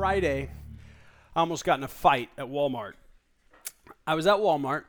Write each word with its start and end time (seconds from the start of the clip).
Friday, 0.00 0.48
I 1.36 1.40
almost 1.40 1.62
got 1.62 1.76
in 1.76 1.84
a 1.84 1.88
fight 1.88 2.30
at 2.38 2.46
Walmart. 2.46 2.94
I 4.06 4.14
was 4.14 4.26
at 4.26 4.36
Walmart, 4.36 4.84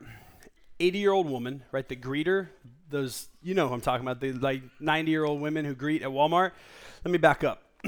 80 0.80 0.98
year 0.98 1.12
old 1.12 1.28
woman, 1.28 1.62
right? 1.70 1.86
The 1.86 1.96
greeter, 1.96 2.48
those, 2.88 3.28
you 3.42 3.52
know 3.52 3.68
who 3.68 3.74
I'm 3.74 3.82
talking 3.82 4.06
about, 4.06 4.20
the 4.20 4.32
like 4.32 4.62
90 4.80 5.10
year 5.10 5.26
old 5.26 5.42
women 5.42 5.66
who 5.66 5.74
greet 5.74 6.00
at 6.00 6.08
Walmart. 6.08 6.52
Let 7.04 7.12
me 7.12 7.18
back 7.18 7.44
up. 7.44 7.62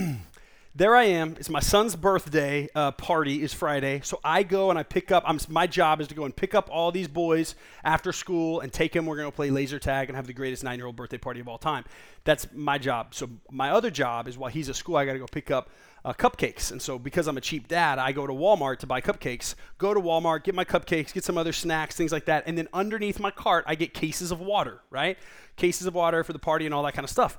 there 0.76 0.96
I 0.96 1.04
am. 1.04 1.36
It's 1.38 1.48
my 1.48 1.60
son's 1.60 1.94
birthday 1.94 2.68
uh, 2.74 2.90
party 2.90 3.42
is 3.42 3.54
Friday, 3.54 4.00
so 4.02 4.18
I 4.24 4.42
go 4.42 4.70
and 4.70 4.78
I 4.78 4.82
pick 4.82 5.12
up. 5.12 5.22
I'm, 5.24 5.38
my 5.48 5.68
job 5.68 6.00
is 6.00 6.08
to 6.08 6.16
go 6.16 6.24
and 6.24 6.34
pick 6.34 6.52
up 6.52 6.68
all 6.70 6.90
these 6.90 7.06
boys 7.06 7.54
after 7.84 8.12
school 8.12 8.58
and 8.58 8.72
take 8.72 8.92
them. 8.92 9.06
We're 9.06 9.22
to 9.22 9.30
play 9.30 9.50
laser 9.50 9.78
tag 9.78 10.08
and 10.08 10.16
have 10.16 10.26
the 10.26 10.32
greatest 10.32 10.64
nine-year-old 10.64 10.96
birthday 10.96 11.18
party 11.18 11.38
of 11.38 11.46
all 11.46 11.58
time. 11.58 11.84
That's 12.24 12.48
my 12.52 12.78
job. 12.78 13.14
So 13.14 13.30
my 13.52 13.70
other 13.70 13.90
job 13.90 14.26
is 14.26 14.36
while 14.36 14.50
he's 14.50 14.68
at 14.68 14.74
school, 14.74 14.96
I 14.96 15.04
got 15.04 15.12
to 15.12 15.20
go 15.20 15.26
pick 15.30 15.52
up 15.52 15.70
uh, 16.04 16.12
cupcakes. 16.12 16.72
And 16.72 16.82
so, 16.82 16.98
because 16.98 17.28
I'm 17.28 17.36
a 17.36 17.40
cheap 17.40 17.68
dad, 17.68 18.00
I 18.00 18.10
go 18.10 18.26
to 18.26 18.32
Walmart 18.32 18.78
to 18.80 18.86
buy 18.86 19.00
cupcakes. 19.00 19.54
Go 19.78 19.94
to 19.94 20.00
Walmart, 20.00 20.42
get 20.42 20.56
my 20.56 20.64
cupcakes, 20.64 21.14
get 21.14 21.22
some 21.22 21.38
other 21.38 21.52
snacks, 21.52 21.94
things 21.94 22.10
like 22.10 22.24
that. 22.24 22.44
And 22.46 22.58
then 22.58 22.66
underneath 22.72 23.20
my 23.20 23.30
cart, 23.30 23.64
I 23.68 23.76
get 23.76 23.94
cases 23.94 24.32
of 24.32 24.40
water, 24.40 24.80
right? 24.90 25.18
Cases 25.54 25.86
of 25.86 25.94
water 25.94 26.24
for 26.24 26.32
the 26.32 26.40
party 26.40 26.66
and 26.66 26.74
all 26.74 26.82
that 26.82 26.94
kind 26.94 27.04
of 27.04 27.10
stuff. 27.10 27.38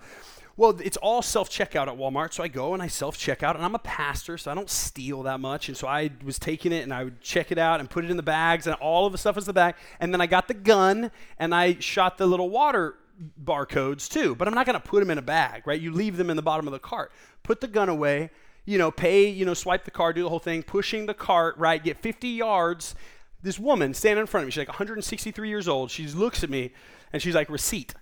Well, 0.57 0.79
it's 0.81 0.97
all 0.97 1.21
self 1.21 1.49
checkout 1.49 1.87
at 1.87 1.97
Walmart. 1.97 2.33
So 2.33 2.43
I 2.43 2.47
go 2.47 2.73
and 2.73 2.81
I 2.81 2.87
self 2.87 3.17
checkout. 3.17 3.55
And 3.55 3.63
I'm 3.63 3.75
a 3.75 3.79
pastor, 3.79 4.37
so 4.37 4.51
I 4.51 4.55
don't 4.55 4.69
steal 4.69 5.23
that 5.23 5.39
much. 5.39 5.67
And 5.67 5.77
so 5.77 5.87
I 5.87 6.11
was 6.23 6.39
taking 6.39 6.71
it 6.71 6.83
and 6.83 6.93
I 6.93 7.03
would 7.03 7.21
check 7.21 7.51
it 7.51 7.57
out 7.57 7.79
and 7.79 7.89
put 7.89 8.05
it 8.05 8.11
in 8.11 8.17
the 8.17 8.23
bags. 8.23 8.67
And 8.67 8.75
all 8.77 9.05
of 9.05 9.11
the 9.11 9.17
stuff 9.17 9.35
was 9.35 9.45
the 9.45 9.53
bag. 9.53 9.75
And 9.99 10.13
then 10.13 10.21
I 10.21 10.27
got 10.27 10.47
the 10.47 10.53
gun 10.53 11.11
and 11.39 11.53
I 11.53 11.77
shot 11.79 12.17
the 12.17 12.25
little 12.25 12.49
water 12.49 12.95
barcodes 13.43 14.09
too. 14.09 14.35
But 14.35 14.47
I'm 14.47 14.53
not 14.53 14.65
going 14.65 14.79
to 14.79 14.87
put 14.87 14.99
them 15.01 15.11
in 15.11 15.17
a 15.17 15.23
bag, 15.23 15.67
right? 15.67 15.79
You 15.79 15.91
leave 15.91 16.17
them 16.17 16.29
in 16.29 16.35
the 16.35 16.41
bottom 16.41 16.67
of 16.67 16.73
the 16.73 16.79
cart. 16.79 17.11
Put 17.43 17.61
the 17.61 17.67
gun 17.67 17.89
away 17.89 18.29
you 18.65 18.79
know, 18.79 18.91
pay, 18.91 19.29
you 19.29 19.45
know, 19.45 19.53
swipe 19.53 19.85
the 19.85 19.91
card, 19.91 20.15
do 20.15 20.23
the 20.23 20.29
whole 20.29 20.39
thing, 20.39 20.63
pushing 20.63 21.05
the 21.05 21.13
cart, 21.13 21.55
right, 21.57 21.83
get 21.83 21.97
50 21.97 22.27
yards. 22.27 22.95
This 23.41 23.59
woman 23.59 23.93
standing 23.93 24.21
in 24.21 24.27
front 24.27 24.43
of 24.43 24.47
me, 24.47 24.51
she's 24.51 24.57
like 24.57 24.69
163 24.69 25.47
years 25.47 25.67
old. 25.67 25.91
She 25.91 26.07
looks 26.07 26.43
at 26.43 26.49
me 26.49 26.73
and 27.13 27.21
she's 27.21 27.35
like, 27.35 27.49
receipt. 27.49 27.93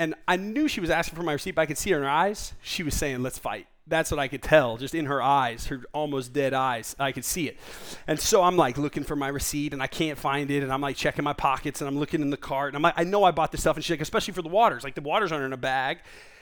And 0.00 0.14
I 0.26 0.36
knew 0.36 0.66
she 0.66 0.80
was 0.80 0.88
asking 0.88 1.14
for 1.14 1.22
my 1.22 1.34
receipt, 1.34 1.54
but 1.56 1.60
I 1.60 1.66
could 1.66 1.76
see 1.76 1.90
her 1.90 1.98
in 1.98 2.04
her 2.04 2.08
eyes. 2.08 2.54
She 2.62 2.82
was 2.82 2.94
saying, 2.94 3.22
let's 3.22 3.38
fight. 3.38 3.66
That's 3.86 4.10
what 4.10 4.18
I 4.18 4.28
could 4.28 4.42
tell, 4.42 4.78
just 4.78 4.94
in 4.94 5.04
her 5.04 5.20
eyes, 5.20 5.66
her 5.66 5.82
almost 5.92 6.32
dead 6.32 6.54
eyes. 6.54 6.96
I 6.98 7.12
could 7.12 7.24
see 7.24 7.48
it. 7.48 7.58
And 8.06 8.18
so 8.18 8.42
I'm 8.42 8.56
like 8.56 8.78
looking 8.78 9.04
for 9.04 9.14
my 9.14 9.28
receipt 9.28 9.74
and 9.74 9.82
I 9.82 9.88
can't 9.88 10.16
find 10.16 10.50
it. 10.50 10.62
And 10.62 10.72
I'm 10.72 10.80
like 10.80 10.96
checking 10.96 11.22
my 11.22 11.34
pockets 11.34 11.82
and 11.82 11.88
I'm 11.88 11.98
looking 11.98 12.22
in 12.22 12.30
the 12.30 12.38
cart. 12.38 12.70
And 12.70 12.76
I'm 12.76 12.82
like, 12.82 12.94
I 12.96 13.04
know 13.04 13.24
I 13.24 13.30
bought 13.30 13.52
this 13.52 13.60
stuff. 13.60 13.76
And 13.76 13.84
she's 13.84 13.90
like, 13.90 14.00
especially 14.00 14.32
for 14.32 14.40
the 14.40 14.48
waters. 14.48 14.84
Like 14.84 14.94
the 14.94 15.02
waters 15.02 15.32
aren't 15.32 15.44
in 15.44 15.52
a 15.52 15.58
bag. 15.58 15.98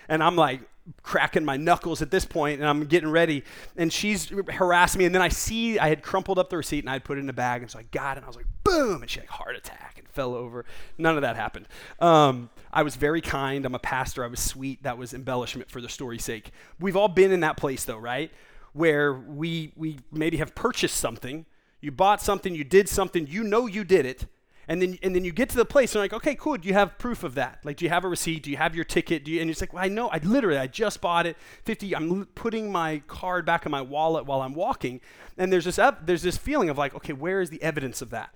And 0.09 0.23
I'm 0.23 0.37
like, 0.37 0.61
cracking 1.03 1.45
my 1.45 1.57
knuckles 1.57 2.01
at 2.01 2.11
this 2.11 2.25
point 2.25 2.61
and 2.61 2.69
I'm 2.69 2.87
getting 2.87 3.11
ready 3.11 3.45
and 3.77 3.93
she's 3.93 4.33
harassing 4.51 5.01
me 5.01 5.05
and 5.05 5.15
then 5.15 5.21
I 5.21 5.29
see 5.29 5.79
I 5.79 5.89
had 5.89 6.03
crumpled 6.03 6.39
up 6.39 6.49
the 6.49 6.57
receipt 6.57 6.79
and 6.79 6.89
I 6.89 6.95
had 6.95 7.05
put 7.05 7.19
it 7.19 7.21
in 7.21 7.29
a 7.29 7.35
bag 7.35 7.61
and 7.61 7.71
so 7.71 7.79
I 7.79 7.83
got 7.83 8.17
it 8.17 8.21
and 8.21 8.25
I 8.25 8.27
was 8.27 8.37
like 8.37 8.47
boom 8.65 9.03
and 9.03 9.11
she 9.11 9.21
had 9.21 9.29
a 9.29 9.33
heart 9.33 9.55
attack 9.55 9.98
fell 10.19 10.35
over 10.35 10.65
none 10.99 11.15
of 11.15 11.23
that 11.23 11.37
happened 11.37 11.69
um, 12.01 12.51
I 12.73 12.83
was 12.83 12.97
very 12.97 13.21
kind 13.21 13.65
I'm 13.65 13.77
a 13.77 13.79
pastor 13.79 14.25
I 14.25 14.27
was 14.27 14.41
sweet 14.41 14.83
that 14.83 14.99
was 14.99 15.15
embellishment 15.15 15.71
for 15.71 15.81
the 15.81 15.89
story's 15.89 16.25
sake 16.25 16.51
we've 16.81 16.97
all 16.97 17.07
been 17.07 17.31
in 17.31 17.39
that 17.41 17.57
place 17.57 17.85
though 17.85 17.99
right 17.99 18.33
where 18.73 19.15
we 19.15 19.73
we 19.77 20.01
maybe 20.11 20.39
have 20.39 20.57
purchased 20.57 20.97
something 20.97 21.47
you 21.81 21.93
bought 21.93 22.21
something 22.21 22.53
you 22.53 22.65
did 22.65 22.89
something 22.89 23.29
you 23.29 23.45
know 23.45 23.67
you 23.67 23.85
did 23.85 24.05
it 24.05 24.27
and 24.69 24.83
then, 24.83 24.99
and 25.03 25.17
then 25.17 25.25
you 25.25 25.33
get 25.33 25.49
to 25.49 25.57
the 25.57 25.65
place 25.65 25.93
and 25.93 25.95
you're 25.95 26.05
like, 26.05 26.13
okay, 26.13 26.35
cool. 26.35 26.59
Do 26.59 26.69
you 26.69 26.75
have 26.75 26.99
proof 26.99 27.25
of 27.25 27.35
that? 27.37 27.61
Like, 27.65 27.79
do 27.79 27.87
you 27.87 27.89
have 27.89 28.05
a 28.05 28.09
receipt? 28.09 28.43
Do 28.43 28.51
you 28.51 28.59
have 28.59 28.75
your 28.75 28.85
ticket? 28.85 29.25
Do 29.25 29.33
you, 29.33 29.41
and 29.41 29.51
it's 29.51 29.63
like, 29.63 29.73
well, 29.73 29.83
I 29.83 29.89
know. 29.89 30.09
I 30.09 30.19
literally, 30.19 30.59
I 30.59 30.67
just 30.67 31.01
bought 31.01 31.25
it. 31.25 31.39
50, 31.65 31.97
I'm 31.97 32.27
putting 32.35 32.71
my 32.71 33.01
card 33.07 33.47
back 33.47 33.65
in 33.65 33.73
my 33.73 33.81
wallet 33.81 34.27
while 34.27 34.43
I'm 34.43 34.53
walking. 34.53 35.01
And 35.39 35.51
there's 35.51 35.65
this, 35.65 35.79
up, 35.79 36.07
there's 36.07 36.21
this 36.21 36.37
feeling 36.37 36.69
of 36.69 36.77
like, 36.77 36.95
okay, 36.95 37.15
where 37.15 37.41
is 37.41 37.49
the 37.49 37.63
evidence 37.63 38.03
of 38.03 38.11
that? 38.11 38.35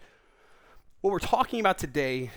What 1.02 1.10
we're 1.10 1.18
talking 1.18 1.58
about 1.58 1.78
today 1.78 2.30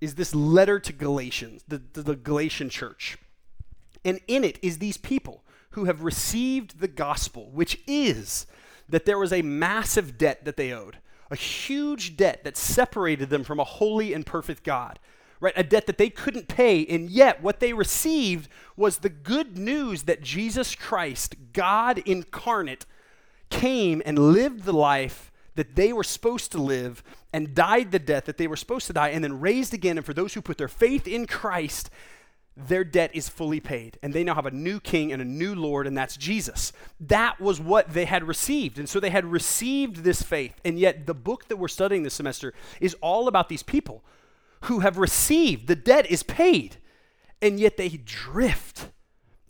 is 0.00 0.14
this 0.14 0.32
letter 0.32 0.78
to 0.78 0.92
Galatians, 0.92 1.64
the, 1.66 1.82
the, 1.92 2.02
the 2.02 2.14
Galatian 2.14 2.70
church. 2.70 3.18
And 4.04 4.20
in 4.28 4.44
it 4.44 4.60
is 4.62 4.78
these 4.78 4.96
people 4.96 5.42
who 5.70 5.86
have 5.86 6.04
received 6.04 6.78
the 6.78 6.86
gospel, 6.86 7.50
which 7.50 7.80
is 7.84 8.46
that 8.88 9.06
there 9.06 9.18
was 9.18 9.32
a 9.32 9.42
massive 9.42 10.18
debt 10.18 10.44
that 10.44 10.56
they 10.56 10.72
owed 10.72 10.98
a 11.32 11.34
huge 11.36 12.16
debt 12.16 12.44
that 12.44 12.58
separated 12.58 13.30
them 13.30 13.42
from 13.42 13.58
a 13.58 13.64
holy 13.64 14.12
and 14.12 14.26
perfect 14.26 14.62
God, 14.62 14.98
right? 15.40 15.54
A 15.56 15.64
debt 15.64 15.86
that 15.86 15.96
they 15.96 16.10
couldn't 16.10 16.46
pay, 16.46 16.84
and 16.84 17.08
yet 17.08 17.42
what 17.42 17.58
they 17.58 17.72
received 17.72 18.50
was 18.76 18.98
the 18.98 19.08
good 19.08 19.56
news 19.56 20.02
that 20.02 20.20
Jesus 20.20 20.74
Christ, 20.74 21.34
God 21.54 21.98
incarnate, 22.04 22.84
came 23.48 24.02
and 24.04 24.18
lived 24.34 24.64
the 24.64 24.74
life 24.74 25.31
that 25.54 25.76
they 25.76 25.92
were 25.92 26.04
supposed 26.04 26.52
to 26.52 26.58
live 26.58 27.02
and 27.32 27.54
died 27.54 27.92
the 27.92 27.98
death 27.98 28.24
that 28.24 28.38
they 28.38 28.46
were 28.46 28.56
supposed 28.56 28.86
to 28.86 28.92
die 28.92 29.08
and 29.08 29.22
then 29.22 29.40
raised 29.40 29.74
again. 29.74 29.96
And 29.96 30.06
for 30.06 30.14
those 30.14 30.34
who 30.34 30.42
put 30.42 30.58
their 30.58 30.68
faith 30.68 31.06
in 31.06 31.26
Christ, 31.26 31.90
their 32.56 32.84
debt 32.84 33.10
is 33.14 33.28
fully 33.28 33.60
paid. 33.60 33.98
And 34.02 34.12
they 34.12 34.24
now 34.24 34.34
have 34.34 34.46
a 34.46 34.50
new 34.50 34.80
king 34.80 35.12
and 35.12 35.22
a 35.22 35.24
new 35.24 35.54
lord 35.54 35.86
and 35.86 35.96
that's 35.96 36.16
jesus. 36.16 36.72
That 37.00 37.40
was 37.40 37.60
what 37.60 37.92
they 37.92 38.04
had 38.04 38.24
received. 38.24 38.78
And 38.78 38.88
so 38.88 39.00
they 39.00 39.10
had 39.10 39.24
received 39.24 39.98
this 39.98 40.22
faith. 40.22 40.60
And 40.64 40.78
yet 40.78 41.06
the 41.06 41.14
book 41.14 41.48
that 41.48 41.56
we're 41.56 41.68
studying 41.68 42.02
this 42.02 42.14
semester 42.14 42.52
is 42.80 42.94
all 43.00 43.28
about 43.28 43.48
these 43.48 43.62
people 43.62 44.02
who 44.62 44.80
have 44.80 44.98
received 44.98 45.66
the 45.66 45.76
debt 45.76 46.10
is 46.10 46.22
paid 46.22 46.76
and 47.40 47.58
yet 47.58 47.76
they 47.76 47.88
drift 47.88 48.88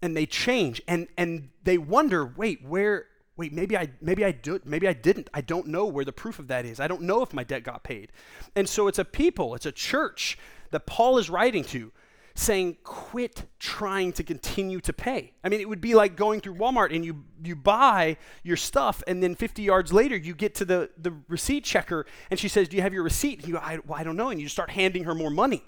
and 0.01 0.17
they 0.17 0.27
change. 0.27 0.81
And 0.87 1.09
and 1.17 1.51
they 1.65 1.79
wonder 1.79 2.25
wait 2.25 2.65
where 2.65 3.07
wait 3.43 3.53
maybe 3.53 3.77
i 3.77 3.89
maybe 4.01 4.25
i 4.25 4.31
do 4.31 4.61
maybe 4.65 4.87
i 4.87 4.93
didn't 4.93 5.29
i 5.35 5.41
don't 5.41 5.67
know 5.67 5.85
where 5.85 6.05
the 6.05 6.13
proof 6.13 6.39
of 6.39 6.47
that 6.47 6.65
is 6.65 6.79
i 6.79 6.87
don't 6.87 7.03
know 7.03 7.23
if 7.23 7.33
my 7.33 7.43
debt 7.43 7.65
got 7.65 7.83
paid 7.83 8.13
and 8.55 8.69
so 8.69 8.87
it's 8.87 8.99
a 8.99 9.05
people 9.05 9.55
it's 9.55 9.67
a 9.67 9.73
church 9.73 10.39
that 10.71 10.87
paul 10.87 11.19
is 11.19 11.29
writing 11.29 11.65
to 11.65 11.91
saying, 12.35 12.79
quit 12.83 13.45
trying 13.59 14.13
to 14.13 14.23
continue 14.23 14.81
to 14.81 14.93
pay. 14.93 15.33
I 15.45 15.49
mean, 15.49 15.61
it 15.61 15.69
would 15.69 15.81
be 15.81 15.95
like 15.95 16.17
going 16.17 16.41
through 16.41 16.55
Walmart 16.55 16.95
and 16.95 17.05
you, 17.05 17.25
you 17.45 17.55
buy 17.55 18.17
your 18.43 18.57
stuff, 18.57 19.03
and 19.07 19.23
then 19.23 19.35
50 19.35 19.63
yards 19.63 19.93
later, 19.93 20.17
you 20.17 20.35
get 20.35 20.55
to 20.57 20.65
the, 20.65 20.91
the 20.97 21.13
receipt 21.29 21.65
checker, 21.65 22.07
and 22.31 22.41
she 22.41 22.49
says, 22.49 22.69
Do 22.69 22.77
you 22.77 22.83
have 22.83 22.95
your 22.95 23.03
receipt? 23.03 23.41
And 23.41 23.49
you 23.49 23.55
go, 23.55 23.61
I, 23.61 23.81
well, 23.87 23.99
I 23.99 24.05
don't 24.05 24.17
know. 24.17 24.31
And 24.31 24.41
you 24.41 24.49
start 24.49 24.71
handing 24.71 25.05
her 25.05 25.15
more 25.15 25.31
money. 25.31 25.63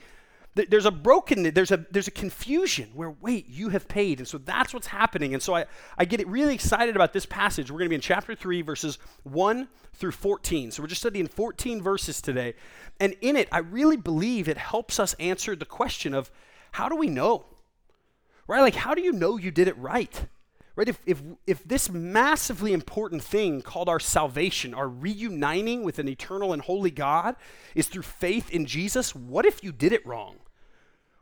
There's 0.54 0.86
a 0.86 0.92
brokenness, 0.92 1.52
there's 1.54 1.72
a, 1.72 1.84
there's 1.90 2.06
a 2.06 2.12
confusion 2.12 2.90
where, 2.94 3.10
wait, 3.10 3.48
you 3.48 3.70
have 3.70 3.88
paid. 3.88 4.18
And 4.20 4.28
so 4.28 4.38
that's 4.38 4.72
what's 4.72 4.86
happening. 4.86 5.34
And 5.34 5.42
so 5.42 5.56
I, 5.56 5.64
I 5.98 6.04
get 6.04 6.24
really 6.28 6.54
excited 6.54 6.94
about 6.94 7.12
this 7.12 7.26
passage. 7.26 7.72
We're 7.72 7.78
going 7.78 7.86
to 7.86 7.90
be 7.90 7.96
in 7.96 8.00
chapter 8.00 8.36
3, 8.36 8.62
verses 8.62 8.98
1 9.24 9.66
through 9.94 10.12
14. 10.12 10.70
So 10.70 10.82
we're 10.82 10.88
just 10.88 11.00
studying 11.00 11.26
14 11.26 11.82
verses 11.82 12.20
today. 12.20 12.54
And 13.00 13.16
in 13.20 13.34
it, 13.34 13.48
I 13.50 13.58
really 13.58 13.96
believe 13.96 14.48
it 14.48 14.56
helps 14.56 15.00
us 15.00 15.14
answer 15.14 15.56
the 15.56 15.64
question 15.64 16.14
of, 16.14 16.30
how 16.70 16.88
do 16.88 16.94
we 16.94 17.08
know? 17.08 17.46
Right? 18.46 18.60
Like, 18.60 18.76
how 18.76 18.94
do 18.94 19.02
you 19.02 19.12
know 19.12 19.36
you 19.36 19.50
did 19.50 19.66
it 19.66 19.76
right? 19.76 20.26
Right? 20.76 20.88
If, 20.88 21.00
if, 21.04 21.20
if 21.48 21.64
this 21.64 21.90
massively 21.90 22.72
important 22.72 23.22
thing 23.22 23.60
called 23.60 23.88
our 23.88 24.00
salvation, 24.00 24.72
our 24.72 24.88
reuniting 24.88 25.82
with 25.82 25.98
an 25.98 26.08
eternal 26.08 26.52
and 26.52 26.62
holy 26.62 26.90
God, 26.90 27.34
is 27.74 27.88
through 27.88 28.02
faith 28.02 28.50
in 28.50 28.66
Jesus, 28.66 29.14
what 29.16 29.46
if 29.46 29.64
you 29.64 29.72
did 29.72 29.92
it 29.92 30.06
wrong? 30.06 30.36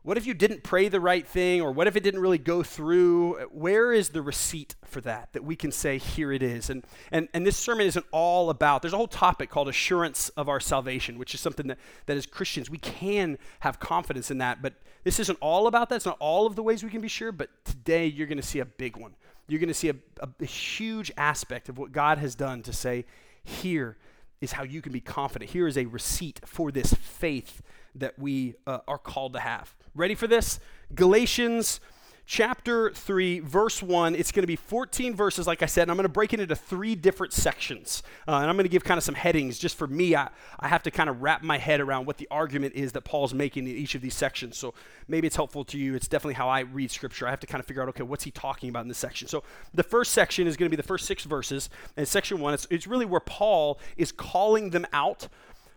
What 0.04 0.16
if 0.16 0.26
you 0.26 0.34
didn't 0.34 0.64
pray 0.64 0.88
the 0.88 1.00
right 1.00 1.24
thing, 1.24 1.60
or 1.60 1.70
what 1.70 1.86
if 1.86 1.94
it 1.94 2.02
didn't 2.02 2.20
really 2.20 2.38
go 2.38 2.64
through? 2.64 3.34
Where 3.52 3.92
is 3.92 4.08
the 4.08 4.20
receipt 4.20 4.74
for 4.84 5.00
that 5.02 5.32
that 5.32 5.44
we 5.44 5.54
can 5.54 5.70
say, 5.70 5.98
here 5.98 6.32
it 6.32 6.42
is? 6.42 6.70
And, 6.70 6.84
and, 7.12 7.28
and 7.32 7.46
this 7.46 7.56
sermon 7.56 7.86
isn't 7.86 8.04
all 8.10 8.50
about, 8.50 8.82
there's 8.82 8.94
a 8.94 8.96
whole 8.96 9.06
topic 9.06 9.48
called 9.48 9.68
assurance 9.68 10.28
of 10.30 10.48
our 10.48 10.58
salvation, 10.58 11.18
which 11.18 11.34
is 11.34 11.40
something 11.40 11.68
that, 11.68 11.78
that 12.06 12.16
as 12.16 12.26
Christians 12.26 12.68
we 12.68 12.78
can 12.78 13.38
have 13.60 13.78
confidence 13.78 14.28
in 14.28 14.38
that. 14.38 14.60
But 14.60 14.74
this 15.04 15.20
isn't 15.20 15.38
all 15.40 15.68
about 15.68 15.88
that. 15.90 15.96
It's 15.96 16.06
not 16.06 16.16
all 16.18 16.46
of 16.46 16.56
the 16.56 16.64
ways 16.64 16.82
we 16.82 16.90
can 16.90 17.00
be 17.00 17.06
sure, 17.06 17.30
but 17.30 17.50
today 17.64 18.06
you're 18.06 18.26
going 18.26 18.40
to 18.40 18.46
see 18.46 18.58
a 18.58 18.64
big 18.64 18.96
one. 18.96 19.14
You're 19.46 19.60
going 19.60 19.68
to 19.68 19.74
see 19.74 19.90
a, 19.90 19.96
a, 20.18 20.28
a 20.40 20.46
huge 20.46 21.12
aspect 21.16 21.68
of 21.68 21.78
what 21.78 21.92
God 21.92 22.18
has 22.18 22.34
done 22.34 22.62
to 22.64 22.72
say, 22.72 23.04
here 23.44 23.96
is 24.40 24.50
how 24.50 24.64
you 24.64 24.82
can 24.82 24.90
be 24.90 25.00
confident. 25.00 25.52
Here 25.52 25.68
is 25.68 25.78
a 25.78 25.84
receipt 25.84 26.40
for 26.44 26.72
this 26.72 26.92
faith 26.94 27.62
that 27.94 28.18
we 28.18 28.54
uh, 28.66 28.78
are 28.88 28.98
called 28.98 29.34
to 29.34 29.40
have. 29.40 29.74
Ready 29.94 30.14
for 30.14 30.26
this? 30.26 30.60
Galatians 30.94 31.80
chapter 32.26 32.90
3, 32.90 33.40
verse 33.40 33.82
1. 33.82 34.14
It's 34.14 34.32
going 34.32 34.42
to 34.42 34.46
be 34.46 34.56
14 34.56 35.14
verses, 35.14 35.46
like 35.46 35.62
I 35.62 35.66
said, 35.66 35.82
and 35.82 35.90
I'm 35.90 35.96
going 35.96 36.04
to 36.04 36.08
break 36.08 36.32
it 36.32 36.40
into 36.40 36.56
three 36.56 36.94
different 36.94 37.32
sections. 37.32 38.02
Uh, 38.26 38.36
and 38.36 38.48
I'm 38.48 38.56
going 38.56 38.64
to 38.64 38.70
give 38.70 38.84
kind 38.84 38.98
of 38.98 39.04
some 39.04 39.14
headings 39.14 39.58
just 39.58 39.76
for 39.76 39.86
me. 39.86 40.16
I, 40.16 40.30
I 40.58 40.68
have 40.68 40.82
to 40.84 40.90
kind 40.90 41.10
of 41.10 41.22
wrap 41.22 41.42
my 41.42 41.58
head 41.58 41.80
around 41.80 42.06
what 42.06 42.18
the 42.18 42.28
argument 42.30 42.74
is 42.74 42.92
that 42.92 43.02
Paul's 43.02 43.34
making 43.34 43.66
in 43.66 43.76
each 43.76 43.94
of 43.94 44.00
these 44.00 44.14
sections. 44.14 44.56
So 44.56 44.74
maybe 45.08 45.26
it's 45.26 45.36
helpful 45.36 45.64
to 45.66 45.78
you. 45.78 45.94
It's 45.94 46.08
definitely 46.08 46.34
how 46.34 46.48
I 46.48 46.60
read 46.60 46.90
Scripture. 46.90 47.26
I 47.26 47.30
have 47.30 47.40
to 47.40 47.46
kind 47.46 47.60
of 47.60 47.66
figure 47.66 47.82
out, 47.82 47.88
okay, 47.90 48.02
what's 48.02 48.24
he 48.24 48.30
talking 48.30 48.70
about 48.70 48.82
in 48.82 48.88
this 48.88 48.98
section? 48.98 49.28
So 49.28 49.42
the 49.74 49.82
first 49.82 50.12
section 50.12 50.46
is 50.46 50.56
going 50.56 50.70
to 50.70 50.74
be 50.74 50.80
the 50.80 50.86
first 50.86 51.06
six 51.06 51.24
verses. 51.24 51.68
And 51.96 52.06
section 52.06 52.40
one, 52.40 52.54
it's, 52.54 52.66
it's 52.70 52.86
really 52.86 53.04
where 53.04 53.20
Paul 53.20 53.78
is 53.96 54.12
calling 54.12 54.70
them 54.70 54.86
out 54.92 55.28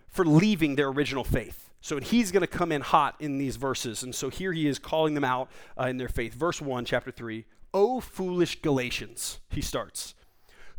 for 0.08 0.26
leaving 0.26 0.76
their 0.76 0.88
original 0.88 1.26
faith. 1.26 1.65
So 1.86 2.00
he's 2.00 2.32
going 2.32 2.42
to 2.42 2.48
come 2.48 2.72
in 2.72 2.82
hot 2.82 3.14
in 3.20 3.38
these 3.38 3.58
verses. 3.58 4.02
And 4.02 4.16
so 4.16 4.32
here 4.32 4.52
he 4.52 4.66
is 4.66 4.80
calling 4.80 5.14
them 5.14 5.24
out 5.24 5.52
uh, 5.80 5.84
in 5.84 5.98
their 5.98 6.08
faith. 6.08 6.34
Verse 6.34 6.60
1, 6.60 6.84
chapter 6.84 7.12
3. 7.12 7.46
O 7.76 8.00
foolish 8.00 8.60
Galatians, 8.64 9.40
he 9.52 9.62
starts. 9.62 10.16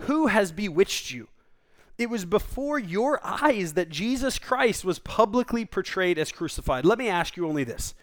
Who 0.01 0.27
has 0.27 0.51
bewitched 0.51 1.13
you? 1.13 1.29
It 1.97 2.11
was 2.11 2.25
before 2.25 2.81
your 2.81 3.21
eyes 3.23 3.75
that 3.75 3.89
Jesus 3.89 4.41
Christ 4.41 4.85
was 4.85 4.99
publicly 4.99 5.65
portrayed 5.65 6.19
as 6.19 6.33
crucified. 6.33 6.85
Let 6.85 6.99
me 6.99 7.09
ask 7.09 7.37
you 7.37 7.47
only 7.47 7.63
this 7.63 7.95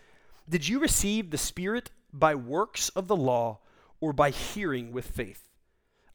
Did 0.47 0.65
you 0.69 0.79
receive 0.79 1.29
the 1.29 1.37
Spirit 1.37 1.91
by 2.13 2.35
works 2.35 2.87
of 2.87 3.09
the 3.09 3.17
law 3.17 3.59
or 3.99 4.13
by 4.13 4.29
hearing 4.29 4.93
with 4.93 5.07
faith? 5.07 5.49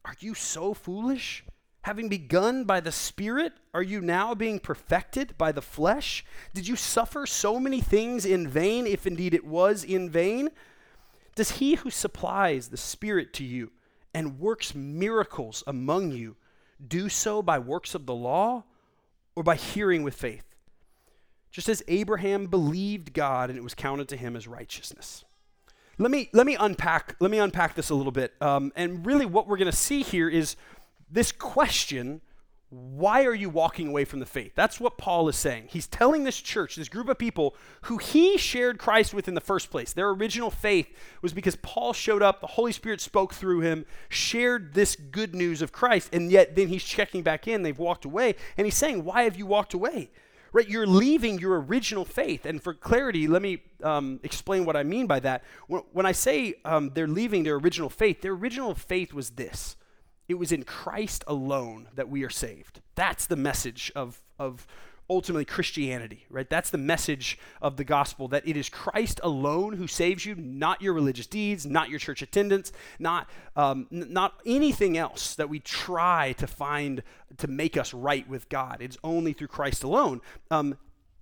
Are 0.03 0.15
you 0.21 0.33
so 0.33 0.73
foolish? 0.73 1.45
Having 1.83 2.09
begun 2.09 2.65
by 2.65 2.81
the 2.81 2.91
Spirit, 2.91 3.53
are 3.73 3.81
you 3.83 4.01
now 4.01 4.35
being 4.35 4.59
perfected 4.59 5.37
by 5.37 5.51
the 5.51 5.61
flesh? 5.61 6.25
Did 6.53 6.67
you 6.67 6.75
suffer 6.75 7.25
so 7.25 7.59
many 7.59 7.79
things 7.79 8.25
in 8.25 8.47
vain, 8.47 8.85
if 8.85 9.07
indeed 9.07 9.33
it 9.33 9.45
was 9.45 9.83
in 9.83 10.09
vain? 10.09 10.49
Does 11.35 11.51
he 11.51 11.75
who 11.75 11.89
supplies 11.89 12.67
the 12.67 12.77
Spirit 12.77 13.33
to 13.35 13.45
you 13.45 13.71
and 14.13 14.39
works 14.39 14.75
miracles 14.75 15.63
among 15.67 16.11
you 16.11 16.35
do 16.85 17.07
so 17.07 17.41
by 17.41 17.59
works 17.59 17.95
of 17.95 18.05
the 18.05 18.15
law 18.15 18.63
or 19.35 19.43
by 19.43 19.55
hearing 19.55 20.03
with 20.03 20.15
faith? 20.15 20.43
Just 21.49 21.69
as 21.69 21.81
Abraham 21.87 22.47
believed 22.47 23.13
God 23.13 23.49
and 23.49 23.57
it 23.57 23.63
was 23.63 23.73
counted 23.73 24.09
to 24.09 24.17
him 24.17 24.35
as 24.35 24.47
righteousness. 24.47 25.23
Let 25.97 26.11
me, 26.11 26.29
let 26.33 26.45
me, 26.45 26.55
unpack, 26.57 27.15
let 27.19 27.31
me 27.31 27.39
unpack 27.39 27.75
this 27.75 27.89
a 27.89 27.95
little 27.95 28.11
bit. 28.11 28.33
Um, 28.41 28.71
and 28.75 29.05
really, 29.05 29.25
what 29.25 29.47
we're 29.47 29.57
going 29.57 29.71
to 29.71 29.75
see 29.77 30.01
here 30.01 30.29
is 30.29 30.55
this 31.11 31.31
question 31.31 32.21
why 32.71 33.25
are 33.25 33.33
you 33.33 33.49
walking 33.49 33.87
away 33.87 34.05
from 34.05 34.19
the 34.19 34.27
faith? 34.27 34.51
That's 34.53 34.79
what 34.79 34.99
Paul 34.99 35.27
is 35.27 35.35
saying. 35.35 35.69
He's 35.69 35.87
telling 35.87 36.23
this 36.23 36.39
church, 36.39 36.75
this 36.75 36.87
group 36.87 37.09
of 37.09 37.17
people 37.17 37.55
who 37.83 37.97
he 37.97 38.37
shared 38.37 38.77
Christ 38.77 39.11
with 39.11 39.27
in 39.27 39.33
the 39.33 39.41
first 39.41 39.71
place. 39.71 39.91
Their 39.91 40.09
original 40.09 40.51
faith 40.51 40.87
was 41.23 41.33
because 41.33 41.55
Paul 41.55 41.93
showed 41.93 42.21
up, 42.21 42.41
the 42.41 42.47
Holy 42.47 42.71
Spirit 42.71 43.01
spoke 43.01 43.33
through 43.33 43.61
him, 43.61 43.87
shared 44.07 44.75
this 44.75 44.95
good 44.95 45.33
news 45.33 45.63
of 45.63 45.71
Christ, 45.71 46.13
and 46.13 46.31
yet 46.31 46.55
then 46.55 46.67
he's 46.67 46.83
checking 46.83 47.23
back 47.23 47.47
in. 47.47 47.63
They've 47.63 47.77
walked 47.77 48.05
away, 48.05 48.35
and 48.55 48.65
he's 48.65 48.77
saying, 48.77 49.03
Why 49.03 49.23
have 49.23 49.35
you 49.35 49.47
walked 49.47 49.73
away? 49.73 50.11
Right? 50.53 50.69
You're 50.69 50.87
leaving 50.87 51.39
your 51.39 51.59
original 51.61 52.05
faith. 52.05 52.45
And 52.45 52.61
for 52.61 52.75
clarity, 52.75 53.27
let 53.27 53.41
me 53.41 53.63
um, 53.83 54.19
explain 54.21 54.65
what 54.65 54.75
I 54.75 54.83
mean 54.83 55.07
by 55.07 55.19
that. 55.21 55.43
When, 55.67 55.81
when 55.91 56.05
I 56.05 56.11
say 56.11 56.55
um, 56.65 56.91
they're 56.93 57.07
leaving 57.07 57.43
their 57.43 57.55
original 57.55 57.89
faith, 57.89 58.21
their 58.21 58.33
original 58.33 58.75
faith 58.75 59.11
was 59.11 59.31
this 59.31 59.75
it 60.29 60.35
was 60.35 60.51
in 60.51 60.63
Christ 60.63 61.23
alone 61.27 61.89
that 61.95 62.07
we 62.07 62.23
are 62.23 62.29
saved. 62.29 62.81
That's 62.95 63.25
the 63.25 63.35
message 63.35 63.91
of, 63.95 64.21
of 64.37 64.67
ultimately 65.09 65.43
Christianity, 65.43 66.25
right? 66.29 66.47
That's 66.47 66.69
the 66.69 66.77
message 66.77 67.39
of 67.63 67.77
the 67.77 67.83
gospel 67.83 68.27
that 68.27 68.47
it 68.47 68.55
is 68.55 68.69
Christ 68.69 69.19
alone 69.23 69.73
who 69.73 69.87
saves 69.87 70.25
you, 70.25 70.35
not 70.35 70.83
your 70.83 70.93
religious 70.93 71.25
deeds, 71.25 71.65
not 71.65 71.89
your 71.89 71.97
church 71.97 72.21
attendance, 72.21 72.71
not, 72.99 73.27
um, 73.55 73.87
n- 73.91 74.07
not 74.11 74.39
anything 74.45 74.97
else 74.97 75.33
that 75.33 75.49
we 75.49 75.59
try 75.59 76.33
to 76.33 76.45
find 76.45 77.01
to 77.37 77.47
make 77.47 77.75
us 77.75 77.91
right 77.91 78.29
with 78.29 78.47
God. 78.49 78.77
It's 78.81 78.97
only 79.03 79.33
through 79.33 79.47
Christ 79.47 79.83
alone. 79.83 80.21
Um, 80.51 80.77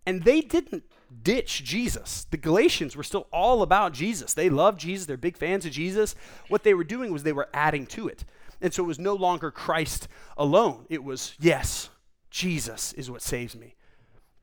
and 0.05 0.23
they 0.23 0.41
didn't 0.41 0.83
ditch 1.23 1.63
Jesus. 1.63 2.25
The 2.29 2.37
Galatians 2.37 2.97
were 2.97 3.03
still 3.03 3.27
all 3.31 3.61
about 3.61 3.93
Jesus. 3.93 4.33
They 4.33 4.49
loved 4.49 4.81
Jesus, 4.81 5.05
they're 5.05 5.15
big 5.15 5.37
fans 5.37 5.65
of 5.65 5.71
Jesus. 5.71 6.13
What 6.49 6.63
they 6.63 6.73
were 6.73 6.83
doing 6.83 7.13
was 7.13 7.23
they 7.23 7.31
were 7.31 7.49
adding 7.53 7.85
to 7.87 8.09
it. 8.09 8.25
And 8.61 8.73
so 8.73 8.83
it 8.83 8.87
was 8.87 8.99
no 8.99 9.15
longer 9.15 9.51
Christ 9.51 10.07
alone. 10.37 10.85
It 10.89 11.03
was, 11.03 11.35
yes, 11.39 11.89
Jesus 12.29 12.93
is 12.93 13.09
what 13.09 13.21
saves 13.21 13.55
me. 13.55 13.75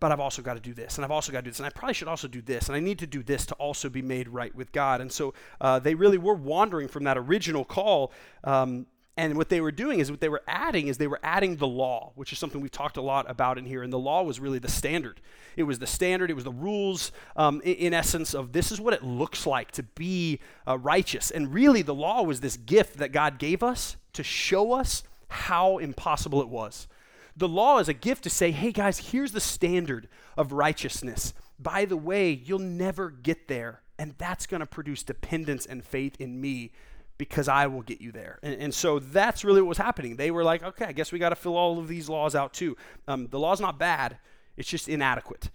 But 0.01 0.13
I've 0.13 0.21
also 0.21 0.43
got 0.43 0.55
to 0.55 0.61
do 0.61 0.75
this, 0.75 0.97
and 0.97 1.05
I've 1.05 1.11
also 1.11 1.33
got 1.33 1.39
to 1.39 1.45
do 1.45 1.51
this, 1.51 1.61
and 1.61 1.67
I 1.67 1.71
probably 1.71 1.95
should 1.95 2.09
also 2.09 2.29
do 2.29 2.43
this, 2.43 2.69
and 2.69 2.77
I 2.77 2.81
need 2.81 2.99
to 2.99 3.07
do 3.07 3.23
this 3.23 3.47
to 3.47 3.55
also 3.55 3.89
be 3.89 4.03
made 4.03 4.29
right 4.29 4.55
with 4.55 4.71
God. 4.71 5.01
And 5.01 5.11
so 5.11 5.33
uh, 5.61 5.79
they 5.79 5.95
really 5.95 6.19
were 6.19 6.35
wandering 6.35 6.89
from 6.89 7.05
that 7.05 7.17
original 7.17 7.65
call 7.65 8.13
um, 8.43 8.87
and 9.17 9.37
what 9.37 9.49
they 9.49 9.61
were 9.61 9.71
doing 9.71 10.01
is 10.01 10.11
what 10.11 10.21
they 10.21 10.29
were 10.29 10.43
adding 10.49 10.89
is 10.89 10.99
they 10.99 11.07
were 11.07 11.21
adding 11.23 11.57
the 11.57 11.69
law, 11.69 12.13
which 12.17 12.33
is 12.33 12.39
something 12.39 12.61
we've 12.61 12.71
talked 12.71 12.97
a 12.97 13.03
lot 13.03 13.31
about 13.31 13.59
in 13.59 13.65
here. 13.65 13.83
And 13.83 13.93
the 13.93 13.99
law 13.99 14.25
was 14.25 14.41
really 14.41 14.59
the 14.59 14.71
standard. 14.71 15.21
It 15.57 15.63
was 15.63 15.79
the 15.79 15.87
standard, 15.87 16.31
it 16.31 16.35
was 16.35 16.43
the 16.43 16.53
rules, 16.53 17.13
um, 17.37 17.61
in, 17.63 17.75
in, 17.75 17.95
essence, 17.95 18.35
of 18.35 18.53
this 18.53 18.73
is 18.73 18.81
what 18.81 18.93
it 18.93 19.05
looks 19.05 19.47
like 19.47 19.71
to 19.73 19.85
be 19.85 20.41
uh, 20.67 20.79
righteous. 20.79 21.31
And 21.31 21.55
really, 21.55 21.83
the 21.83 21.95
law 21.95 22.23
was 22.23 22.41
this 22.41 22.57
gift 22.57 22.97
that 22.97 23.13
God 23.13 23.39
gave 23.39 23.63
us 23.63 23.97
to 24.15 24.23
show 24.23 24.73
us 24.73 25.03
how 25.29 25.79
impossible 25.79 26.41
it 26.41 26.49
was. 26.49 26.89
The 27.37 27.49
law 27.49 27.79
is 27.79 27.89
a 27.89 27.95
gift 27.95 28.25
to 28.25 28.31
say, 28.31 28.53
hey 28.53 28.73
guys, 28.73 29.11
here's 29.11 29.33
the 29.33 29.41
standard 29.41 30.09
of 30.37 30.53
righteousness. 30.53 31.35
By 31.59 31.85
the 31.85 31.97
way, 31.97 32.31
you'll 32.31 32.59
never 32.61 33.11
get 33.11 33.49
there. 33.49 33.83
And 33.99 34.15
that's 34.19 34.47
going 34.47 34.61
to 34.61 34.67
produce 34.67 35.03
dependence 35.03 35.67
and 35.67 35.85
faith 35.85 36.17
in 36.21 36.41
me 36.41 36.73
because 37.19 37.49
I 37.49 37.67
will 37.67 37.83
get 37.83 38.01
you 38.01 38.13
there. 38.13 38.39
And, 38.43 38.61
and, 38.61 38.75
so 38.75 38.99
that's 38.99 39.45
really 39.45 39.63
what 39.63 39.69
was 39.69 39.79
happening. 39.79 40.17
They 40.17 40.31
were 40.31 40.43
like, 40.43 40.65
okay, 40.65 40.87
I 40.87 40.93
guess 40.93 41.13
we 41.13 41.21
got 41.21 41.29
to 41.29 41.37
fill 41.37 41.57
all 41.57 41.79
of 41.79 41.87
these 41.87 42.09
laws 42.09 42.35
out 42.35 42.53
too. 42.53 42.77
Um, 43.07 43.29
the 43.29 43.39
law's 43.39 43.61
not 43.61 43.79
bad, 43.79 44.19
it's 44.57 44.69
just 44.69 44.89
inadequate. 44.89 45.51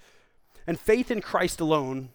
And 0.68 0.80
faith 0.80 1.12
in 1.12 1.22
Christ 1.22 1.60
alone 1.60 2.10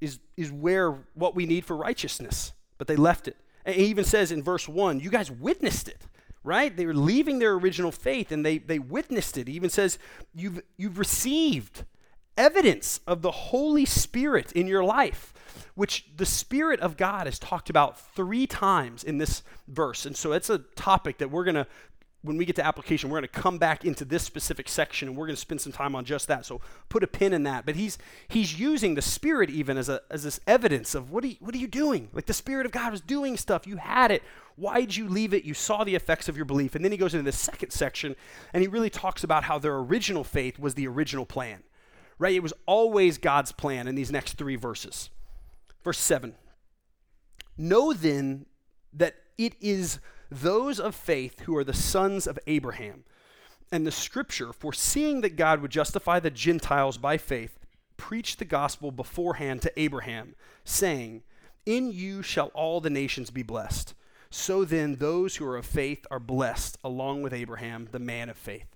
is, 0.00 0.18
is 0.36 0.50
where 0.50 0.98
what 1.14 1.34
we 1.34 1.46
need 1.46 1.64
for 1.64 1.76
righteousness. 1.76 2.52
But 2.78 2.88
they 2.88 2.96
left 2.96 3.28
it. 3.28 3.36
And 3.64 3.74
he 3.74 3.86
even 3.86 4.04
says 4.04 4.32
in 4.32 4.42
verse 4.42 4.68
1, 4.68 5.00
you 5.00 5.10
guys 5.10 5.30
witnessed 5.30 5.88
it, 5.88 6.02
right? 6.42 6.74
They 6.74 6.86
were 6.86 6.94
leaving 6.94 7.38
their 7.38 7.54
original 7.54 7.92
faith 7.92 8.32
and 8.32 8.44
they, 8.44 8.58
they 8.58 8.78
witnessed 8.78 9.38
it. 9.38 9.48
He 9.48 9.54
even 9.54 9.70
says, 9.70 9.98
you've, 10.34 10.62
you've 10.76 10.98
received 10.98 11.84
evidence 12.36 13.00
of 13.06 13.22
the 13.22 13.30
Holy 13.30 13.84
Spirit 13.84 14.52
in 14.52 14.66
your 14.66 14.84
life 14.84 15.32
which 15.74 16.06
the 16.16 16.26
Spirit 16.26 16.80
of 16.80 16.96
God 16.96 17.26
is 17.26 17.38
talked 17.38 17.70
about 17.70 17.98
three 18.14 18.46
times 18.46 19.02
in 19.02 19.18
this 19.18 19.42
verse. 19.68 20.06
And 20.06 20.16
so 20.16 20.32
it's 20.32 20.50
a 20.50 20.58
topic 20.58 21.18
that 21.18 21.30
we're 21.30 21.44
going 21.44 21.56
to, 21.56 21.66
when 22.24 22.38
we 22.38 22.46
get 22.46 22.56
to 22.56 22.64
application, 22.64 23.10
we're 23.10 23.20
going 23.20 23.28
to 23.30 23.40
come 23.40 23.58
back 23.58 23.84
into 23.84 24.02
this 24.02 24.22
specific 24.22 24.66
section 24.66 25.08
and 25.08 25.16
we're 25.16 25.26
going 25.26 25.36
to 25.36 25.40
spend 25.40 25.60
some 25.60 25.72
time 25.72 25.94
on 25.94 26.06
just 26.06 26.26
that. 26.28 26.46
So 26.46 26.62
put 26.88 27.04
a 27.04 27.06
pin 27.06 27.34
in 27.34 27.42
that. 27.42 27.66
But 27.66 27.76
he's 27.76 27.98
he's 28.28 28.58
using 28.58 28.94
the 28.94 29.02
Spirit 29.02 29.50
even 29.50 29.76
as 29.76 29.90
a 29.90 30.00
as 30.10 30.22
this 30.22 30.40
evidence 30.46 30.94
of 30.94 31.10
what 31.10 31.22
are 31.22 31.26
you, 31.26 31.36
what 31.40 31.54
are 31.54 31.58
you 31.58 31.66
doing? 31.66 32.08
Like 32.14 32.24
the 32.24 32.32
Spirit 32.32 32.64
of 32.64 32.72
God 32.72 32.92
was 32.92 33.02
doing 33.02 33.36
stuff. 33.36 33.66
You 33.66 33.76
had 33.76 34.10
it. 34.10 34.22
Why 34.56 34.80
did 34.80 34.96
you 34.96 35.06
leave 35.06 35.34
it? 35.34 35.44
You 35.44 35.52
saw 35.52 35.84
the 35.84 35.94
effects 35.94 36.26
of 36.26 36.36
your 36.36 36.46
belief. 36.46 36.74
And 36.74 36.82
then 36.82 36.92
he 36.92 36.98
goes 36.98 37.12
into 37.12 37.24
the 37.24 37.32
second 37.32 37.70
section 37.72 38.16
and 38.54 38.62
he 38.62 38.68
really 38.68 38.90
talks 38.90 39.22
about 39.22 39.44
how 39.44 39.58
their 39.58 39.76
original 39.76 40.24
faith 40.24 40.58
was 40.58 40.74
the 40.74 40.88
original 40.88 41.26
plan. 41.26 41.62
Right? 42.18 42.34
It 42.34 42.42
was 42.42 42.54
always 42.64 43.18
God's 43.18 43.52
plan 43.52 43.86
in 43.86 43.96
these 43.96 44.10
next 44.10 44.38
three 44.38 44.56
verses. 44.56 45.10
Verse 45.82 45.98
7 45.98 46.36
Know 47.58 47.92
then 47.92 48.46
that 48.94 49.16
it 49.36 49.56
is 49.60 49.98
those 50.40 50.80
of 50.80 50.94
faith 50.94 51.40
who 51.40 51.56
are 51.56 51.64
the 51.64 51.72
sons 51.72 52.26
of 52.26 52.38
Abraham. 52.46 53.04
And 53.72 53.86
the 53.86 53.92
scripture, 53.92 54.52
foreseeing 54.52 55.20
that 55.22 55.36
God 55.36 55.60
would 55.60 55.70
justify 55.70 56.20
the 56.20 56.30
Gentiles 56.30 56.98
by 56.98 57.18
faith, 57.18 57.58
preached 57.96 58.38
the 58.38 58.44
gospel 58.44 58.90
beforehand 58.90 59.62
to 59.62 59.80
Abraham, 59.80 60.34
saying, 60.64 61.22
In 61.66 61.90
you 61.90 62.22
shall 62.22 62.48
all 62.48 62.80
the 62.80 62.90
nations 62.90 63.30
be 63.30 63.42
blessed. 63.42 63.94
So 64.30 64.64
then, 64.64 64.96
those 64.96 65.36
who 65.36 65.46
are 65.46 65.56
of 65.56 65.66
faith 65.66 66.06
are 66.10 66.18
blessed, 66.18 66.76
along 66.82 67.22
with 67.22 67.32
Abraham, 67.32 67.88
the 67.92 68.00
man 68.00 68.28
of 68.28 68.36
faith. 68.36 68.66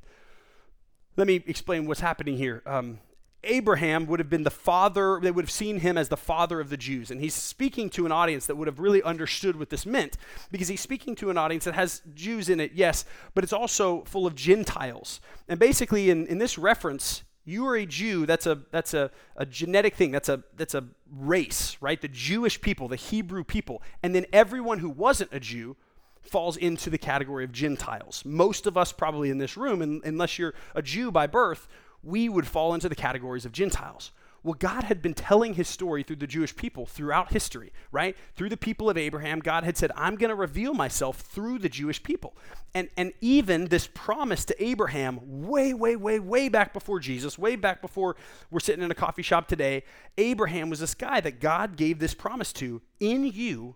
Let 1.16 1.26
me 1.26 1.42
explain 1.46 1.86
what's 1.86 2.00
happening 2.00 2.36
here. 2.36 2.62
Um, 2.64 3.00
Abraham 3.44 4.06
would 4.06 4.18
have 4.18 4.28
been 4.28 4.42
the 4.42 4.50
father, 4.50 5.20
they 5.22 5.30
would 5.30 5.44
have 5.44 5.50
seen 5.50 5.80
him 5.80 5.96
as 5.96 6.08
the 6.08 6.16
father 6.16 6.60
of 6.60 6.70
the 6.70 6.76
Jews. 6.76 7.10
And 7.10 7.20
he's 7.20 7.34
speaking 7.34 7.88
to 7.90 8.04
an 8.04 8.12
audience 8.12 8.46
that 8.46 8.56
would 8.56 8.66
have 8.66 8.80
really 8.80 9.02
understood 9.02 9.56
what 9.56 9.70
this 9.70 9.86
meant 9.86 10.16
because 10.50 10.68
he's 10.68 10.80
speaking 10.80 11.14
to 11.16 11.30
an 11.30 11.38
audience 11.38 11.64
that 11.64 11.74
has 11.74 12.02
Jews 12.14 12.48
in 12.48 12.58
it, 12.58 12.72
yes, 12.74 13.04
but 13.34 13.44
it's 13.44 13.52
also 13.52 14.02
full 14.04 14.26
of 14.26 14.34
Gentiles. 14.34 15.20
And 15.48 15.60
basically, 15.60 16.10
in, 16.10 16.26
in 16.26 16.38
this 16.38 16.58
reference, 16.58 17.22
you 17.44 17.66
are 17.66 17.76
a 17.76 17.86
Jew, 17.86 18.26
that's 18.26 18.46
a 18.46 18.60
that's 18.70 18.92
a, 18.92 19.10
a 19.36 19.46
genetic 19.46 19.94
thing, 19.94 20.10
that's 20.10 20.28
a 20.28 20.42
that's 20.56 20.74
a 20.74 20.84
race, 21.10 21.78
right? 21.80 22.00
The 22.00 22.08
Jewish 22.08 22.60
people, 22.60 22.88
the 22.88 22.96
Hebrew 22.96 23.44
people. 23.44 23.82
And 24.02 24.14
then 24.14 24.26
everyone 24.32 24.80
who 24.80 24.90
wasn't 24.90 25.32
a 25.32 25.40
Jew 25.40 25.76
falls 26.20 26.56
into 26.58 26.90
the 26.90 26.98
category 26.98 27.44
of 27.44 27.52
Gentiles. 27.52 28.22
Most 28.26 28.66
of 28.66 28.76
us 28.76 28.92
probably 28.92 29.30
in 29.30 29.38
this 29.38 29.56
room, 29.56 30.02
unless 30.04 30.38
you're 30.38 30.52
a 30.74 30.82
Jew 30.82 31.10
by 31.10 31.26
birth, 31.26 31.68
we 32.08 32.28
would 32.28 32.46
fall 32.46 32.74
into 32.74 32.88
the 32.88 32.94
categories 32.94 33.44
of 33.44 33.52
Gentiles. 33.52 34.12
Well, 34.44 34.54
God 34.54 34.84
had 34.84 35.02
been 35.02 35.14
telling 35.14 35.54
his 35.54 35.66
story 35.66 36.02
through 36.04 36.16
the 36.16 36.26
Jewish 36.26 36.54
people 36.54 36.86
throughout 36.86 37.32
history, 37.32 37.72
right? 37.90 38.16
Through 38.36 38.50
the 38.50 38.56
people 38.56 38.88
of 38.88 38.96
Abraham, 38.96 39.40
God 39.40 39.64
had 39.64 39.76
said, 39.76 39.90
I'm 39.96 40.14
going 40.14 40.30
to 40.30 40.36
reveal 40.36 40.74
myself 40.74 41.20
through 41.20 41.58
the 41.58 41.68
Jewish 41.68 42.02
people. 42.02 42.36
And, 42.72 42.88
and 42.96 43.12
even 43.20 43.66
this 43.66 43.88
promise 43.92 44.44
to 44.46 44.64
Abraham, 44.64 45.18
way, 45.22 45.74
way, 45.74 45.96
way, 45.96 46.20
way 46.20 46.48
back 46.48 46.72
before 46.72 47.00
Jesus, 47.00 47.36
way 47.36 47.56
back 47.56 47.82
before 47.82 48.14
we're 48.50 48.60
sitting 48.60 48.84
in 48.84 48.90
a 48.90 48.94
coffee 48.94 49.22
shop 49.22 49.48
today, 49.48 49.82
Abraham 50.16 50.70
was 50.70 50.80
this 50.80 50.94
guy 50.94 51.20
that 51.20 51.40
God 51.40 51.76
gave 51.76 51.98
this 51.98 52.14
promise 52.14 52.52
to 52.54 52.80
In 53.00 53.24
you, 53.24 53.74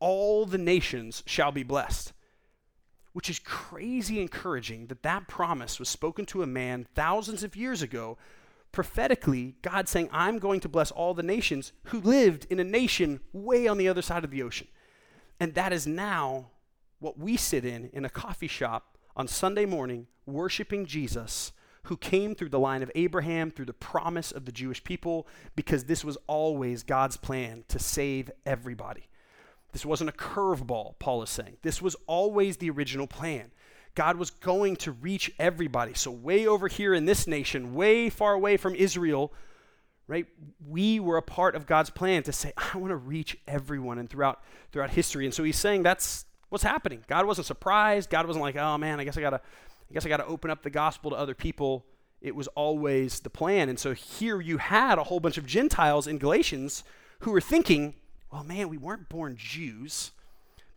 all 0.00 0.46
the 0.46 0.58
nations 0.58 1.22
shall 1.26 1.52
be 1.52 1.62
blessed. 1.62 2.12
Which 3.12 3.28
is 3.28 3.38
crazy 3.38 4.20
encouraging 4.20 4.86
that 4.86 5.02
that 5.02 5.28
promise 5.28 5.78
was 5.78 5.88
spoken 5.88 6.24
to 6.26 6.42
a 6.42 6.46
man 6.46 6.86
thousands 6.94 7.42
of 7.42 7.56
years 7.56 7.82
ago 7.82 8.16
prophetically, 8.72 9.54
God 9.60 9.88
saying, 9.88 10.08
I'm 10.12 10.38
going 10.38 10.60
to 10.60 10.68
bless 10.68 10.90
all 10.90 11.12
the 11.14 11.22
nations 11.22 11.72
who 11.84 12.00
lived 12.00 12.46
in 12.50 12.58
a 12.58 12.64
nation 12.64 13.20
way 13.32 13.68
on 13.68 13.76
the 13.76 13.88
other 13.88 14.02
side 14.02 14.24
of 14.24 14.30
the 14.30 14.42
ocean. 14.42 14.66
And 15.38 15.54
that 15.54 15.72
is 15.72 15.86
now 15.86 16.46
what 16.98 17.18
we 17.18 17.36
sit 17.36 17.64
in 17.64 17.90
in 17.92 18.04
a 18.04 18.10
coffee 18.10 18.48
shop 18.48 18.96
on 19.14 19.28
Sunday 19.28 19.66
morning, 19.66 20.06
worshiping 20.24 20.86
Jesus, 20.86 21.52
who 21.84 21.96
came 21.96 22.34
through 22.34 22.48
the 22.48 22.58
line 22.58 22.82
of 22.82 22.90
Abraham, 22.94 23.50
through 23.50 23.66
the 23.66 23.72
promise 23.72 24.32
of 24.32 24.46
the 24.46 24.52
Jewish 24.52 24.82
people, 24.82 25.26
because 25.54 25.84
this 25.84 26.04
was 26.04 26.16
always 26.26 26.82
God's 26.82 27.16
plan 27.16 27.64
to 27.68 27.78
save 27.78 28.30
everybody. 28.46 29.08
This 29.72 29.86
wasn't 29.86 30.10
a 30.10 30.12
curveball, 30.12 30.98
Paul 30.98 31.22
is 31.22 31.30
saying. 31.30 31.56
This 31.62 31.80
was 31.80 31.96
always 32.06 32.58
the 32.58 32.70
original 32.70 33.06
plan. 33.06 33.50
God 33.94 34.16
was 34.16 34.30
going 34.30 34.76
to 34.76 34.92
reach 34.92 35.32
everybody. 35.38 35.94
So, 35.94 36.10
way 36.10 36.46
over 36.46 36.68
here 36.68 36.94
in 36.94 37.04
this 37.04 37.26
nation, 37.26 37.74
way 37.74 38.08
far 38.08 38.34
away 38.34 38.56
from 38.56 38.74
Israel, 38.74 39.32
right? 40.06 40.26
We 40.66 41.00
were 41.00 41.16
a 41.16 41.22
part 41.22 41.54
of 41.54 41.66
God's 41.66 41.90
plan 41.90 42.22
to 42.24 42.32
say, 42.32 42.52
I 42.56 42.76
want 42.78 42.90
to 42.90 42.96
reach 42.96 43.36
everyone 43.46 43.98
and 43.98 44.08
throughout 44.08 44.42
throughout 44.72 44.90
history. 44.90 45.24
And 45.24 45.34
so 45.34 45.42
he's 45.42 45.58
saying 45.58 45.82
that's 45.82 46.24
what's 46.48 46.64
happening. 46.64 47.04
God 47.06 47.26
wasn't 47.26 47.46
surprised. 47.46 48.10
God 48.10 48.26
wasn't 48.26 48.42
like, 48.42 48.56
oh 48.56 48.78
man, 48.78 49.00
I 49.00 49.04
guess 49.04 49.16
I 49.16 49.20
gotta 49.20 49.40
I 49.90 49.94
guess 49.94 50.06
I 50.06 50.08
gotta 50.08 50.26
open 50.26 50.50
up 50.50 50.62
the 50.62 50.70
gospel 50.70 51.10
to 51.10 51.16
other 51.16 51.34
people. 51.34 51.86
It 52.20 52.36
was 52.36 52.46
always 52.48 53.20
the 53.20 53.30
plan. 53.30 53.68
And 53.68 53.78
so 53.78 53.94
here 53.94 54.40
you 54.40 54.58
had 54.58 54.98
a 54.98 55.04
whole 55.04 55.18
bunch 55.18 55.38
of 55.38 55.46
Gentiles 55.46 56.06
in 56.06 56.18
Galatians 56.18 56.84
who 57.20 57.32
were 57.32 57.40
thinking, 57.40 57.94
well, 58.32 58.44
man, 58.44 58.70
we 58.70 58.78
weren't 58.78 59.08
born 59.08 59.36
Jews, 59.38 60.12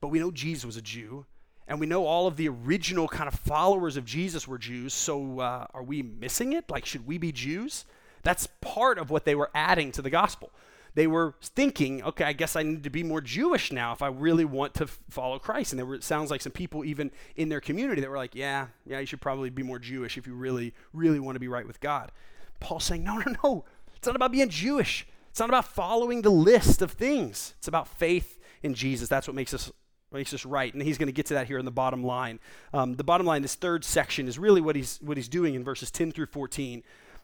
but 0.02 0.10
we 0.10 0.20
know 0.20 0.30
Jesus 0.30 0.66
was 0.66 0.78
a 0.78 0.82
Jew. 0.82 1.26
And 1.68 1.80
we 1.80 1.88
know 1.88 2.06
all 2.06 2.28
of 2.28 2.38
the 2.38 2.48
original 2.48 3.08
kind 3.08 3.28
of 3.28 3.34
followers 3.34 3.98
of 3.98 4.06
Jesus 4.06 4.48
were 4.48 4.60
Jews. 4.60 4.94
So 4.94 5.40
uh, 5.40 5.66
are 5.74 5.82
we 5.82 6.04
missing 6.04 6.54
it? 6.54 6.70
Like, 6.70 6.86
should 6.86 7.08
we 7.08 7.18
be 7.18 7.32
Jews? 7.32 7.86
That's 8.22 8.48
part 8.62 9.00
of 9.00 9.10
what 9.10 9.26
they 9.26 9.34
were 9.34 9.50
adding 9.56 9.92
to 9.94 10.02
the 10.04 10.12
gospel. 10.12 10.52
They 10.94 11.08
were 11.08 11.34
thinking, 11.42 12.04
okay, 12.04 12.24
I 12.24 12.34
guess 12.34 12.56
I 12.56 12.64
need 12.64 12.84
to 12.84 12.90
be 12.90 13.04
more 13.04 13.20
Jewish 13.20 13.72
now 13.72 13.94
if 13.94 14.02
I 14.02 14.08
really 14.08 14.46
want 14.46 14.76
to 14.76 14.88
follow 15.10 15.40
Christ. 15.40 15.74
And 15.74 15.80
there 15.80 15.86
were, 15.86 15.96
it 15.96 16.04
sounds 16.04 16.30
like 16.30 16.42
some 16.42 16.52
people 16.52 16.86
even 16.86 17.12
in 17.36 17.50
their 17.50 17.62
community 17.62 18.02
that 18.02 18.10
were 18.10 18.18
like, 18.18 18.36
yeah, 18.36 18.68
yeah, 18.86 19.00
you 19.00 19.06
should 19.06 19.22
probably 19.22 19.50
be 19.50 19.64
more 19.64 19.80
Jewish 19.80 20.18
if 20.18 20.28
you 20.28 20.36
really, 20.36 20.74
really 20.94 21.20
want 21.20 21.36
to 21.36 21.40
be 21.40 21.48
right 21.48 21.66
with 21.66 21.80
God. 21.80 22.12
Paul's 22.60 22.84
saying, 22.84 23.04
no, 23.04 23.18
no, 23.18 23.36
no. 23.44 23.66
It's 23.96 24.06
not 24.06 24.16
about 24.16 24.32
being 24.32 24.50
Jewish. 24.50 25.08
It's 25.36 25.42
not 25.42 25.50
about 25.50 25.66
following 25.66 26.22
the 26.22 26.30
list 26.30 26.82
of 26.82 26.94
things. 26.94 27.56
It's 27.58 27.68
about 27.68 27.90
faith 27.90 28.40
in 28.64 28.74
Jesus. 28.74 29.10
That's 29.10 29.28
what 29.28 29.36
makes 29.36 29.54
us 29.54 29.70
makes 30.10 30.34
us 30.34 30.46
right. 30.46 30.74
And 30.74 30.82
he's 30.82 30.98
going 30.98 31.08
to 31.08 31.12
get 31.12 31.26
to 31.26 31.34
that 31.34 31.48
here 31.48 31.58
in 31.58 31.66
the 31.66 31.72
bottom 31.72 32.06
line. 32.06 32.40
Um, 32.74 32.96
the 32.96 33.04
bottom 33.04 33.28
line, 33.28 33.42
this 33.42 33.56
third 33.56 33.84
section, 33.84 34.30
is 34.30 34.40
really 34.40 34.62
what 34.62 34.78
he's 34.78 34.98
what 35.02 35.18
he's 35.18 35.28
doing 35.28 35.54
in 35.54 35.62
verses 35.66 35.92
10 35.92 36.14
through 36.14 36.28
14. 36.28 36.84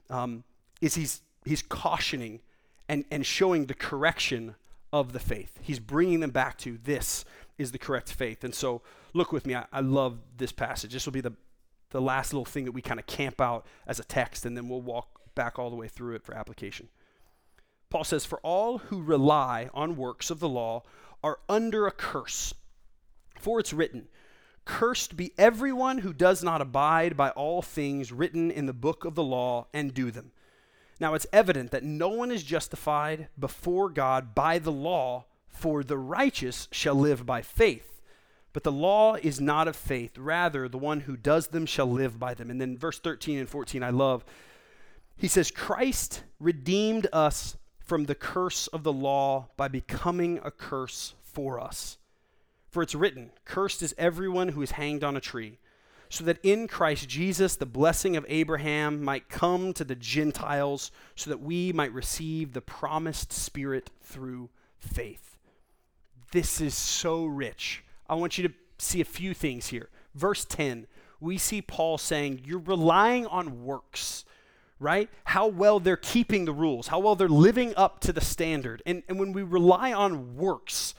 Um, 0.10 0.44
is 0.82 0.96
he's 0.96 1.22
he's 1.46 1.62
cautioning 1.62 2.41
and 2.89 3.06
and 3.10 3.25
showing 3.25 3.68
the 3.68 3.74
correction 3.74 4.56
of 4.91 5.13
the 5.13 5.20
faith. 5.22 5.58
He's 5.62 5.80
bringing 5.80 6.20
them 6.20 6.32
back 6.32 6.58
to 6.58 6.77
this 6.84 7.24
is 7.58 7.72
the 7.72 7.80
correct 7.80 8.12
faith. 8.12 8.44
And 8.44 8.53
so, 8.53 8.82
look 9.13 9.32
with 9.32 9.48
me. 9.48 9.56
I, 9.56 9.68
I 9.72 9.80
love 9.80 10.18
this 10.36 10.51
passage. 10.51 10.91
This 10.91 11.06
will 11.06 11.13
be 11.13 11.22
the 11.22 11.38
the 11.91 12.01
last 12.01 12.34
little 12.34 12.44
thing 12.44 12.65
that 12.65 12.74
we 12.74 12.82
kind 12.82 13.00
of 13.00 13.08
camp 13.08 13.39
out 13.39 13.65
as 13.88 14.01
a 14.01 14.03
text, 14.03 14.46
and 14.46 14.58
then 14.58 14.68
we'll 14.68 14.82
walk 14.82 15.22
back 15.34 15.58
all 15.58 15.70
the 15.70 15.77
way 15.77 15.88
through 15.88 16.15
it 16.15 16.24
for 16.24 16.36
application. 16.36 16.89
Paul 17.91 18.05
says, 18.05 18.25
For 18.25 18.39
all 18.39 18.79
who 18.79 19.03
rely 19.03 19.69
on 19.74 19.98
works 19.98 20.31
of 20.31 20.39
the 20.39 20.50
law 20.50 20.81
are 21.24 21.39
under 21.48 21.86
a 21.86 21.91
curse. 21.91 22.55
For 23.39 23.60
it's 23.60 23.74
written, 23.74 24.07
Cursed 24.65 25.17
be 25.17 25.33
everyone 25.38 26.00
who 26.00 26.13
does 26.13 26.43
not 26.43 26.62
abide 26.62 27.17
by 27.17 27.29
all 27.31 27.62
things 27.62 28.12
written 28.12 28.50
in 28.50 28.65
the 28.65 28.74
book 28.74 29.05
of 29.05 29.15
the 29.15 29.24
law 29.24 29.67
and 29.74 29.93
do 29.93 30.10
them. 30.10 30.31
Now 31.00 31.15
it's 31.15 31.27
evident 31.33 31.71
that 31.71 31.83
no 31.83 32.10
one 32.10 32.31
is 32.31 32.43
justified 32.43 33.27
before 33.38 33.89
God 33.89 34.33
by 34.33 34.60
the 34.60 34.71
law, 34.71 35.25
for 35.48 35.83
the 35.83 35.98
righteous 35.98 36.67
shall 36.71 36.95
live 36.95 37.25
by 37.25 37.41
faith. 37.41 38.01
But 38.53 38.63
the 38.63 38.71
law 38.71 39.15
is 39.15 39.41
not 39.41 39.67
of 39.67 39.75
faith, 39.75 40.17
rather, 40.17 40.67
the 40.69 40.77
one 40.77 41.01
who 41.01 41.17
does 41.17 41.48
them 41.48 41.65
shall 41.65 41.89
live 41.89 42.19
by 42.19 42.33
them. 42.33 42.50
And 42.50 42.62
then 42.62 42.77
verse 42.77 43.00
13 43.00 43.39
and 43.39 43.50
14, 43.50 43.81
I 43.81 43.89
love. 43.89 44.24
He 45.17 45.27
says, 45.27 45.51
Christ 45.51 46.24
redeemed 46.39 47.07
us 47.12 47.57
from 47.83 48.05
the 48.05 48.15
curse 48.15 48.67
of 48.67 48.83
the 48.83 48.93
law 48.93 49.50
by 49.57 49.67
becoming 49.67 50.39
a 50.43 50.51
curse 50.51 51.13
for 51.23 51.59
us. 51.59 51.97
For 52.69 52.81
it's 52.81 52.95
written, 52.95 53.31
Cursed 53.43 53.81
is 53.81 53.93
everyone 53.97 54.50
who 54.50 54.61
is 54.61 54.71
hanged 54.71 55.03
on 55.03 55.17
a 55.17 55.21
tree, 55.21 55.59
so 56.09 56.23
that 56.23 56.39
in 56.43 56.67
Christ 56.67 57.09
Jesus 57.09 57.55
the 57.55 57.65
blessing 57.65 58.15
of 58.15 58.25
Abraham 58.29 59.03
might 59.03 59.29
come 59.29 59.73
to 59.73 59.83
the 59.83 59.95
Gentiles, 59.95 60.91
so 61.15 61.29
that 61.29 61.41
we 61.41 61.73
might 61.73 61.93
receive 61.93 62.53
the 62.53 62.61
promised 62.61 63.33
Spirit 63.33 63.89
through 64.01 64.50
faith. 64.77 65.38
This 66.31 66.61
is 66.61 66.75
so 66.75 67.25
rich. 67.25 67.83
I 68.09 68.15
want 68.15 68.38
you 68.38 68.47
to 68.47 68.53
see 68.77 69.01
a 69.01 69.05
few 69.05 69.33
things 69.33 69.67
here. 69.67 69.89
Verse 70.15 70.45
10, 70.45 70.88
we 71.19 71.38
see 71.38 71.61
Paul 71.61 71.97
saying, 71.97 72.41
You're 72.45 72.59
relying 72.59 73.25
on 73.27 73.65
works 73.65 74.23
right? 74.81 75.09
How 75.25 75.45
well 75.47 75.79
they're 75.79 75.95
keeping 75.95 76.45
the 76.45 76.51
rules, 76.51 76.88
how 76.88 77.00
well 77.00 77.15
they're 77.15 77.29
living 77.29 77.73
up 77.77 78.00
to 78.01 78.11
the 78.11 78.19
standard. 78.19 78.81
And, 78.85 79.03
and 79.07 79.19
when 79.19 79.31
we 79.31 79.43
rely 79.43 79.93
on 79.93 80.35
works, 80.35 80.95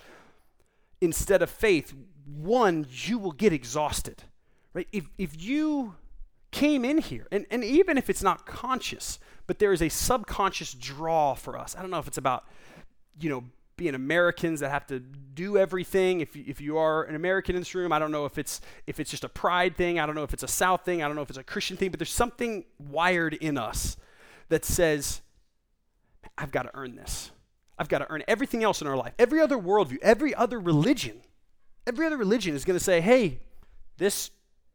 instead 1.00 1.42
of 1.42 1.50
faith, 1.50 1.92
one, 2.24 2.86
you 2.88 3.18
will 3.18 3.32
get 3.32 3.52
exhausted. 3.52 4.22
Right? 4.72 4.86
If, 4.92 5.08
if 5.18 5.42
you 5.42 5.96
came 6.52 6.84
in 6.84 6.98
here, 6.98 7.26
and, 7.32 7.44
and 7.50 7.64
even 7.64 7.98
if 7.98 8.08
it's 8.08 8.22
not 8.22 8.46
conscious, 8.46 9.18
but 9.48 9.58
there 9.58 9.72
is 9.72 9.82
a 9.82 9.88
subconscious 9.88 10.72
draw 10.74 11.34
for 11.34 11.58
us. 11.58 11.74
I 11.76 11.82
don't 11.82 11.90
know 11.90 11.98
if 11.98 12.06
it's 12.06 12.18
about, 12.18 12.44
you 13.20 13.28
know, 13.28 13.44
being 13.76 13.96
Americans 13.96 14.60
that 14.60 14.70
have 14.70 14.86
to 14.86 15.02
do 15.34 15.56
everything. 15.58 16.20
If 16.20 16.36
you, 16.36 16.44
if 16.46 16.60
you 16.60 16.78
are 16.78 17.04
an 17.04 17.14
American 17.14 17.54
in 17.54 17.60
this 17.60 17.74
room, 17.74 17.92
I 17.92 17.98
don't 17.98 18.12
know 18.12 18.24
if 18.24 18.38
it's 18.38 18.60
if 18.86 19.00
it's 19.00 19.10
just 19.10 19.24
a 19.24 19.28
pride 19.28 19.76
thing. 19.76 19.98
I 19.98 20.06
don't 20.06 20.14
know 20.14 20.24
if 20.24 20.32
it's 20.32 20.42
a 20.42 20.48
South 20.48 20.84
thing. 20.84 21.02
I 21.02 21.06
don't 21.06 21.16
know 21.16 21.22
if 21.22 21.30
it's 21.30 21.38
a 21.38 21.44
Christian 21.44 21.76
thing. 21.76 21.90
But 21.90 21.98
there's 21.98 22.10
something 22.10 22.64
wired 22.78 23.34
in 23.34 23.58
us 23.58 23.96
that 24.48 24.64
says, 24.64 25.22
"I've 26.36 26.50
got 26.52 26.62
to 26.64 26.70
earn 26.74 26.96
this. 26.96 27.30
I've 27.78 27.88
got 27.88 27.98
to 27.98 28.10
earn 28.10 28.22
everything 28.28 28.62
else 28.62 28.80
in 28.80 28.86
our 28.86 28.96
life. 28.96 29.12
Every 29.18 29.40
other 29.40 29.56
worldview, 29.56 29.98
every 30.02 30.34
other 30.34 30.60
religion, 30.60 31.20
every 31.86 32.06
other 32.06 32.16
religion 32.16 32.54
is 32.54 32.64
going 32.64 32.78
to 32.78 32.84
say, 32.84 33.00
hey, 33.00 33.40
this 33.98 34.30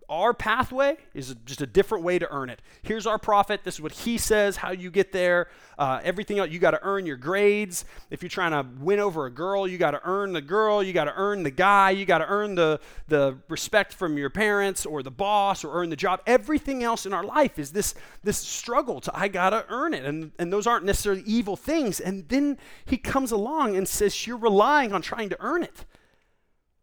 our 0.10 0.34
pathway 0.34 0.96
is 1.14 1.36
just 1.46 1.62
a 1.62 1.66
different 1.66 2.04
way 2.04 2.18
to 2.18 2.32
earn 2.32 2.50
it. 2.50 2.62
Here's 2.82 3.06
our 3.06 3.18
prophet. 3.18 3.62
This 3.66 3.76
is 3.76 3.82
what 3.82 3.92
he 3.92 4.18
says, 4.18 4.56
how 4.56 4.72
you 4.72 4.90
get 4.90 5.12
there. 5.12 5.50
Uh, 5.78 6.00
everything 6.02 6.40
else, 6.40 6.50
you 6.50 6.60
got 6.60 6.72
to 6.72 6.80
earn 6.82 7.06
your 7.06 7.18
grades. 7.18 7.84
If 8.10 8.22
you're 8.22 8.30
trying 8.30 8.52
to 8.52 8.66
win 8.82 9.00
over 9.00 9.26
a 9.26 9.30
girl, 9.30 9.68
you 9.68 9.78
got 9.78 9.92
to 9.92 10.02
earn 10.06 10.32
the 10.32 10.42
girl. 10.42 10.82
You 10.82 10.94
got 10.94 11.06
to 11.06 11.14
earn 11.16 11.44
the 11.44 11.52
guy. 11.52 11.92
You 11.92 12.06
got 12.06 12.20
to 12.20 12.28
earn 12.28 12.56
the, 12.56 12.80
the 13.10 13.38
respect 13.50 13.94
from 13.94 14.18
your 14.18 14.30
parents 14.30 14.86
or 14.86 15.04
the 15.04 15.12
boss 15.12 15.66
or 15.66 15.74
earn 15.74 15.90
the 15.90 15.98
job. 15.98 16.22
Everything 16.26 16.84
else 16.84 17.06
in 17.06 17.14
our 17.14 17.24
life 17.24 17.60
is 17.60 17.72
this, 17.72 17.94
this 18.24 18.38
struggle 18.38 19.02
to, 19.02 19.12
I 19.14 19.28
got 19.28 19.50
to 19.50 19.66
earn 19.68 19.94
it. 19.94 20.06
And, 20.06 20.32
and 20.40 20.54
those 20.54 20.68
aren't 20.68 20.86
necessarily 20.86 21.24
evil 21.26 21.58
things. 21.58 22.00
And 22.00 22.28
then 22.30 22.58
he 22.86 22.98
comes 22.98 23.32
along 23.34 23.76
and 23.76 23.86
says, 23.88 24.26
You're 24.26 24.38
relying 24.38 24.94
on 24.94 25.02
trying 25.02 25.28
to 25.30 25.38
earn 25.42 25.64
it. 25.64 25.86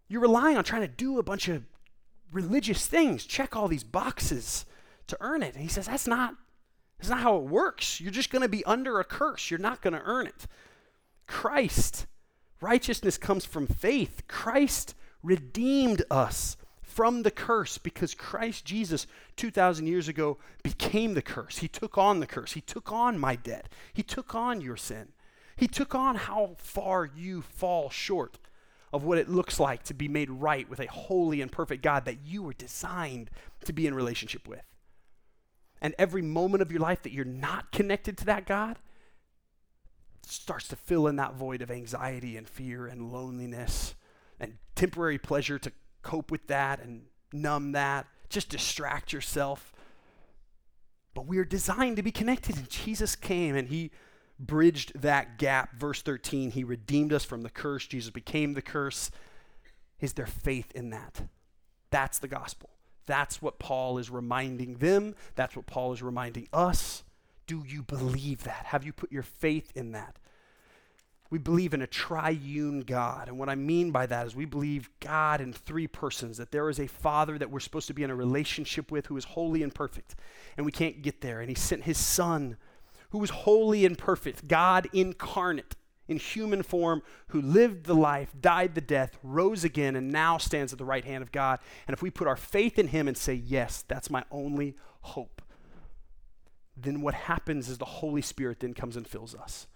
You're 0.08 0.20
relying 0.20 0.58
on 0.58 0.64
trying 0.64 0.82
to 0.82 0.88
do 0.88 1.18
a 1.18 1.22
bunch 1.22 1.48
of 1.48 1.62
religious 2.34 2.86
things, 2.86 3.24
check 3.24 3.56
all 3.56 3.68
these 3.68 3.84
boxes 3.84 4.66
to 5.06 5.16
earn 5.20 5.42
it. 5.42 5.54
And 5.54 5.62
he 5.62 5.68
says, 5.68 5.86
that's 5.86 6.06
not, 6.06 6.34
that's 6.98 7.08
not 7.08 7.20
how 7.20 7.36
it 7.36 7.44
works. 7.44 8.00
You're 8.00 8.10
just 8.10 8.30
going 8.30 8.42
to 8.42 8.48
be 8.48 8.64
under 8.64 9.00
a 9.00 9.04
curse. 9.04 9.50
You're 9.50 9.60
not 9.60 9.80
going 9.80 9.94
to 9.94 10.02
earn 10.04 10.26
it. 10.26 10.46
Christ, 11.26 12.06
righteousness 12.60 13.16
comes 13.16 13.44
from 13.44 13.66
faith. 13.66 14.24
Christ 14.28 14.94
redeemed 15.22 16.02
us 16.10 16.56
from 16.82 17.22
the 17.22 17.30
curse 17.30 17.78
because 17.78 18.14
Christ 18.14 18.64
Jesus 18.64 19.06
2,000 19.36 19.86
years 19.86 20.08
ago 20.08 20.38
became 20.62 21.14
the 21.14 21.22
curse. 21.22 21.58
He 21.58 21.68
took 21.68 21.96
on 21.96 22.20
the 22.20 22.26
curse. 22.26 22.52
He 22.52 22.60
took 22.60 22.92
on 22.92 23.18
my 23.18 23.36
debt. 23.36 23.68
He 23.92 24.02
took 24.02 24.34
on 24.34 24.60
your 24.60 24.76
sin. 24.76 25.08
He 25.56 25.68
took 25.68 25.94
on 25.94 26.16
how 26.16 26.56
far 26.58 27.04
you 27.04 27.42
fall 27.42 27.90
short 27.90 28.38
of 28.94 29.02
what 29.02 29.18
it 29.18 29.28
looks 29.28 29.58
like 29.58 29.82
to 29.82 29.92
be 29.92 30.06
made 30.06 30.30
right 30.30 30.70
with 30.70 30.78
a 30.78 30.86
holy 30.86 31.40
and 31.40 31.50
perfect 31.50 31.82
God 31.82 32.04
that 32.04 32.18
you 32.24 32.44
were 32.44 32.52
designed 32.52 33.28
to 33.64 33.72
be 33.72 33.88
in 33.88 33.94
relationship 33.94 34.46
with. 34.46 34.62
And 35.82 35.96
every 35.98 36.22
moment 36.22 36.62
of 36.62 36.70
your 36.70 36.80
life 36.80 37.02
that 37.02 37.12
you're 37.12 37.24
not 37.24 37.72
connected 37.72 38.16
to 38.18 38.24
that 38.26 38.46
God, 38.46 38.78
starts 40.24 40.68
to 40.68 40.76
fill 40.76 41.08
in 41.08 41.16
that 41.16 41.34
void 41.34 41.60
of 41.60 41.72
anxiety 41.72 42.36
and 42.36 42.48
fear 42.48 42.86
and 42.86 43.12
loneliness 43.12 43.96
and 44.38 44.58
temporary 44.76 45.18
pleasure 45.18 45.58
to 45.58 45.72
cope 46.02 46.30
with 46.30 46.46
that 46.46 46.80
and 46.80 47.02
numb 47.32 47.72
that. 47.72 48.06
Just 48.28 48.48
distract 48.48 49.12
yourself. 49.12 49.72
But 51.14 51.26
we 51.26 51.38
are 51.38 51.44
designed 51.44 51.96
to 51.96 52.02
be 52.02 52.12
connected, 52.12 52.56
and 52.56 52.70
Jesus 52.70 53.16
came 53.16 53.56
and 53.56 53.66
He 53.66 53.90
bridged 54.38 55.00
that 55.00 55.38
gap. 55.38 55.76
Verse 55.76 56.02
13, 56.02 56.50
He 56.52 56.64
redeemed 56.64 57.12
us 57.12 57.24
from 57.24 57.42
the 57.42 57.50
curse. 57.50 57.86
Jesus 57.86 58.10
became 58.10 58.54
the 58.54 58.62
curse. 58.62 59.10
Is 60.00 60.14
there 60.14 60.26
faith 60.26 60.72
in 60.74 60.90
that? 60.90 61.22
That's 61.90 62.18
the 62.18 62.28
gospel. 62.28 62.70
That's 63.06 63.42
what 63.42 63.58
Paul 63.58 63.98
is 63.98 64.10
reminding 64.10 64.74
them. 64.74 65.14
That's 65.34 65.56
what 65.56 65.66
Paul 65.66 65.92
is 65.92 66.02
reminding 66.02 66.48
us. 66.52 67.04
Do 67.46 67.62
you 67.66 67.82
believe 67.82 68.44
that? 68.44 68.66
Have 68.66 68.84
you 68.84 68.92
put 68.92 69.12
your 69.12 69.22
faith 69.22 69.72
in 69.74 69.92
that? 69.92 70.16
We 71.30 71.38
believe 71.38 71.74
in 71.74 71.82
a 71.82 71.86
triune 71.86 72.80
God. 72.80 73.28
And 73.28 73.38
what 73.38 73.48
I 73.48 73.54
mean 73.54 73.90
by 73.90 74.06
that 74.06 74.26
is 74.26 74.36
we 74.36 74.44
believe 74.44 74.88
God 75.00 75.40
in 75.40 75.52
three 75.52 75.86
persons, 75.86 76.36
that 76.36 76.52
there 76.52 76.68
is 76.68 76.78
a 76.78 76.86
Father 76.86 77.38
that 77.38 77.50
we're 77.50 77.60
supposed 77.60 77.88
to 77.88 77.94
be 77.94 78.02
in 78.02 78.10
a 78.10 78.14
relationship 78.14 78.90
with 78.90 79.06
who 79.06 79.16
is 79.16 79.24
holy 79.24 79.62
and 79.62 79.74
perfect. 79.74 80.14
And 80.56 80.64
we 80.64 80.72
can't 80.72 81.02
get 81.02 81.20
there. 81.22 81.40
And 81.40 81.48
He 81.48 81.54
sent 81.54 81.84
His 81.84 81.98
Son, 81.98 82.56
who 83.14 83.20
was 83.20 83.30
holy 83.30 83.86
and 83.86 83.96
perfect, 83.96 84.48
God 84.48 84.88
incarnate 84.92 85.76
in 86.08 86.16
human 86.16 86.64
form, 86.64 87.00
who 87.28 87.40
lived 87.40 87.86
the 87.86 87.94
life, 87.94 88.34
died 88.40 88.74
the 88.74 88.80
death, 88.80 89.16
rose 89.22 89.62
again, 89.62 89.94
and 89.94 90.10
now 90.10 90.36
stands 90.36 90.72
at 90.72 90.80
the 90.80 90.84
right 90.84 91.04
hand 91.04 91.22
of 91.22 91.30
God. 91.30 91.60
And 91.86 91.94
if 91.94 92.02
we 92.02 92.10
put 92.10 92.26
our 92.26 92.34
faith 92.34 92.76
in 92.76 92.88
Him 92.88 93.06
and 93.06 93.16
say, 93.16 93.34
Yes, 93.34 93.84
that's 93.86 94.10
my 94.10 94.24
only 94.32 94.74
hope, 95.02 95.42
then 96.76 97.02
what 97.02 97.14
happens 97.14 97.68
is 97.68 97.78
the 97.78 97.84
Holy 97.84 98.20
Spirit 98.20 98.58
then 98.58 98.74
comes 98.74 98.96
and 98.96 99.06
fills 99.06 99.32
us. 99.32 99.68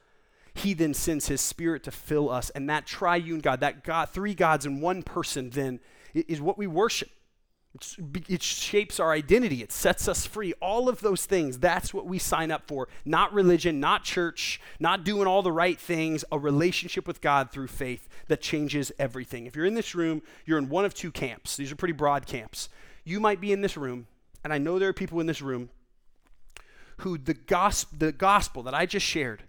He 0.53 0.75
then 0.75 0.93
sends 0.93 1.29
his 1.29 1.41
spirit 1.41 1.85
to 1.85 1.93
fill 1.93 2.31
us. 2.31 2.51
And 2.51 2.69
that 2.69 2.87
triune 2.87 3.39
God, 3.39 3.61
that 3.61 3.85
God, 3.85 4.09
three 4.09 4.35
gods 4.35 4.67
in 4.67 4.81
one 4.81 5.05
person, 5.05 5.51
then 5.51 5.79
is 6.13 6.41
what 6.41 6.59
we 6.59 6.67
worship. 6.67 7.11
It 8.29 8.43
shapes 8.43 8.99
our 9.01 9.13
identity. 9.13 9.63
It 9.63 9.73
sets 9.73 10.09
us 10.09 10.27
free. 10.27 10.53
All 10.61 10.89
of 10.89 11.01
those 11.01 11.27
things, 11.27 11.59
that's 11.59 11.93
what 11.93 12.07
we 12.07 12.19
sign 12.19 12.51
up 12.51 12.67
for. 12.67 12.89
Not 13.05 13.33
religion, 13.33 13.81
not 13.81 14.05
church, 14.05 14.61
not 14.81 15.05
doing 15.05 15.27
all 15.27 15.43
the 15.43 15.53
right 15.53 15.79
things, 15.79 16.25
a 16.31 16.39
relationship 16.39 17.07
with 17.07 17.21
God 17.21 17.51
through 17.51 17.69
faith 17.69 18.09
that 18.29 18.41
changes 18.41 18.93
everything. 18.99 19.47
If 19.47 19.57
you're 19.57 19.67
in 19.67 19.75
this 19.75 19.95
room, 19.95 20.23
you're 20.45 20.59
in 20.59 20.69
one 20.69 20.85
of 20.85 20.95
two 20.95 21.11
camps. 21.11 21.57
These 21.57 21.73
are 21.73 21.77
pretty 21.77 21.93
broad 21.93 22.27
camps. 22.27 22.69
You 23.05 23.21
might 23.21 23.41
be 23.41 23.53
in 23.53 23.61
this 23.61 23.77
room, 23.77 24.07
and 24.45 24.53
I 24.53 24.59
know 24.59 24.79
there 24.79 24.89
are 24.89 24.95
people 24.95 25.21
in 25.21 25.27
this 25.27 25.43
room 25.43 25.71
who 26.99 27.17
the, 27.17 27.35
gos- 27.35 27.87
the 27.97 28.13
gospel 28.13 28.63
that 28.65 28.75
I 28.75 28.87
just 28.87 29.07
shared, 29.07 29.45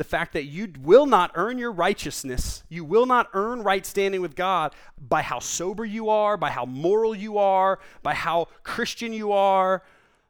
the 0.00 0.04
fact 0.04 0.32
that 0.32 0.44
you 0.44 0.72
will 0.80 1.04
not 1.04 1.30
earn 1.34 1.58
your 1.58 1.70
righteousness, 1.70 2.64
you 2.70 2.86
will 2.86 3.04
not 3.04 3.28
earn 3.34 3.62
right 3.62 3.84
standing 3.84 4.22
with 4.22 4.34
God 4.34 4.74
by 4.98 5.20
how 5.20 5.40
sober 5.40 5.84
you 5.84 6.08
are, 6.08 6.38
by 6.38 6.48
how 6.48 6.64
moral 6.64 7.14
you 7.14 7.36
are, 7.36 7.78
by 8.02 8.14
how 8.14 8.48
Christian 8.62 9.12
you 9.12 9.30
are, 9.32 9.82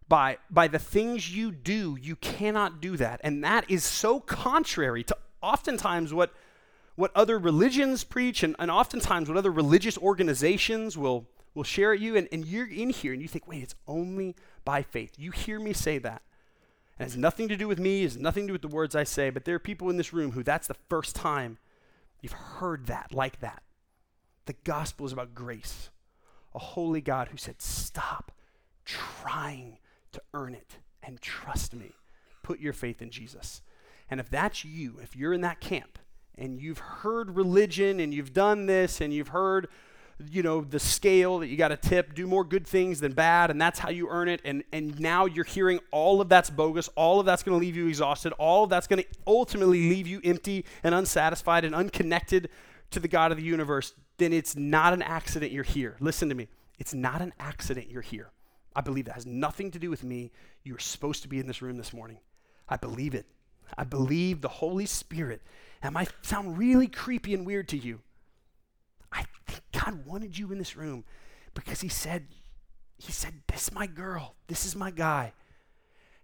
by, 0.09 0.39
by 0.51 0.67
the 0.67 0.81
things 0.81 1.33
you 1.33 1.53
do, 1.53 1.97
you 2.03 2.17
cannot 2.17 2.81
do 2.81 2.97
that. 2.97 3.21
And 3.23 3.45
that 3.45 3.71
is 3.71 3.85
so 3.85 4.19
contrary 4.19 5.05
to 5.05 5.17
oftentimes 5.41 6.13
what, 6.13 6.35
what 6.97 7.13
other 7.15 7.39
religions 7.39 8.03
preach 8.03 8.43
and, 8.43 8.57
and 8.59 8.73
oftentimes 8.73 9.29
what 9.29 9.39
other 9.39 9.53
religious 9.53 9.97
organizations 9.99 10.99
will, 10.99 11.29
will 11.55 11.63
share 11.63 11.93
at 11.93 12.01
you. 12.01 12.17
And, 12.17 12.27
and 12.33 12.45
you're 12.45 12.67
in 12.67 12.91
here 12.91 13.13
and 13.13 13.23
you 13.23 13.29
think, 13.29 13.47
wait, 13.47 13.63
it's 13.63 13.77
only 13.87 14.35
by 14.65 14.83
faith. 14.83 15.13
You 15.17 15.31
hear 15.31 15.61
me 15.61 15.73
say 15.73 15.99
that. 15.99 16.23
It 17.01 17.05
has 17.05 17.17
nothing 17.17 17.49
to 17.49 17.57
do 17.57 17.67
with 17.67 17.79
me, 17.79 18.03
it 18.03 18.13
has 18.13 18.17
nothing 18.19 18.43
to 18.45 18.49
do 18.49 18.53
with 18.53 18.63
the 18.63 18.69
words 18.69 18.95
I 18.95 19.05
say, 19.05 19.31
but 19.31 19.47
there 19.47 19.55
are 19.55 19.61
people 19.61 19.89
in 19.89 19.97
this 19.97 20.13
room 20.13 20.33
who 20.33 20.43
that's 20.43 20.67
the 20.67 20.77
first 20.91 21.17
time 21.17 21.57
you've 22.21 22.33
heard 22.33 22.89
that 22.89 23.15
like 23.15 23.41
that. 23.41 23.63
The 24.45 24.53
gospel 24.65 25.07
is 25.07 25.13
about 25.13 25.35
grace. 25.35 25.89
A 26.55 26.59
holy 26.59 27.01
God 27.01 27.29
who 27.29 27.39
said, 27.39 27.63
Stop 27.63 28.33
trying 28.85 29.79
to 30.13 30.21
earn 30.35 30.55
it 30.55 30.77
and 31.03 31.23
trust 31.23 31.75
me. 31.75 31.93
Put 32.43 32.61
your 32.61 32.75
faith 32.75 33.01
in 33.01 33.11
Jesus. 33.11 33.63
And 34.11 34.21
if 34.21 34.29
that's 34.29 34.67
you, 34.67 34.99
if 35.03 35.17
you're 35.17 35.33
in 35.33 35.41
that 35.41 35.61
camp 35.61 35.99
and 36.37 36.61
you've 36.61 36.79
heard 36.79 37.35
religion 37.35 37.99
and 37.99 38.13
you've 38.13 38.35
done 38.35 38.67
this 38.67 39.01
and 39.01 39.15
you've 39.15 39.29
heard 39.29 39.69
you 40.31 40.43
know, 40.43 40.61
the 40.61 40.79
scale 40.79 41.39
that 41.39 41.49
you 41.49 41.57
got 41.57 41.69
to 41.69 41.77
tip, 41.77 42.15
do 42.15 42.27
more 42.27 42.45
good 42.45 42.67
things 42.67 43.01
than 43.01 43.13
bad, 43.13 43.51
and 43.51 43.61
that's 43.61 43.79
how 43.79 43.91
you 43.91 44.09
earn 44.09 44.29
it. 44.29 44.41
And, 44.45 44.65
and 44.73 44.99
now 45.01 45.27
you're 45.27 45.45
hearing 45.45 45.81
all 45.91 46.21
of 46.21 46.29
that's 46.29 46.51
bogus, 46.51 46.89
all 46.97 47.21
of 47.21 47.27
that's 47.27 47.43
going 47.43 47.59
to 47.59 47.65
leave 47.65 47.77
you 47.77 47.87
exhausted, 47.87 48.33
all 48.35 48.65
of 48.65 48.71
that's 48.71 48.87
going 48.87 49.03
to 49.03 49.09
ultimately 49.27 49.89
leave 49.89 50.07
you 50.07 50.21
empty 50.25 50.65
and 50.83 50.95
unsatisfied 50.95 51.65
and 51.65 51.75
unconnected 51.75 52.51
to 52.91 53.01
the 53.01 53.09
God 53.09 53.31
of 53.31 53.39
the 53.39 53.45
universe, 53.45 53.95
then 54.19 54.33
it's 54.33 54.57
not 54.57 54.93
an 54.93 55.03
accident 55.03 55.53
you're 55.53 55.63
here. 55.63 55.97
Listen 56.01 56.29
to 56.29 56.35
me. 56.35 56.49
It's 56.79 56.95
not 56.95 57.21
an 57.21 57.33
accident 57.39 57.91
you're 57.91 58.03
here. 58.03 58.31
I 58.75 58.81
believe 58.81 59.07
that 59.07 59.15
has 59.15 59.27
nothing 59.27 59.71
to 59.73 59.79
do 59.79 59.91
with 59.91 60.05
me. 60.05 60.31
You're 60.65 60.79
supposed 60.79 61.23
to 61.23 61.29
be 61.29 61.39
in 61.39 61.47
this 61.47 61.63
room 61.63 61.77
this 61.77 61.93
morning. 61.93 62.19
I 62.69 62.77
believe 62.77 63.15
it. 63.15 63.27
I 63.77 63.85
believe 63.85 64.41
the 64.41 64.49
Holy 64.49 64.87
Spirit. 64.87 65.43
That 65.83 65.93
might 65.93 66.11
sound 66.23 66.59
really 66.59 66.87
creepy 66.87 67.35
and 67.35 67.47
weird 67.47 67.69
to 67.69 67.77
you. 67.77 68.01
I 69.13 69.25
think 69.47 69.63
God 69.73 70.07
wanted 70.07 70.39
you 70.39 70.53
in 70.53 70.59
this 70.59 70.77
room 70.77 71.05
because 71.55 71.81
He 71.81 71.89
said, 71.89 72.27
He 72.99 73.13
said, 73.13 73.35
This 73.49 73.69
is 73.69 73.75
my 73.75 73.87
girl, 73.87 74.35
this 74.47 74.65
is 74.65 74.77
my 74.77 74.91
guy. 74.91 75.33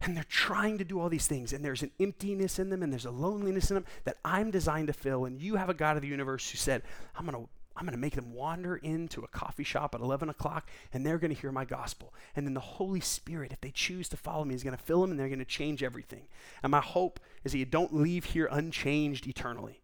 And 0.02 0.14
they're 0.14 0.24
trying 0.24 0.76
to 0.78 0.84
do 0.84 1.00
all 1.00 1.08
these 1.08 1.26
things, 1.26 1.54
and 1.54 1.64
there's 1.64 1.82
an 1.82 1.90
emptiness 1.98 2.58
in 2.58 2.68
them, 2.68 2.82
and 2.82 2.92
there's 2.92 3.06
a 3.06 3.10
loneliness 3.10 3.70
in 3.70 3.76
them 3.76 3.86
that 4.04 4.18
I'm 4.24 4.50
designed 4.50 4.88
to 4.88 4.92
fill. 4.92 5.24
And 5.24 5.40
you 5.40 5.56
have 5.56 5.70
a 5.70 5.74
God 5.74 5.96
of 5.96 6.02
the 6.02 6.08
universe 6.08 6.50
who 6.50 6.58
said, 6.58 6.82
I'm 7.16 7.26
to 7.26 7.48
I'm 7.76 7.84
going 7.84 7.92
to 7.92 8.00
make 8.00 8.14
them 8.14 8.32
wander 8.32 8.76
into 8.76 9.22
a 9.22 9.28
coffee 9.28 9.64
shop 9.64 9.94
at 9.94 10.00
11 10.00 10.30
o'clock 10.30 10.70
and 10.92 11.04
they're 11.04 11.18
going 11.18 11.34
to 11.34 11.40
hear 11.40 11.52
my 11.52 11.66
gospel. 11.66 12.14
And 12.34 12.46
then 12.46 12.54
the 12.54 12.60
Holy 12.60 13.00
Spirit, 13.00 13.52
if 13.52 13.60
they 13.60 13.70
choose 13.70 14.08
to 14.10 14.16
follow 14.16 14.44
me, 14.44 14.54
is 14.54 14.62
going 14.62 14.76
to 14.76 14.82
fill 14.82 15.02
them 15.02 15.10
and 15.10 15.20
they're 15.20 15.28
going 15.28 15.40
to 15.40 15.44
change 15.44 15.82
everything. 15.82 16.26
And 16.62 16.70
my 16.70 16.80
hope 16.80 17.20
is 17.44 17.52
that 17.52 17.58
you 17.58 17.66
don't 17.66 17.94
leave 17.94 18.24
here 18.24 18.48
unchanged 18.50 19.26
eternally. 19.26 19.82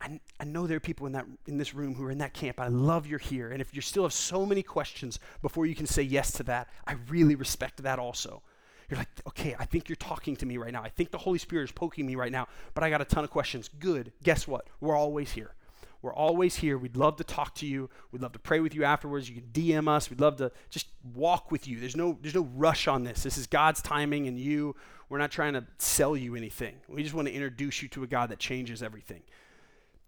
I, 0.00 0.20
I 0.38 0.44
know 0.44 0.66
there 0.66 0.76
are 0.76 0.80
people 0.80 1.06
in, 1.06 1.12
that, 1.12 1.26
in 1.46 1.58
this 1.58 1.74
room 1.74 1.94
who 1.94 2.04
are 2.04 2.10
in 2.10 2.18
that 2.18 2.32
camp. 2.32 2.60
I 2.60 2.68
love 2.68 3.06
you're 3.06 3.18
here. 3.18 3.50
And 3.50 3.60
if 3.60 3.74
you 3.74 3.80
still 3.80 4.04
have 4.04 4.12
so 4.12 4.46
many 4.46 4.62
questions 4.62 5.18
before 5.42 5.66
you 5.66 5.74
can 5.74 5.86
say 5.86 6.02
yes 6.02 6.32
to 6.32 6.42
that, 6.44 6.68
I 6.86 6.96
really 7.08 7.34
respect 7.34 7.82
that 7.82 7.98
also. 7.98 8.42
You're 8.88 8.98
like, 8.98 9.08
okay, 9.26 9.54
I 9.58 9.64
think 9.64 9.88
you're 9.88 9.96
talking 9.96 10.36
to 10.36 10.46
me 10.46 10.56
right 10.56 10.72
now. 10.72 10.82
I 10.82 10.88
think 10.88 11.10
the 11.10 11.18
Holy 11.18 11.38
Spirit 11.38 11.64
is 11.64 11.72
poking 11.72 12.06
me 12.06 12.14
right 12.14 12.32
now, 12.32 12.48
but 12.74 12.84
I 12.84 12.90
got 12.90 13.00
a 13.00 13.04
ton 13.04 13.24
of 13.24 13.30
questions. 13.30 13.68
Good. 13.68 14.12
Guess 14.22 14.48
what? 14.48 14.66
We're 14.80 14.96
always 14.96 15.32
here. 15.32 15.52
We're 16.00 16.14
always 16.14 16.56
here. 16.56 16.78
We'd 16.78 16.96
love 16.96 17.16
to 17.16 17.24
talk 17.24 17.56
to 17.56 17.66
you. 17.66 17.90
We'd 18.12 18.22
love 18.22 18.32
to 18.32 18.38
pray 18.38 18.60
with 18.60 18.74
you 18.74 18.84
afterwards. 18.84 19.28
You 19.28 19.34
can 19.42 19.50
DM 19.52 19.88
us. 19.88 20.08
We'd 20.08 20.20
love 20.20 20.36
to 20.36 20.52
just 20.70 20.86
walk 21.12 21.50
with 21.50 21.66
you. 21.66 21.80
There's 21.80 21.96
no, 21.96 22.16
there's 22.22 22.36
no 22.36 22.48
rush 22.54 22.86
on 22.86 23.02
this. 23.02 23.24
This 23.24 23.36
is 23.36 23.46
God's 23.46 23.82
timing 23.82 24.28
and 24.28 24.38
you. 24.38 24.76
We're 25.08 25.18
not 25.18 25.32
trying 25.32 25.54
to 25.54 25.66
sell 25.78 26.16
you 26.16 26.36
anything. 26.36 26.76
We 26.88 27.02
just 27.02 27.14
want 27.14 27.26
to 27.28 27.34
introduce 27.34 27.82
you 27.82 27.88
to 27.88 28.04
a 28.04 28.06
God 28.06 28.30
that 28.30 28.38
changes 28.38 28.82
everything. 28.82 29.22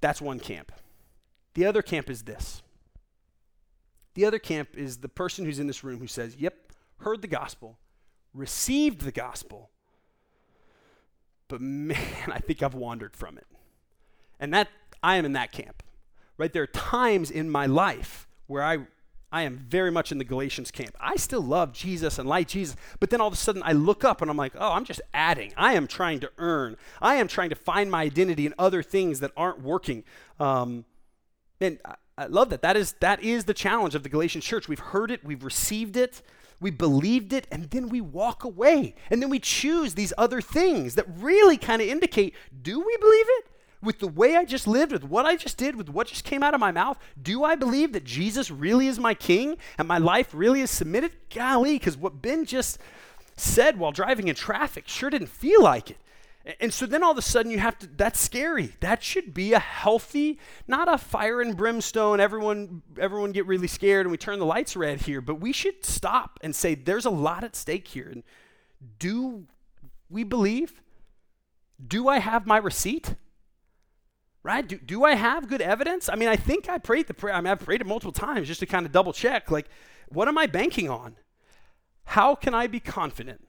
That's 0.01 0.21
one 0.21 0.41
camp. 0.41 0.73
The 1.55 1.67
other 1.67 1.83
camp 1.83 2.09
is 2.09 2.23
this. 2.23 2.63
The 4.15 4.25
other 4.25 4.39
camp 4.39 4.77
is 4.77 4.99
the 4.99 5.09
person 5.09 5.45
who's 5.45 5.59
in 5.59 5.67
this 5.67 5.85
room 5.85 5.99
who 5.99 6.07
says, 6.07 6.37
Yep, 6.37 6.73
heard 6.99 7.23
the 7.23 7.29
gospel, 7.29 7.79
received 8.35 9.03
the 9.03 9.13
gospel, 9.13 9.71
but 11.49 11.61
man, 11.61 11.97
I 12.33 12.39
think 12.39 12.63
I've 12.63 12.75
wandered 12.75 13.17
from 13.17 13.37
it. 13.37 13.47
And 14.39 14.55
that, 14.55 14.69
I 15.03 15.17
am 15.17 15.25
in 15.25 15.33
that 15.35 15.53
camp. 15.53 15.83
Right? 16.39 16.53
There 16.53 16.63
are 16.63 16.69
times 16.69 17.31
in 17.31 17.51
my 17.51 17.67
life 17.67 18.27
where 18.47 18.63
I 18.63 18.79
I 19.33 19.43
am 19.43 19.59
very 19.59 19.91
much 19.93 20.11
in 20.11 20.19
the 20.19 20.25
Galatians 20.25 20.71
camp. 20.71 20.97
I 21.01 21.17
still 21.17 21.41
love 21.41 21.73
Jesus 21.73 22.19
and 22.19 22.29
like 22.29 22.49
Jesus, 22.49 22.77
but 22.99 23.11
then 23.11 23.21
all 23.21 23.29
of 23.29 23.35
a 23.35 23.37
sudden 23.37 23.63
I 23.65 23.73
look 23.73 24.05
up 24.05 24.21
and 24.21 24.31
I'm 24.31 24.37
like, 24.37 24.55
oh, 24.59 24.73
I'm 24.73 24.85
just 24.85 25.01
adding. 25.15 25.53
I 25.57 25.75
am 25.75 25.87
trying 25.87 26.21
to 26.21 26.31
earn. 26.39 26.77
I 27.01 27.17
am 27.17 27.29
trying 27.29 27.51
to 27.51 27.55
find 27.55 27.91
my 27.91 28.03
identity 28.03 28.47
in 28.47 28.55
other 28.59 28.83
things 28.83 29.21
that 29.21 29.31
aren't 29.37 29.63
working. 29.63 30.03
Um, 30.41 30.85
and 31.61 31.79
I, 31.85 31.95
I 32.19 32.27
love 32.27 32.51
that. 32.51 32.63
That 32.63 32.77
is 32.77 32.95
that 33.01 33.23
is 33.23 33.45
the 33.45 33.55
challenge 33.55 33.95
of 33.95 34.03
the 34.03 34.09
Galatian 34.09 34.41
church. 34.41 34.69
We've 34.69 34.79
heard 34.79 35.11
it, 35.11 35.25
we've 35.25 35.45
received 35.45 35.97
it, 35.97 36.23
we 36.61 36.71
believed 36.71 37.33
it, 37.33 37.47
and 37.51 37.71
then 37.71 37.89
we 37.89 38.01
walk 38.01 38.45
away, 38.45 38.95
and 39.11 39.23
then 39.23 39.31
we 39.31 39.39
choose 39.39 39.95
these 39.95 40.13
other 40.19 40.41
things 40.41 40.97
that 40.97 41.07
really 41.17 41.57
kind 41.57 41.81
of 41.81 41.89
indicate: 41.89 42.35
Do 42.61 42.79
we 42.79 42.97
believe 42.99 43.27
it? 43.29 43.47
With 43.83 43.99
the 43.99 44.09
way 44.09 44.37
I 44.37 44.45
just 44.45 44.67
lived, 44.67 44.93
with 44.93 45.05
what 45.05 45.25
I 45.25 45.37
just 45.37 45.57
did, 45.57 45.77
with 45.77 45.89
what 45.89 46.09
just 46.09 46.25
came 46.25 46.43
out 46.43 46.55
of 46.55 46.61
my 46.61 46.71
mouth, 46.71 46.99
do 47.21 47.45
I 47.45 47.55
believe 47.55 47.93
that 47.93 48.05
Jesus 48.05 48.51
really 48.51 48.87
is 48.87 48.99
my 48.99 49.15
king 49.15 49.57
and 49.79 49.89
my 49.89 49.99
life 49.99 50.31
really 50.35 50.61
is 50.61 50.71
submitted? 50.71 51.13
Golly, 51.35 51.79
because 51.79 51.97
what 51.97 52.21
Ben 52.21 52.45
just 52.45 52.79
said 53.37 53.79
while 53.79 53.93
driving 53.93 54.29
in 54.29 54.35
traffic 54.35 54.87
sure 54.87 55.09
didn't 55.09 55.29
feel 55.29 55.63
like 55.63 55.91
it. 55.91 55.97
And 56.59 56.73
so 56.73 56.87
then 56.87 57.03
all 57.03 57.13
of 57.13 57.19
a 57.19 57.23
sudden 57.23 57.53
you 57.53 57.59
have 57.59 57.79
to, 57.81 57.87
that's 57.87 58.19
scary. 58.19 58.73
That 58.81 59.03
should 59.03 59.35
be 59.35 59.53
a 59.53 59.59
healthy, 59.59 60.39
not 60.67 60.93
a 60.93 60.97
fire 60.97 61.41
and 61.41 61.57
brimstone, 61.57 62.19
everyone, 62.19 62.83
everyone 62.99 63.33
get 63.33 63.47
really 63.47 63.67
scared 63.67 64.07
and 64.07 64.11
we 64.11 64.17
turn 64.17 64.39
the 64.39 64.47
lights 64.47 64.75
red 64.75 65.03
here, 65.03 65.21
but 65.21 65.37
we 65.37 65.53
should 65.53 65.85
stop 65.85 66.39
and 66.43 66.55
say, 66.55 66.75
there's 66.75 67.05
a 67.05 67.11
lot 67.11 67.45
at 67.45 67.55
stake 67.55 67.89
here. 67.89 68.09
And 68.09 68.23
do 68.99 69.47
we 70.09 70.25
believe? 70.25 70.81
Do 71.87 72.09
I 72.09 72.19
have 72.19 72.47
my 72.47 72.57
receipt? 72.57 73.15
Right? 74.43 74.67
Do, 74.67 74.79
do 74.79 75.05
I 75.05 75.15
have 75.15 75.49
good 75.49 75.61
evidence? 75.61 76.09
I 76.09 76.17
mean, 76.17 76.29
I 76.29 76.37
think 76.37 76.69
I 76.69 76.79
prayed 76.79 77.09
the 77.09 77.15
prayer. 77.15 77.35
I 77.35 77.41
mean, 77.41 77.51
I've 77.51 77.61
prayed 77.61 77.83
it 77.83 77.87
multiple 77.87 78.13
times 78.13 78.49
just 78.49 78.61
to 78.61 78.67
kind 78.67 78.87
of 78.87 78.93
double 78.93 79.13
check. 79.13 79.51
Like, 79.51 79.69
what 80.09 80.29
am 80.29 80.39
I 80.39 80.47
banking 80.47 80.89
on? 80.89 81.17
How 82.05 82.35
can 82.35 82.55
I 82.55 82.67
be 82.67 82.81
confident 82.81 83.47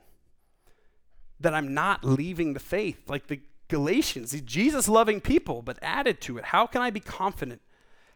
that 1.39 1.53
I'm 1.53 1.73
not 1.73 2.03
leaving 2.03 2.53
the 2.53 2.59
faith? 2.59 3.09
Like 3.09 3.27
the 3.27 3.39
Galatians, 3.69 4.39
Jesus 4.41 4.89
loving 4.89 5.21
people, 5.21 5.61
but 5.61 5.79
added 5.81 6.19
to 6.21 6.37
it. 6.37 6.45
How 6.45 6.67
can 6.67 6.81
I 6.81 6.89
be 6.89 6.99
confident? 6.99 7.61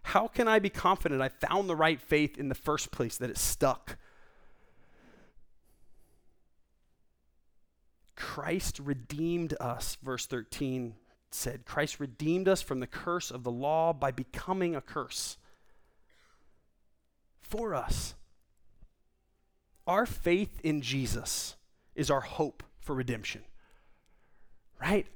How 0.04 0.28
can 0.28 0.48
I 0.50 0.60
be 0.60 0.70
confident 0.70 1.22
I 1.22 1.30
found 1.30 1.70
the 1.70 1.76
right 1.78 2.00
faith 2.00 2.38
in 2.38 2.50
the 2.50 2.56
first 2.56 2.92
place, 2.92 3.18
that 3.18 3.30
it 3.30 3.38
stuck? 3.38 3.98
Christ 8.18 8.80
redeemed 8.80 9.56
us, 9.60 9.98
verse 10.04 10.28
13 10.28 10.96
said. 11.36 11.65
Christ 11.65 12.00
redeemed 12.00 12.48
us 12.48 12.62
from 12.62 12.80
the 12.80 12.88
curse 12.88 13.32
of 13.32 13.43
the 13.43 13.52
law 13.52 13.93
by 13.93 14.12
becoming 14.12 14.76
a 14.76 14.82
curse 14.82 15.38
for 17.41 17.76
us. 17.76 18.15
Our 19.86 20.06
faith 20.06 20.60
in 20.63 20.82
Jesus 20.82 21.56
is 21.93 22.10
our 22.10 22.21
hope 22.21 22.63
for 22.80 22.95
redemption. 22.95 23.43
Right? 24.82 25.08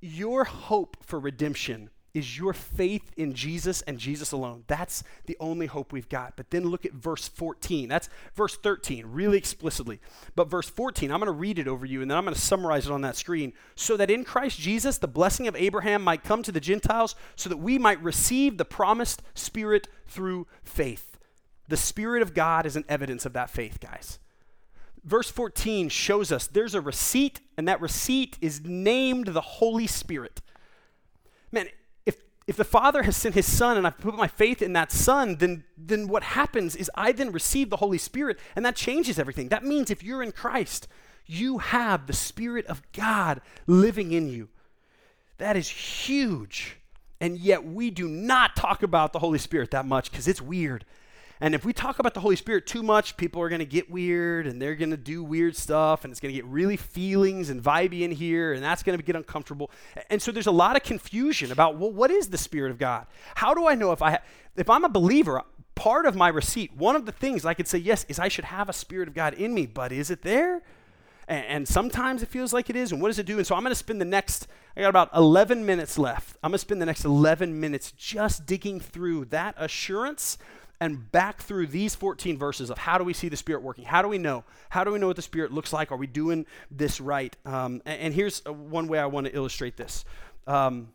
Your 0.00 0.44
hope 0.44 0.98
for 1.02 1.18
redemption 1.18 1.90
is 2.14 2.38
your 2.38 2.52
faith 2.52 3.12
in 3.16 3.32
Jesus 3.32 3.80
and 3.82 3.98
Jesus 3.98 4.32
alone. 4.32 4.64
That's 4.66 5.02
the 5.26 5.36
only 5.40 5.66
hope 5.66 5.92
we've 5.92 6.08
got. 6.08 6.36
But 6.36 6.50
then 6.50 6.64
look 6.64 6.84
at 6.84 6.92
verse 6.92 7.26
14. 7.26 7.88
That's 7.88 8.10
verse 8.34 8.56
13, 8.56 9.06
really 9.06 9.38
explicitly. 9.38 9.98
But 10.34 10.50
verse 10.50 10.68
14, 10.68 11.10
I'm 11.10 11.20
going 11.20 11.26
to 11.26 11.32
read 11.32 11.58
it 11.58 11.68
over 11.68 11.86
you 11.86 12.02
and 12.02 12.10
then 12.10 12.18
I'm 12.18 12.24
going 12.24 12.34
to 12.34 12.40
summarize 12.40 12.86
it 12.86 12.92
on 12.92 13.00
that 13.02 13.16
screen. 13.16 13.54
So 13.74 13.96
that 13.96 14.10
in 14.10 14.24
Christ 14.24 14.58
Jesus, 14.58 14.98
the 14.98 15.08
blessing 15.08 15.48
of 15.48 15.56
Abraham 15.56 16.02
might 16.02 16.22
come 16.22 16.42
to 16.42 16.52
the 16.52 16.60
Gentiles, 16.60 17.14
so 17.36 17.48
that 17.48 17.56
we 17.56 17.78
might 17.78 18.02
receive 18.02 18.58
the 18.58 18.64
promised 18.64 19.22
Spirit 19.34 19.88
through 20.06 20.46
faith. 20.62 21.18
The 21.68 21.76
Spirit 21.76 22.22
of 22.22 22.34
God 22.34 22.66
is 22.66 22.76
an 22.76 22.84
evidence 22.88 23.24
of 23.24 23.32
that 23.32 23.48
faith, 23.48 23.80
guys. 23.80 24.18
Verse 25.04 25.30
14 25.30 25.88
shows 25.88 26.30
us 26.30 26.46
there's 26.46 26.74
a 26.74 26.80
receipt, 26.80 27.40
and 27.56 27.66
that 27.66 27.80
receipt 27.80 28.36
is 28.40 28.62
named 28.64 29.28
the 29.28 29.40
Holy 29.40 29.86
Spirit. 29.86 30.40
Man, 31.50 31.68
if 32.46 32.56
the 32.56 32.64
Father 32.64 33.04
has 33.04 33.16
sent 33.16 33.34
his 33.34 33.46
Son 33.46 33.76
and 33.76 33.86
I've 33.86 33.98
put 33.98 34.14
my 34.14 34.26
faith 34.26 34.62
in 34.62 34.72
that 34.72 34.90
Son, 34.90 35.36
then, 35.36 35.64
then 35.76 36.08
what 36.08 36.22
happens 36.22 36.74
is 36.74 36.90
I 36.94 37.12
then 37.12 37.32
receive 37.32 37.70
the 37.70 37.76
Holy 37.76 37.98
Spirit, 37.98 38.38
and 38.56 38.64
that 38.66 38.76
changes 38.76 39.18
everything. 39.18 39.48
That 39.48 39.64
means 39.64 39.90
if 39.90 40.02
you're 40.02 40.22
in 40.22 40.32
Christ, 40.32 40.88
you 41.26 41.58
have 41.58 42.06
the 42.06 42.12
Spirit 42.12 42.66
of 42.66 42.82
God 42.92 43.40
living 43.66 44.12
in 44.12 44.28
you. 44.28 44.48
That 45.38 45.56
is 45.56 45.68
huge. 45.68 46.78
And 47.20 47.38
yet 47.38 47.64
we 47.64 47.90
do 47.90 48.08
not 48.08 48.56
talk 48.56 48.82
about 48.82 49.12
the 49.12 49.20
Holy 49.20 49.38
Spirit 49.38 49.70
that 49.70 49.86
much 49.86 50.10
because 50.10 50.26
it's 50.26 50.42
weird. 50.42 50.84
And 51.42 51.56
if 51.56 51.64
we 51.64 51.72
talk 51.72 51.98
about 51.98 52.14
the 52.14 52.20
Holy 52.20 52.36
Spirit 52.36 52.68
too 52.68 52.84
much, 52.84 53.16
people 53.16 53.42
are 53.42 53.48
going 53.48 53.58
to 53.58 53.64
get 53.64 53.90
weird 53.90 54.46
and 54.46 54.62
they're 54.62 54.76
going 54.76 54.92
to 54.92 54.96
do 54.96 55.24
weird 55.24 55.56
stuff 55.56 56.04
and 56.04 56.12
it's 56.12 56.20
going 56.20 56.32
to 56.32 56.40
get 56.40 56.48
really 56.48 56.76
feelings 56.76 57.50
and 57.50 57.60
vibey 57.60 58.02
in 58.02 58.12
here 58.12 58.52
and 58.52 58.62
that's 58.62 58.84
going 58.84 58.96
to 58.96 59.04
get 59.04 59.16
uncomfortable. 59.16 59.68
And 60.08 60.22
so 60.22 60.30
there's 60.30 60.46
a 60.46 60.52
lot 60.52 60.76
of 60.76 60.84
confusion 60.84 61.50
about, 61.50 61.78
well, 61.78 61.90
what 61.90 62.12
is 62.12 62.28
the 62.28 62.38
Spirit 62.38 62.70
of 62.70 62.78
God? 62.78 63.08
How 63.34 63.54
do 63.54 63.66
I 63.66 63.74
know 63.74 63.90
if 63.90 64.00
I 64.02 64.10
ha- 64.12 64.22
if 64.54 64.70
I'm 64.70 64.84
a 64.84 64.88
believer, 64.88 65.42
part 65.74 66.06
of 66.06 66.14
my 66.14 66.28
receipt, 66.28 66.76
one 66.76 66.94
of 66.94 67.06
the 67.06 67.12
things 67.12 67.44
I 67.44 67.54
could 67.54 67.66
say 67.66 67.78
yes 67.78 68.06
is 68.08 68.20
I 68.20 68.28
should 68.28 68.44
have 68.44 68.68
a 68.68 68.72
Spirit 68.72 69.08
of 69.08 69.14
God 69.14 69.34
in 69.34 69.52
me, 69.52 69.66
but 69.66 69.90
is 69.90 70.12
it 70.12 70.22
there? 70.22 70.62
And, 71.26 71.44
and 71.46 71.68
sometimes 71.68 72.22
it 72.22 72.28
feels 72.28 72.52
like 72.52 72.70
it 72.70 72.76
is. 72.76 72.92
And 72.92 73.02
what 73.02 73.08
does 73.08 73.18
it 73.18 73.26
do? 73.26 73.38
And 73.38 73.46
so 73.46 73.56
I'm 73.56 73.62
going 73.62 73.72
to 73.72 73.74
spend 73.74 74.00
the 74.00 74.04
next, 74.04 74.46
I 74.76 74.82
got 74.82 74.90
about 74.90 75.10
11 75.12 75.66
minutes 75.66 75.98
left. 75.98 76.36
I'm 76.44 76.52
going 76.52 76.56
to 76.56 76.58
spend 76.60 76.80
the 76.80 76.86
next 76.86 77.04
11 77.04 77.58
minutes 77.58 77.90
just 77.90 78.46
digging 78.46 78.78
through 78.78 79.24
that 79.26 79.56
assurance 79.58 80.38
and 80.82 81.12
back 81.12 81.40
through 81.40 81.68
these 81.68 81.94
14 81.94 82.36
verses 82.36 82.68
of 82.68 82.76
how 82.76 82.98
do 82.98 83.04
we 83.04 83.12
see 83.12 83.28
the 83.28 83.36
Spirit 83.36 83.62
working? 83.62 83.84
How 83.84 84.02
do 84.02 84.08
we 84.08 84.18
know? 84.18 84.42
How 84.68 84.82
do 84.82 84.90
we 84.90 84.98
know 84.98 85.06
what 85.06 85.14
the 85.14 85.22
Spirit 85.22 85.52
looks 85.52 85.72
like? 85.72 85.92
Are 85.92 85.96
we 85.96 86.08
doing 86.08 86.44
this 86.72 87.00
right? 87.00 87.36
Um, 87.46 87.82
and, 87.86 88.00
and, 88.00 88.14
here's 88.14 88.44
one 88.44 88.88
way 88.88 88.98
I 88.98 89.06
want 89.06 89.28
to 89.28 89.32
illustrate 89.32 89.76
this. 89.76 90.04
Um, 90.48 90.88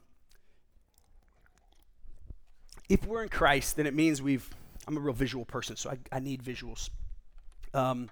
if 2.89 3.07
we're 3.07 3.23
in 3.23 3.29
Christ, 3.29 3.77
then 3.77 3.87
it 3.87 3.93
means 3.93 4.21
we've, 4.21 4.49
I'm 4.89 4.97
a 4.97 4.99
real 4.99 5.13
visual 5.13 5.45
person, 5.45 5.77
so 5.77 5.91
I, 5.91 6.17
I 6.17 6.19
need 6.19 6.43
visuals. 6.43 6.89
Um, 7.73 8.09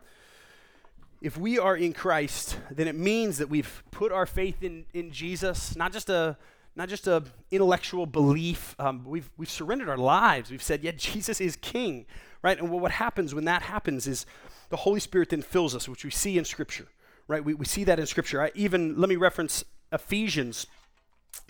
if 1.21 1.37
we 1.37 1.59
are 1.59 1.75
in 1.75 1.91
Christ, 1.91 2.57
then 2.71 2.87
it 2.87 2.95
means 2.95 3.37
that 3.39 3.49
we've 3.49 3.83
put 3.91 4.13
our 4.13 4.25
faith 4.25 4.63
in, 4.63 4.85
in 4.93 5.11
Jesus, 5.11 5.75
not 5.75 5.91
just 5.91 6.09
a 6.09 6.37
not 6.75 6.89
just 6.89 7.07
a 7.07 7.23
intellectual 7.51 8.05
belief. 8.05 8.75
Um, 8.79 9.05
we've, 9.05 9.29
we've 9.37 9.49
surrendered 9.49 9.89
our 9.89 9.97
lives. 9.97 10.51
We've 10.51 10.63
said, 10.63 10.83
yeah, 10.83 10.91
Jesus 10.91 11.39
is 11.39 11.55
king, 11.55 12.05
right? 12.41 12.59
And 12.59 12.69
what 12.69 12.91
happens 12.91 13.33
when 13.33 13.45
that 13.45 13.61
happens 13.61 14.07
is 14.07 14.25
the 14.69 14.77
Holy 14.77 14.99
Spirit 14.99 15.29
then 15.29 15.41
fills 15.41 15.75
us, 15.75 15.87
which 15.87 16.03
we 16.03 16.11
see 16.11 16.37
in 16.37 16.45
Scripture, 16.45 16.87
right? 17.27 17.43
We, 17.43 17.53
we 17.53 17.65
see 17.65 17.83
that 17.85 17.99
in 17.99 18.05
Scripture. 18.05 18.41
I 18.41 18.51
even, 18.55 18.99
let 18.99 19.09
me 19.09 19.15
reference 19.15 19.63
Ephesians 19.91 20.67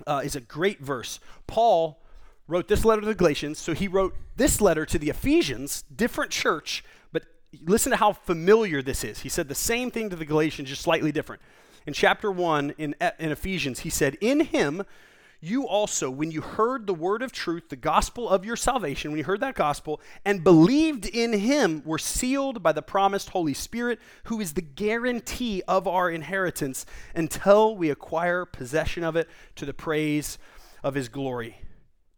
uh, 0.05 0.21
is 0.23 0.35
a 0.35 0.41
great 0.41 0.79
verse. 0.79 1.19
Paul 1.47 2.01
wrote 2.47 2.67
this 2.67 2.85
letter 2.85 3.01
to 3.01 3.07
the 3.07 3.15
Galatians, 3.15 3.57
so 3.57 3.73
he 3.73 3.88
wrote 3.88 4.15
this 4.35 4.61
letter 4.61 4.85
to 4.85 4.99
the 4.99 5.09
Ephesians, 5.09 5.83
different 5.83 6.29
church, 6.31 6.83
but 7.11 7.23
listen 7.63 7.89
to 7.91 7.97
how 7.97 8.13
familiar 8.13 8.83
this 8.83 9.03
is. 9.03 9.19
He 9.19 9.29
said 9.29 9.47
the 9.47 9.55
same 9.55 9.89
thing 9.89 10.11
to 10.11 10.15
the 10.15 10.25
Galatians, 10.25 10.69
just 10.69 10.83
slightly 10.83 11.11
different. 11.11 11.41
In 11.88 11.93
chapter 11.93 12.31
1 12.31 12.75
in, 12.77 12.95
in 13.19 13.31
Ephesians, 13.31 13.79
he 13.79 13.89
said, 13.89 14.17
In 14.21 14.41
him 14.41 14.83
you 15.45 15.67
also, 15.67 16.10
when 16.10 16.31
you 16.31 16.41
heard 16.41 16.88
the 16.88 16.93
word 16.93 17.21
of 17.21 17.31
truth, 17.31 17.69
the 17.69 17.75
gospel 17.75 18.27
of 18.27 18.43
your 18.43 18.55
salvation, 18.55 19.12
when 19.12 19.19
you 19.19 19.23
heard 19.23 19.41
that 19.41 19.53
gospel 19.53 20.01
and 20.25 20.43
believed 20.43 21.05
in 21.05 21.34
him, 21.34 21.84
were 21.86 21.99
sealed 21.99 22.63
by 22.63 22.71
the 22.71 22.81
promised 22.81 23.29
Holy 23.29 23.53
Spirit, 23.53 23.99
who 24.25 24.41
is 24.41 24.53
the 24.53 24.62
guarantee 24.62 25.62
of 25.67 25.88
our 25.88 26.10
inheritance 26.10 26.86
until 27.13 27.75
we 27.75 27.91
acquire 27.91 28.45
possession 28.45 29.03
of 29.03 29.15
it 29.15 29.29
to 29.55 29.65
the 29.65 29.73
praise 29.73 30.39
of 30.84 30.95
his 30.95 31.10
glory. 31.10 31.58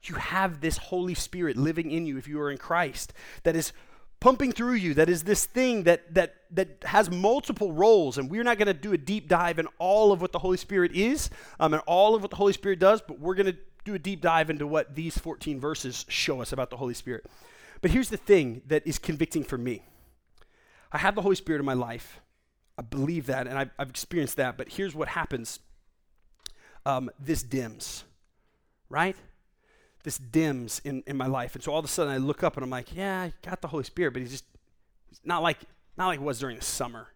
You 0.04 0.16
have 0.16 0.62
this 0.62 0.78
Holy 0.78 1.14
Spirit 1.14 1.58
living 1.58 1.92
in 1.92 2.06
you 2.06 2.18
if 2.18 2.30
you 2.30 2.40
are 2.40 2.50
in 2.50 2.58
Christ 2.58 3.12
that 3.44 3.58
is 3.58 3.74
pumping 4.20 4.52
through 4.52 4.74
you 4.74 4.94
that 4.94 5.10
is 5.10 5.24
this 5.24 5.46
thing 5.46 5.84
that 5.84 6.14
that 6.14 6.36
that 6.50 6.84
has 6.84 7.10
multiple 7.12 7.72
roles 7.72 8.18
and 8.18 8.32
we're 8.32 8.44
not 8.44 8.58
going 8.58 8.68
to 8.68 8.74
do 8.74 8.94
a 8.94 8.98
deep 8.98 9.28
dive 9.28 9.60
in 9.60 9.68
all 9.78 10.12
of 10.12 10.22
what 10.22 10.32
the 10.32 10.40
holy 10.40 10.58
spirit 10.58 10.92
is 10.94 11.30
um, 11.60 11.74
and 11.74 11.84
all 11.86 12.16
of 12.16 12.22
what 12.22 12.32
the 12.32 12.38
holy 12.38 12.54
spirit 12.54 12.80
does 12.80 13.02
but 13.02 13.20
we're 13.20 13.36
going 13.36 13.46
to 13.46 13.58
do 13.88 13.94
a 13.94 14.00
deep 14.00 14.22
dive 14.22 14.50
into 14.50 14.68
what 14.68 14.96
these 14.96 15.18
14 15.18 15.60
verses 15.60 16.06
show 16.10 16.42
us 16.42 16.52
about 16.52 16.70
the 16.70 16.76
holy 16.76 16.94
spirit. 16.94 17.26
But 17.82 17.92
here's 17.92 18.10
the 18.10 18.18
thing 18.18 18.62
that 18.68 18.86
is 18.86 19.00
convicting 19.00 19.46
for 19.46 19.58
me. 19.58 19.82
I 20.92 20.98
have 20.98 21.16
the 21.16 21.22
holy 21.22 21.38
spirit 21.38 21.60
in 21.60 21.66
my 21.66 21.74
life. 21.74 22.20
I 22.78 22.84
believe 22.84 23.26
that 23.26 23.48
and 23.48 23.58
i've, 23.58 23.72
I've 23.80 23.90
experienced 23.90 24.38
that 24.38 24.56
but 24.56 24.70
here's 24.70 24.94
what 24.94 25.08
happens 25.08 25.60
um, 26.86 27.10
this 27.20 27.42
dims 27.42 28.04
right 28.88 29.16
this 30.08 30.18
dims 30.18 30.80
in, 30.86 31.04
in 31.06 31.18
my 31.18 31.28
life. 31.28 31.54
And 31.54 31.62
so 31.62 31.74
all 31.74 31.80
of 31.80 31.84
a 31.84 31.90
sudden 31.90 32.14
I 32.14 32.16
look 32.16 32.42
up 32.42 32.56
and 32.56 32.64
I'm 32.64 32.70
like, 32.70 32.96
yeah, 32.96 33.24
I 33.24 33.34
got 33.46 33.62
the 33.62 33.68
Holy 33.68 33.84
Spirit, 33.84 34.14
but 34.14 34.22
he's 34.22 34.32
just 34.32 34.46
he's 35.10 35.20
not 35.26 35.44
like 35.44 35.58
not 35.98 36.08
like 36.08 36.22
it 36.22 36.24
was 36.24 36.40
during 36.40 36.56
the 36.56 36.64
summer. 36.64 37.10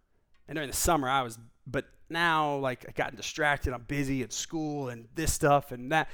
And 0.50 0.58
during 0.58 0.70
the 0.70 0.76
summer 0.76 1.08
I 1.08 1.22
was 1.22 1.40
but 1.66 1.86
now 2.10 2.58
like 2.58 2.86
I 2.90 2.92
got 2.92 3.16
distracted. 3.16 3.72
I'm 3.72 3.84
busy 3.84 4.24
at 4.24 4.34
school 4.34 4.90
and 4.90 5.08
this 5.16 5.32
stuff 5.32 5.72
and 5.72 5.90
that 5.94 6.10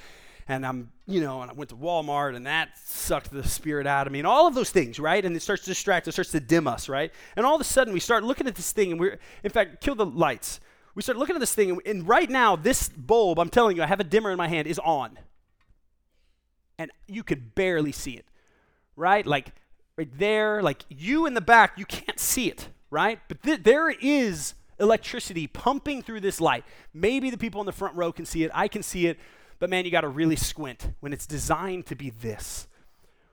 and 0.47 0.63
I'm, 0.63 0.91
you 1.07 1.19
know, 1.19 1.41
and 1.41 1.49
I 1.49 1.55
went 1.55 1.71
to 1.71 1.75
Walmart 1.75 2.35
and 2.35 2.45
that 2.45 2.77
sucked 2.77 3.31
the 3.31 3.43
spirit 3.43 3.87
out 3.87 4.05
of 4.05 4.13
me 4.13 4.19
and 4.19 4.27
all 4.27 4.45
of 4.45 4.53
those 4.53 4.69
things, 4.69 4.99
right? 4.99 5.25
And 5.25 5.35
it 5.35 5.41
starts 5.41 5.63
to 5.63 5.71
distract, 5.71 6.07
it 6.07 6.11
starts 6.11 6.29
to 6.33 6.39
dim 6.39 6.67
us, 6.67 6.87
right? 6.87 7.11
And 7.35 7.43
all 7.43 7.55
of 7.55 7.61
a 7.61 7.63
sudden 7.63 7.91
we 7.91 7.99
start 7.99 8.23
looking 8.23 8.45
at 8.45 8.53
this 8.53 8.71
thing 8.71 8.91
and 8.91 8.99
we're 8.99 9.17
in 9.43 9.49
fact, 9.49 9.81
kill 9.81 9.95
the 9.95 10.05
lights. 10.05 10.59
We 10.93 11.01
start 11.01 11.17
looking 11.17 11.35
at 11.35 11.39
this 11.39 11.55
thing 11.55 11.71
and, 11.71 11.81
and 11.87 12.07
right 12.07 12.29
now 12.29 12.55
this 12.55 12.87
bulb, 12.87 13.39
I'm 13.39 13.49
telling 13.49 13.77
you, 13.77 13.81
I 13.81 13.87
have 13.87 13.99
a 13.99 14.03
dimmer 14.03 14.29
in 14.29 14.37
my 14.37 14.47
hand, 14.47 14.67
is 14.67 14.77
on 14.77 15.17
and 16.77 16.91
you 17.07 17.23
could 17.23 17.55
barely 17.55 17.91
see 17.91 18.11
it, 18.11 18.25
right? 18.95 19.25
Like 19.25 19.53
right 19.97 20.09
there, 20.17 20.61
like 20.61 20.83
you 20.89 21.25
in 21.25 21.33
the 21.33 21.41
back, 21.41 21.77
you 21.77 21.85
can't 21.85 22.19
see 22.19 22.49
it, 22.49 22.69
right? 22.89 23.19
But 23.27 23.43
th- 23.43 23.63
there 23.63 23.89
is 23.89 24.53
electricity 24.79 25.47
pumping 25.47 26.03
through 26.03 26.21
this 26.21 26.39
light. 26.39 26.63
Maybe 26.93 27.29
the 27.29 27.37
people 27.37 27.61
in 27.61 27.65
the 27.65 27.71
front 27.71 27.95
row 27.95 28.11
can 28.11 28.25
see 28.25 28.43
it, 28.43 28.51
I 28.53 28.67
can 28.67 28.83
see 28.83 29.07
it, 29.07 29.17
but 29.59 29.69
man, 29.69 29.85
you 29.85 29.91
got 29.91 30.01
to 30.01 30.07
really 30.07 30.35
squint 30.35 30.91
when 30.99 31.13
it's 31.13 31.25
designed 31.25 31.87
to 31.87 31.95
be 31.95 32.11
this. 32.11 32.67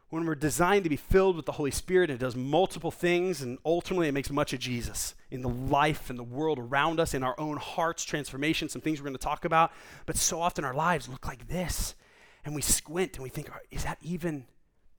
When 0.08 0.26
we're 0.26 0.36
designed 0.36 0.84
to 0.84 0.90
be 0.90 0.96
filled 0.96 1.34
with 1.34 1.44
the 1.44 1.52
Holy 1.52 1.72
Spirit, 1.72 2.08
it 2.08 2.18
does 2.18 2.36
multiple 2.36 2.92
things, 2.92 3.42
and 3.42 3.58
ultimately 3.64 4.06
it 4.06 4.12
makes 4.12 4.30
much 4.30 4.52
of 4.52 4.60
Jesus 4.60 5.14
in 5.30 5.42
the 5.42 5.48
life 5.48 6.08
and 6.08 6.16
the 6.16 6.22
world 6.22 6.58
around 6.58 7.00
us, 7.00 7.14
in 7.14 7.24
our 7.24 7.34
own 7.38 7.56
hearts, 7.56 8.04
transformation, 8.04 8.68
some 8.68 8.80
things 8.80 9.00
we're 9.00 9.06
going 9.08 9.16
to 9.16 9.22
talk 9.22 9.44
about. 9.44 9.72
But 10.06 10.16
so 10.16 10.40
often 10.40 10.64
our 10.64 10.72
lives 10.72 11.08
look 11.08 11.26
like 11.26 11.48
this 11.48 11.96
and 12.44 12.54
we 12.54 12.62
squint 12.62 13.14
and 13.14 13.22
we 13.22 13.28
think, 13.28 13.50
is 13.70 13.84
that 13.84 13.98
even, 14.02 14.46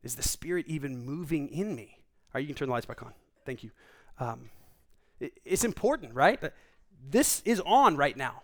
is 0.03 0.15
the 0.15 0.23
Spirit 0.23 0.65
even 0.67 1.05
moving 1.05 1.47
in 1.49 1.75
me? 1.75 1.97
All 1.99 2.31
right, 2.35 2.41
you 2.41 2.47
can 2.47 2.55
turn 2.55 2.67
the 2.67 2.73
lights 2.73 2.85
back 2.85 3.03
on. 3.03 3.13
Thank 3.45 3.63
you. 3.63 3.71
Um, 4.19 4.49
it, 5.19 5.33
it's 5.45 5.63
important, 5.63 6.13
right? 6.13 6.39
But 6.39 6.53
this 7.09 7.41
is 7.45 7.61
on 7.61 7.97
right 7.97 8.17
now. 8.17 8.41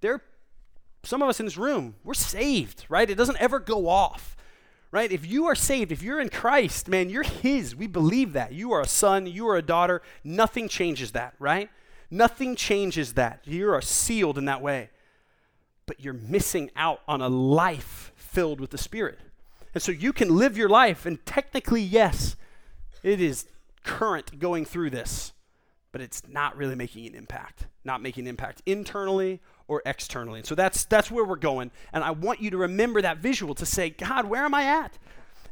There 0.00 0.22
some 1.02 1.22
of 1.22 1.28
us 1.28 1.40
in 1.40 1.46
this 1.46 1.56
room, 1.56 1.94
we're 2.04 2.14
saved, 2.14 2.84
right? 2.88 3.08
It 3.08 3.14
doesn't 3.14 3.40
ever 3.40 3.60
go 3.60 3.88
off, 3.88 4.36
right? 4.90 5.10
If 5.10 5.26
you 5.26 5.46
are 5.46 5.54
saved, 5.54 5.92
if 5.92 6.02
you're 6.02 6.20
in 6.20 6.28
Christ, 6.28 6.88
man, 6.88 7.08
you're 7.08 7.22
His. 7.22 7.74
We 7.74 7.86
believe 7.86 8.32
that. 8.32 8.52
You 8.52 8.72
are 8.72 8.80
a 8.80 8.88
son, 8.88 9.26
you 9.26 9.48
are 9.48 9.56
a 9.56 9.62
daughter. 9.62 10.02
Nothing 10.24 10.68
changes 10.68 11.12
that, 11.12 11.34
right? 11.38 11.70
Nothing 12.10 12.56
changes 12.56 13.14
that. 13.14 13.40
You 13.44 13.70
are 13.70 13.80
sealed 13.80 14.38
in 14.38 14.46
that 14.46 14.60
way. 14.60 14.90
But 15.86 16.00
you're 16.00 16.14
missing 16.14 16.70
out 16.76 17.00
on 17.06 17.20
a 17.20 17.28
life 17.28 18.12
filled 18.38 18.60
with 18.60 18.70
the 18.70 18.78
Spirit. 18.78 19.18
And 19.74 19.82
so 19.82 19.90
you 19.90 20.12
can 20.12 20.36
live 20.36 20.56
your 20.56 20.68
life, 20.68 21.06
and 21.06 21.26
technically, 21.26 21.82
yes, 21.82 22.36
it 23.02 23.20
is 23.20 23.46
current 23.82 24.38
going 24.38 24.64
through 24.64 24.90
this, 24.90 25.32
but 25.90 26.00
it's 26.00 26.22
not 26.28 26.56
really 26.56 26.76
making 26.76 27.04
an 27.08 27.16
impact, 27.16 27.66
not 27.82 28.00
making 28.00 28.26
an 28.26 28.28
impact 28.28 28.62
internally 28.64 29.40
or 29.66 29.82
externally. 29.84 30.38
And 30.38 30.46
so 30.46 30.54
that's 30.54 30.84
that's 30.84 31.10
where 31.10 31.24
we're 31.24 31.34
going. 31.34 31.72
And 31.92 32.04
I 32.04 32.12
want 32.12 32.40
you 32.40 32.50
to 32.50 32.58
remember 32.58 33.02
that 33.02 33.18
visual 33.18 33.56
to 33.56 33.66
say, 33.66 33.90
God, 33.90 34.26
where 34.26 34.44
am 34.44 34.54
I 34.54 34.62
at? 34.62 34.96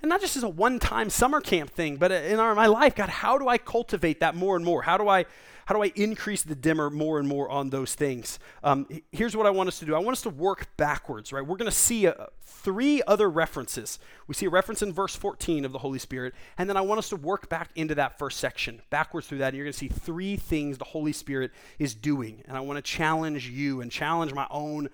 And 0.06 0.10
not 0.10 0.20
just 0.20 0.36
as 0.36 0.44
a 0.44 0.48
one-time 0.48 1.10
summer 1.10 1.40
camp 1.40 1.70
thing, 1.70 1.96
but 1.96 2.12
in 2.12 2.38
our, 2.38 2.54
my 2.54 2.68
life, 2.68 2.94
God, 2.94 3.08
how 3.08 3.38
do 3.38 3.48
I 3.48 3.58
cultivate 3.58 4.20
that 4.20 4.36
more 4.36 4.54
and 4.54 4.64
more? 4.64 4.82
How 4.82 4.96
do 4.96 5.08
I 5.08 5.24
how 5.64 5.74
do 5.74 5.82
I 5.82 5.90
increase 5.96 6.44
the 6.44 6.54
dimmer 6.54 6.90
more 6.90 7.18
and 7.18 7.26
more 7.26 7.50
on 7.50 7.70
those 7.70 7.96
things? 7.96 8.38
Um, 8.62 8.86
here's 9.10 9.36
what 9.36 9.46
I 9.46 9.50
want 9.50 9.66
us 9.66 9.80
to 9.80 9.84
do. 9.84 9.96
I 9.96 9.98
want 9.98 10.16
us 10.16 10.22
to 10.22 10.30
work 10.30 10.68
backwards, 10.76 11.32
right? 11.32 11.44
We're 11.44 11.56
going 11.56 11.68
to 11.68 11.76
see 11.76 12.06
a, 12.06 12.28
three 12.44 13.02
other 13.08 13.28
references. 13.28 13.98
We 14.28 14.34
see 14.34 14.46
a 14.46 14.48
reference 14.48 14.80
in 14.80 14.92
verse 14.92 15.16
14 15.16 15.64
of 15.64 15.72
the 15.72 15.78
Holy 15.78 15.98
Spirit, 15.98 16.34
and 16.56 16.70
then 16.70 16.76
I 16.76 16.82
want 16.82 16.98
us 16.98 17.08
to 17.08 17.16
work 17.16 17.48
back 17.48 17.70
into 17.74 17.96
that 17.96 18.16
first 18.16 18.38
section, 18.38 18.82
backwards 18.90 19.26
through 19.26 19.38
that, 19.38 19.48
and 19.48 19.56
you're 19.56 19.64
going 19.64 19.72
to 19.72 19.78
see 19.78 19.88
three 19.88 20.36
things 20.36 20.78
the 20.78 20.84
Holy 20.84 21.12
Spirit 21.12 21.50
is 21.80 21.96
doing. 21.96 22.44
And 22.46 22.56
I 22.56 22.60
want 22.60 22.76
to 22.76 22.82
challenge 22.82 23.48
you 23.48 23.80
and 23.80 23.90
challenge 23.90 24.32
my 24.32 24.46
own 24.52 24.88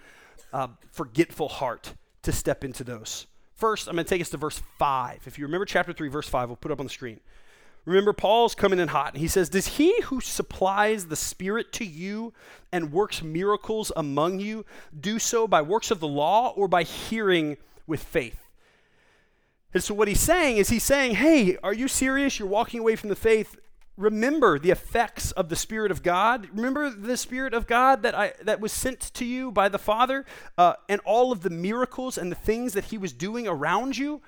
uh, 0.54 0.68
forgetful 0.90 1.48
heart 1.48 1.92
to 2.22 2.32
step 2.32 2.64
into 2.64 2.82
those. 2.82 3.26
First, 3.62 3.86
I'm 3.86 3.94
going 3.94 4.04
to 4.04 4.08
take 4.08 4.20
us 4.20 4.30
to 4.30 4.36
verse 4.36 4.60
5. 4.80 5.20
If 5.24 5.38
you 5.38 5.44
remember 5.44 5.64
chapter 5.64 5.92
3, 5.92 6.08
verse 6.08 6.28
5, 6.28 6.48
we'll 6.48 6.56
put 6.56 6.72
up 6.72 6.80
on 6.80 6.86
the 6.86 6.90
screen. 6.90 7.20
Remember, 7.84 8.12
Paul's 8.12 8.56
coming 8.56 8.80
in 8.80 8.88
hot, 8.88 9.12
and 9.12 9.20
he 9.20 9.28
says, 9.28 9.48
Does 9.48 9.78
he 9.78 10.00
who 10.00 10.20
supplies 10.20 11.06
the 11.06 11.14
Spirit 11.14 11.72
to 11.74 11.84
you 11.84 12.32
and 12.72 12.90
works 12.90 13.22
miracles 13.22 13.92
among 13.94 14.40
you 14.40 14.66
do 14.98 15.20
so 15.20 15.46
by 15.46 15.62
works 15.62 15.92
of 15.92 16.00
the 16.00 16.08
law 16.08 16.52
or 16.56 16.66
by 16.66 16.82
hearing 16.82 17.56
with 17.86 18.02
faith? 18.02 18.48
And 19.72 19.80
so, 19.80 19.94
what 19.94 20.08
he's 20.08 20.18
saying 20.18 20.56
is, 20.56 20.68
he's 20.68 20.82
saying, 20.82 21.14
Hey, 21.14 21.56
are 21.62 21.72
you 21.72 21.86
serious? 21.86 22.40
You're 22.40 22.48
walking 22.48 22.80
away 22.80 22.96
from 22.96 23.10
the 23.10 23.14
faith. 23.14 23.54
Remember 23.96 24.58
the 24.58 24.70
effects 24.70 25.32
of 25.32 25.48
the 25.48 25.56
Spirit 25.56 25.90
of 25.90 26.02
God. 26.02 26.48
Remember 26.54 26.88
the 26.88 27.16
Spirit 27.16 27.52
of 27.52 27.66
God 27.66 28.02
that, 28.02 28.14
I, 28.14 28.32
that 28.42 28.60
was 28.60 28.72
sent 28.72 29.00
to 29.14 29.24
you 29.24 29.52
by 29.52 29.68
the 29.68 29.78
Father 29.78 30.24
uh, 30.56 30.74
and 30.88 31.00
all 31.04 31.30
of 31.30 31.42
the 31.42 31.50
miracles 31.50 32.16
and 32.16 32.32
the 32.32 32.36
things 32.36 32.72
that 32.72 32.84
he 32.84 32.96
was 32.96 33.12
doing 33.12 33.46
around 33.46 33.98
you 33.98 34.22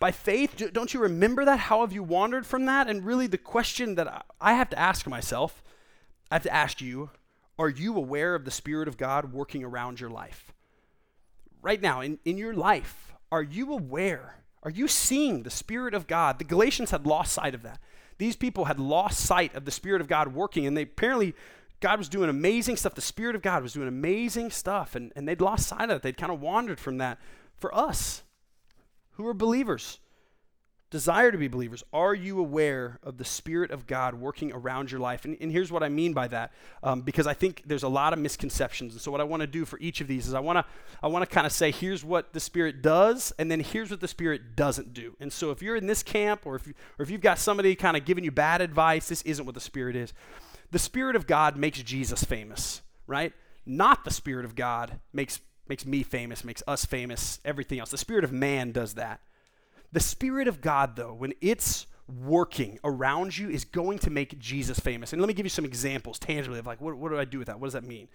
by 0.00 0.10
faith. 0.10 0.70
Don't 0.72 0.92
you 0.92 1.00
remember 1.00 1.44
that? 1.44 1.60
How 1.60 1.82
have 1.82 1.92
you 1.92 2.02
wandered 2.02 2.46
from 2.46 2.66
that? 2.66 2.88
And 2.88 3.06
really, 3.06 3.28
the 3.28 3.38
question 3.38 3.94
that 3.94 4.26
I 4.40 4.54
have 4.54 4.70
to 4.70 4.78
ask 4.78 5.06
myself, 5.06 5.62
I 6.30 6.34
have 6.34 6.42
to 6.42 6.54
ask 6.54 6.80
you, 6.80 7.10
are 7.58 7.68
you 7.68 7.96
aware 7.96 8.34
of 8.34 8.44
the 8.44 8.50
Spirit 8.50 8.88
of 8.88 8.96
God 8.96 9.32
working 9.32 9.62
around 9.62 10.00
your 10.00 10.10
life? 10.10 10.52
Right 11.62 11.80
now, 11.80 12.00
in, 12.00 12.18
in 12.24 12.38
your 12.38 12.54
life, 12.54 13.12
are 13.30 13.42
you 13.42 13.72
aware? 13.72 14.36
Are 14.62 14.70
you 14.70 14.88
seeing 14.88 15.42
the 15.42 15.50
Spirit 15.50 15.94
of 15.94 16.06
God? 16.06 16.38
The 16.38 16.44
Galatians 16.44 16.90
had 16.90 17.06
lost 17.06 17.32
sight 17.32 17.54
of 17.54 17.62
that. 17.62 17.78
These 18.20 18.36
people 18.36 18.66
had 18.66 18.78
lost 18.78 19.20
sight 19.20 19.54
of 19.54 19.64
the 19.64 19.70
Spirit 19.70 20.02
of 20.02 20.06
God 20.06 20.34
working, 20.34 20.66
and 20.66 20.76
they 20.76 20.82
apparently 20.82 21.34
God 21.80 21.98
was 21.98 22.06
doing 22.06 22.28
amazing 22.28 22.76
stuff. 22.76 22.94
The 22.94 23.00
Spirit 23.00 23.34
of 23.34 23.40
God 23.40 23.62
was 23.62 23.72
doing 23.72 23.88
amazing 23.88 24.50
stuff, 24.50 24.94
and, 24.94 25.10
and 25.16 25.26
they'd 25.26 25.40
lost 25.40 25.66
sight 25.66 25.88
of 25.88 25.96
it. 25.96 26.02
They'd 26.02 26.18
kind 26.18 26.30
of 26.30 26.38
wandered 26.38 26.78
from 26.78 26.98
that. 26.98 27.18
For 27.56 27.74
us, 27.74 28.22
who 29.12 29.26
are 29.26 29.32
believers, 29.32 30.00
desire 30.90 31.30
to 31.30 31.38
be 31.38 31.48
believers, 31.48 31.84
are 31.92 32.14
you 32.14 32.40
aware 32.40 32.98
of 33.02 33.16
the 33.16 33.24
Spirit 33.24 33.70
of 33.70 33.86
God 33.86 34.14
working 34.14 34.52
around 34.52 34.90
your 34.90 35.00
life? 35.00 35.24
And, 35.24 35.36
and 35.40 35.52
here's 35.52 35.70
what 35.70 35.82
I 35.82 35.88
mean 35.88 36.12
by 36.12 36.28
that, 36.28 36.52
um, 36.82 37.02
because 37.02 37.26
I 37.26 37.34
think 37.34 37.62
there's 37.64 37.84
a 37.84 37.88
lot 37.88 38.12
of 38.12 38.18
misconceptions. 38.18 38.94
And 38.94 39.00
so, 39.00 39.10
what 39.10 39.20
I 39.20 39.24
want 39.24 39.40
to 39.42 39.46
do 39.46 39.64
for 39.64 39.78
each 39.78 40.00
of 40.00 40.08
these 40.08 40.26
is 40.26 40.34
I 40.34 40.40
want 40.40 40.58
to 40.58 40.64
I 41.02 41.06
want 41.06 41.28
to 41.28 41.32
kind 41.32 41.46
of 41.46 41.52
say, 41.52 41.70
here's 41.70 42.04
what 42.04 42.32
the 42.32 42.40
Spirit 42.40 42.82
does, 42.82 43.32
and 43.38 43.50
then 43.50 43.60
here's 43.60 43.90
what 43.90 44.00
the 44.00 44.08
Spirit 44.08 44.56
doesn't 44.56 44.92
do. 44.92 45.16
And 45.20 45.32
so, 45.32 45.50
if 45.50 45.62
you're 45.62 45.76
in 45.76 45.86
this 45.86 46.02
camp, 46.02 46.42
or 46.44 46.56
if 46.56 46.66
you, 46.66 46.74
or 46.98 47.02
if 47.02 47.10
you've 47.10 47.20
got 47.20 47.38
somebody 47.38 47.74
kind 47.76 47.96
of 47.96 48.04
giving 48.04 48.24
you 48.24 48.32
bad 48.32 48.60
advice, 48.60 49.08
this 49.08 49.22
isn't 49.22 49.46
what 49.46 49.54
the 49.54 49.60
Spirit 49.60 49.96
is. 49.96 50.12
The 50.72 50.78
Spirit 50.78 51.16
of 51.16 51.26
God 51.26 51.56
makes 51.56 51.82
Jesus 51.82 52.24
famous, 52.24 52.82
right? 53.06 53.32
Not 53.64 54.04
the 54.04 54.10
Spirit 54.10 54.44
of 54.44 54.54
God 54.54 54.98
makes 55.12 55.40
makes 55.70 55.86
me 55.86 56.02
famous, 56.02 56.44
makes 56.44 56.64
us 56.66 56.84
famous, 56.84 57.38
everything 57.44 57.78
else. 57.78 57.90
The 57.90 57.96
spirit 57.96 58.24
of 58.24 58.32
man 58.32 58.72
does 58.72 58.94
that. 58.94 59.20
The 59.92 60.00
spirit 60.00 60.48
of 60.48 60.60
God, 60.60 60.96
though, 60.96 61.12
when 61.12 61.32
it's 61.40 61.86
working 62.08 62.78
around 62.84 63.36
you, 63.36 63.48
is 63.48 63.64
going 63.64 63.98
to 64.00 64.10
make 64.10 64.38
Jesus 64.38 64.78
famous. 64.78 65.12
And 65.12 65.20
let 65.20 65.28
me 65.28 65.34
give 65.34 65.46
you 65.46 65.50
some 65.50 65.64
examples 65.64 66.18
tangibly 66.18 66.58
of 66.58 66.66
like, 66.66 66.80
what, 66.80 66.96
what 66.96 67.10
do 67.10 67.18
I 67.18 67.24
do 67.24 67.38
with 67.38 67.46
that? 67.48 67.58
What 67.58 67.66
does 67.66 67.74
that 67.74 67.84
mean? 67.84 68.08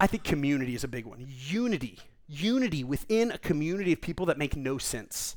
I 0.00 0.06
think 0.06 0.24
community 0.24 0.74
is 0.74 0.84
a 0.84 0.88
big 0.88 1.06
one. 1.06 1.24
Unity. 1.26 1.98
Unity 2.28 2.84
within 2.84 3.30
a 3.32 3.38
community 3.38 3.92
of 3.92 4.00
people 4.00 4.26
that 4.26 4.38
make 4.38 4.56
no 4.56 4.78
sense, 4.78 5.36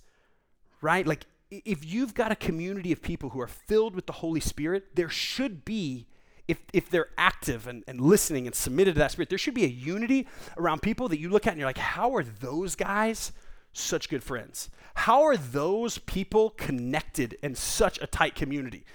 right? 0.82 1.08
Like, 1.08 1.25
if 1.49 1.86
you've 1.86 2.13
got 2.13 2.32
a 2.32 2.36
community 2.36 2.91
of 2.91 3.01
people 3.01 3.30
who 3.30 3.41
are 3.41 3.47
filled 3.47 3.95
with 3.95 4.06
the 4.06 4.13
Holy 4.13 4.39
Spirit, 4.39 4.95
there 4.95 5.10
should 5.10 5.65
be 5.65 6.08
if, 6.47 6.60
if 6.73 6.89
they're 6.89 7.10
active 7.17 7.67
and, 7.67 7.84
and 7.88 8.01
listening 8.01 8.45
and 8.45 8.56
submitted 8.56 8.95
to 8.95 8.99
that 8.99 9.12
spirit, 9.12 9.30
there 9.30 9.38
should 9.38 9.54
be 9.54 9.63
a 9.63 9.69
unity 9.69 10.27
around 10.58 10.82
people 10.82 11.08
that 11.10 11.19
you 11.19 11.30
look 11.30 11.47
at 11.47 11.51
and 11.51 11.60
you're 11.60 11.69
like, 11.69 11.77
how 11.77 12.13
are 12.15 12.23
those 12.23 12.75
guys 12.75 13.32
such 13.73 14.10
good 14.10 14.23
friends? 14.23 14.69
How 14.93 15.23
are 15.23 15.38
those 15.38 15.97
people 15.97 16.51
connected 16.51 17.38
in 17.41 17.55
such 17.55 18.01
a 18.01 18.07
tight 18.07 18.36
community? 18.36 18.86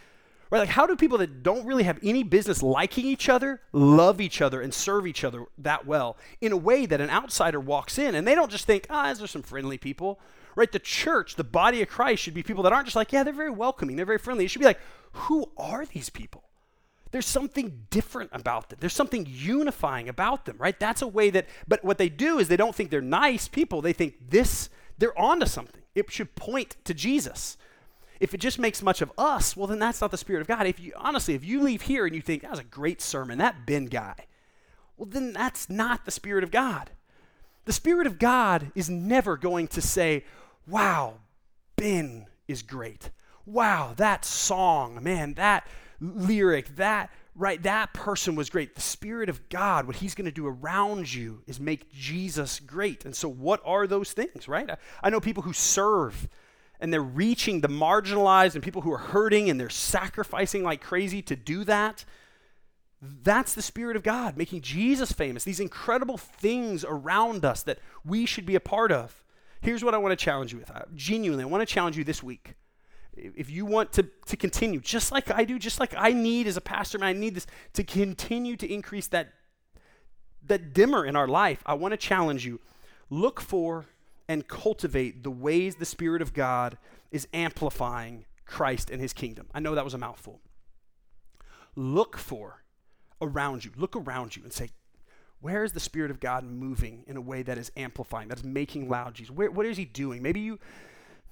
Right? 0.50 0.60
Like, 0.60 0.68
how 0.68 0.86
do 0.86 0.94
people 0.94 1.18
that 1.18 1.42
don't 1.42 1.66
really 1.66 1.82
have 1.82 1.98
any 2.02 2.22
business 2.22 2.62
liking 2.62 3.04
each 3.04 3.28
other 3.28 3.60
love 3.72 4.20
each 4.20 4.40
other 4.40 4.60
and 4.60 4.72
serve 4.72 5.06
each 5.06 5.24
other 5.24 5.46
that 5.58 5.86
well 5.86 6.16
in 6.40 6.52
a 6.52 6.56
way 6.56 6.86
that 6.86 7.00
an 7.00 7.10
outsider 7.10 7.58
walks 7.58 7.98
in 7.98 8.14
and 8.14 8.26
they 8.26 8.34
don't 8.34 8.50
just 8.50 8.64
think, 8.64 8.86
ah, 8.88 9.04
oh, 9.04 9.08
those 9.08 9.22
are 9.22 9.26
some 9.26 9.42
friendly 9.42 9.78
people? 9.78 10.20
Right? 10.54 10.70
The 10.70 10.78
church, 10.78 11.34
the 11.34 11.44
body 11.44 11.82
of 11.82 11.88
Christ, 11.88 12.22
should 12.22 12.34
be 12.34 12.42
people 12.42 12.62
that 12.62 12.72
aren't 12.72 12.86
just 12.86 12.96
like, 12.96 13.12
yeah, 13.12 13.24
they're 13.24 13.32
very 13.32 13.50
welcoming, 13.50 13.96
they're 13.96 14.06
very 14.06 14.18
friendly. 14.18 14.44
It 14.44 14.48
should 14.48 14.60
be 14.60 14.66
like, 14.66 14.80
who 15.12 15.50
are 15.56 15.84
these 15.84 16.10
people? 16.10 16.44
There's 17.10 17.26
something 17.26 17.86
different 17.90 18.30
about 18.32 18.68
them. 18.68 18.78
There's 18.80 18.92
something 18.92 19.26
unifying 19.28 20.08
about 20.08 20.44
them, 20.44 20.56
right? 20.58 20.78
That's 20.78 21.02
a 21.02 21.06
way 21.06 21.30
that, 21.30 21.46
but 21.66 21.84
what 21.84 21.98
they 21.98 22.08
do 22.08 22.38
is 22.38 22.48
they 22.48 22.56
don't 22.56 22.74
think 22.74 22.90
they're 22.90 23.00
nice 23.00 23.48
people. 23.48 23.80
They 23.80 23.92
think 23.92 24.30
this, 24.30 24.68
they're 24.98 25.18
onto 25.18 25.46
something. 25.46 25.82
It 25.94 26.10
should 26.10 26.34
point 26.34 26.76
to 26.84 26.94
Jesus. 26.94 27.56
If 28.18 28.34
it 28.34 28.38
just 28.38 28.58
makes 28.58 28.82
much 28.82 29.02
of 29.02 29.12
us, 29.16 29.56
well, 29.56 29.66
then 29.66 29.78
that's 29.78 30.00
not 30.00 30.10
the 30.10 30.16
Spirit 30.16 30.40
of 30.40 30.46
God. 30.46 30.66
If 30.66 30.80
you, 30.80 30.92
honestly, 30.96 31.34
if 31.34 31.44
you 31.44 31.62
leave 31.62 31.82
here 31.82 32.06
and 32.06 32.14
you 32.14 32.22
think, 32.22 32.42
that 32.42 32.50
was 32.50 32.60
a 32.60 32.64
great 32.64 33.00
sermon, 33.00 33.38
that 33.38 33.66
Ben 33.66 33.86
guy, 33.86 34.14
well, 34.96 35.08
then 35.08 35.32
that's 35.32 35.70
not 35.70 36.04
the 36.04 36.10
Spirit 36.10 36.42
of 36.42 36.50
God. 36.50 36.90
The 37.66 37.72
Spirit 37.72 38.06
of 38.06 38.18
God 38.18 38.72
is 38.74 38.88
never 38.88 39.36
going 39.36 39.68
to 39.68 39.82
say, 39.82 40.24
wow, 40.66 41.14
Ben 41.76 42.26
is 42.48 42.62
great. 42.62 43.10
Wow, 43.44 43.92
that 43.96 44.24
song, 44.24 45.02
man, 45.02 45.34
that 45.34 45.66
lyric, 46.00 46.76
that 46.76 47.11
right, 47.37 47.62
that 47.62 47.92
person 47.92 48.35
was 48.35 48.50
great. 48.50 48.74
The 48.74 48.80
Spirit 48.80 49.28
of 49.28 49.48
God, 49.48 49.87
what 49.87 49.96
He's 49.96 50.14
going 50.14 50.24
to 50.24 50.30
do 50.32 50.46
around 50.46 51.12
you 51.12 51.42
is 51.46 51.61
make 51.61 51.92
Jesus 51.92 52.61
great. 52.61 53.04
And 53.04 53.14
so, 53.14 53.28
what 53.28 53.61
are 53.64 53.87
those 53.87 54.12
things, 54.12 54.48
right? 54.48 54.70
I, 54.70 54.76
I 55.02 55.11
know 55.11 55.20
people 55.20 55.42
who 55.42 55.52
serve 55.52 56.28
and 56.80 56.92
they're 56.92 57.00
reaching 57.00 57.61
the 57.61 57.68
marginalized 57.68 58.54
and 58.54 58.62
people 58.62 58.82
who 58.82 58.92
are 58.92 58.98
hurting 58.98 59.48
and 59.48 59.59
they're 59.59 59.70
sacrificing 59.70 60.62
like 60.62 60.80
crazy 60.80 61.22
to 61.22 61.37
do 61.37 61.64
that. 61.64 62.04
That's 63.00 63.54
the 63.54 63.62
Spirit 63.62 63.96
of 63.96 64.02
God 64.02 64.37
making 64.37 64.62
Jesus 64.62 65.12
famous. 65.12 65.44
These 65.44 65.61
incredible 65.61 66.16
things 66.16 66.85
around 66.87 67.44
us 67.44 67.62
that 67.62 67.78
we 68.04 68.26
should 68.26 68.46
be 68.46 68.54
a 68.54 68.61
part 68.61 68.90
of. 68.90 69.22
Here's 69.61 69.85
what 69.85 69.94
I 69.94 69.98
want 69.98 70.12
to 70.12 70.22
challenge 70.22 70.52
you 70.52 70.59
with. 70.59 70.70
I 70.70 70.85
genuinely, 70.94 71.44
I 71.44 71.46
want 71.46 71.66
to 71.66 71.72
challenge 71.72 71.96
you 71.96 72.04
this 72.04 72.22
week 72.22 72.54
if 73.16 73.50
you 73.50 73.64
want 73.64 73.92
to, 73.94 74.09
to 74.26 74.37
continue, 74.37 74.81
just 74.81 75.11
like 75.12 75.31
I 75.31 75.44
do, 75.44 75.59
just 75.59 75.81
like 75.81 75.94
I 75.96 76.12
need 76.12 76.46
as 76.46 76.57
a 76.57 76.61
pastor, 76.61 76.98
man, 76.98 77.09
I 77.09 77.12
need 77.12 77.35
this 77.35 77.46
to 77.74 77.85
continue 77.85 78.57
to 78.57 78.72
increase 78.72 79.07
that, 79.09 79.33
that 80.46 80.72
dimmer 80.72 81.05
in 81.05 81.16
our 81.16 81.29
life, 81.29 81.62
I 81.66 81.74
want 81.74 81.92
to 81.92 81.96
challenge 81.96 82.44
you. 82.44 82.61
Look 83.11 83.40
for 83.40 83.87
and 84.29 84.46
cultivate 84.46 85.22
the 85.22 85.31
ways 85.31 85.76
the 85.76 85.85
Spirit 85.85 86.20
of 86.22 86.33
God 86.33 86.79
is 87.11 87.29
amplifying 87.33 88.24
Christ 88.44 88.90
and 88.90 89.00
his 89.00 89.12
kingdom. 89.12 89.46
I 89.55 89.61
know 89.61 89.74
that 89.74 89.85
was 89.85 89.94
a 89.94 89.98
mouthful. 89.98 90.40
Look 91.74 92.16
for 92.16 92.62
around 93.20 93.64
you, 93.64 93.70
look 93.76 93.96
around 93.96 94.37
you 94.37 94.42
and 94.42 94.52
say, 94.52 94.70
where 95.40 95.64
is 95.64 95.72
the 95.72 95.81
Spirit 95.81 96.11
of 96.11 96.18
God 96.18 96.44
moving 96.44 97.05
in 97.07 97.16
a 97.16 97.20
way 97.20 97.42
that 97.42 97.59
is 97.59 97.70
amplifying, 97.76 98.29
that 98.29 98.38
is 98.38 98.44
making 98.44 98.88
loud 98.88 99.14
Jesus? 99.14 99.31
Where, 99.31 99.50
what 99.50 99.66
is 99.66 99.76
he 99.76 99.85
doing? 99.85 100.22
Maybe 100.22 100.40
you 100.40 100.59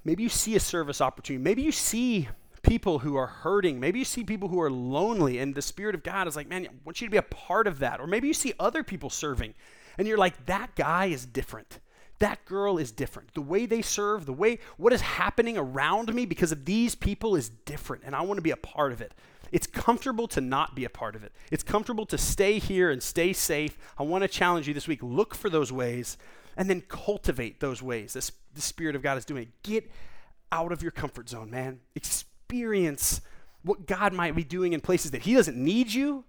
Maybe 0.04 0.22
you 0.22 0.28
see 0.28 0.54
a 0.54 0.60
service 0.60 1.00
opportunity. 1.00 1.42
Maybe 1.42 1.62
you 1.62 1.72
see 1.72 2.28
people 2.62 2.98
who 3.00 3.16
are 3.16 3.26
hurting. 3.26 3.78
Maybe 3.78 3.98
you 3.98 4.04
see 4.04 4.24
people 4.24 4.48
who 4.48 4.60
are 4.60 4.70
lonely, 4.70 5.38
and 5.38 5.54
the 5.54 5.62
Spirit 5.62 5.94
of 5.94 6.02
God 6.02 6.26
is 6.26 6.36
like, 6.36 6.48
man, 6.48 6.66
I 6.66 6.70
want 6.84 7.00
you 7.00 7.06
to 7.06 7.10
be 7.10 7.18
a 7.18 7.22
part 7.22 7.66
of 7.66 7.78
that. 7.78 8.00
Or 8.00 8.06
maybe 8.06 8.28
you 8.28 8.34
see 8.34 8.54
other 8.58 8.82
people 8.82 9.10
serving, 9.10 9.54
And 9.96 10.08
you're 10.08 10.18
like, 10.18 10.46
that 10.46 10.74
guy 10.74 11.06
is 11.06 11.24
different. 11.24 11.78
That 12.18 12.44
girl 12.44 12.78
is 12.78 12.92
different. 12.92 13.34
The 13.34 13.42
way 13.42 13.66
they 13.66 13.82
serve, 13.82 14.26
the 14.26 14.32
way 14.32 14.58
what 14.76 14.92
is 14.92 15.00
happening 15.00 15.58
around 15.58 16.12
me 16.14 16.26
because 16.26 16.52
of 16.52 16.64
these 16.64 16.94
people 16.94 17.36
is 17.36 17.48
different, 17.48 18.04
and 18.04 18.14
I 18.14 18.22
want 18.22 18.38
to 18.38 18.42
be 18.42 18.50
a 18.50 18.56
part 18.56 18.92
of 18.92 19.00
it. 19.00 19.14
It's 19.52 19.66
comfortable 19.66 20.26
to 20.28 20.40
not 20.40 20.74
be 20.74 20.84
a 20.84 20.90
part 20.90 21.14
of 21.14 21.22
it. 21.22 21.32
It's 21.50 21.62
comfortable 21.62 22.06
to 22.06 22.18
stay 22.18 22.58
here 22.58 22.90
and 22.90 23.02
stay 23.02 23.32
safe. 23.32 23.78
I 23.98 24.02
want 24.02 24.22
to 24.22 24.28
challenge 24.28 24.66
you 24.66 24.74
this 24.74 24.88
week 24.88 25.00
look 25.02 25.34
for 25.34 25.48
those 25.48 25.70
ways 25.70 26.16
and 26.56 26.68
then 26.68 26.80
cultivate 26.82 27.60
those 27.60 27.82
ways. 27.82 28.12
The 28.12 28.60
Spirit 28.60 28.96
of 28.96 29.02
God 29.02 29.18
is 29.18 29.24
doing. 29.24 29.52
Get 29.62 29.90
out 30.52 30.72
of 30.72 30.82
your 30.82 30.92
comfort 30.92 31.28
zone, 31.28 31.50
man. 31.50 31.80
Experience 31.94 33.20
what 33.62 33.86
God 33.86 34.12
might 34.12 34.34
be 34.36 34.44
doing 34.44 34.72
in 34.72 34.80
places 34.80 35.10
that 35.12 35.22
He 35.22 35.34
doesn't 35.34 35.56
need 35.56 35.92
you. 35.92 36.24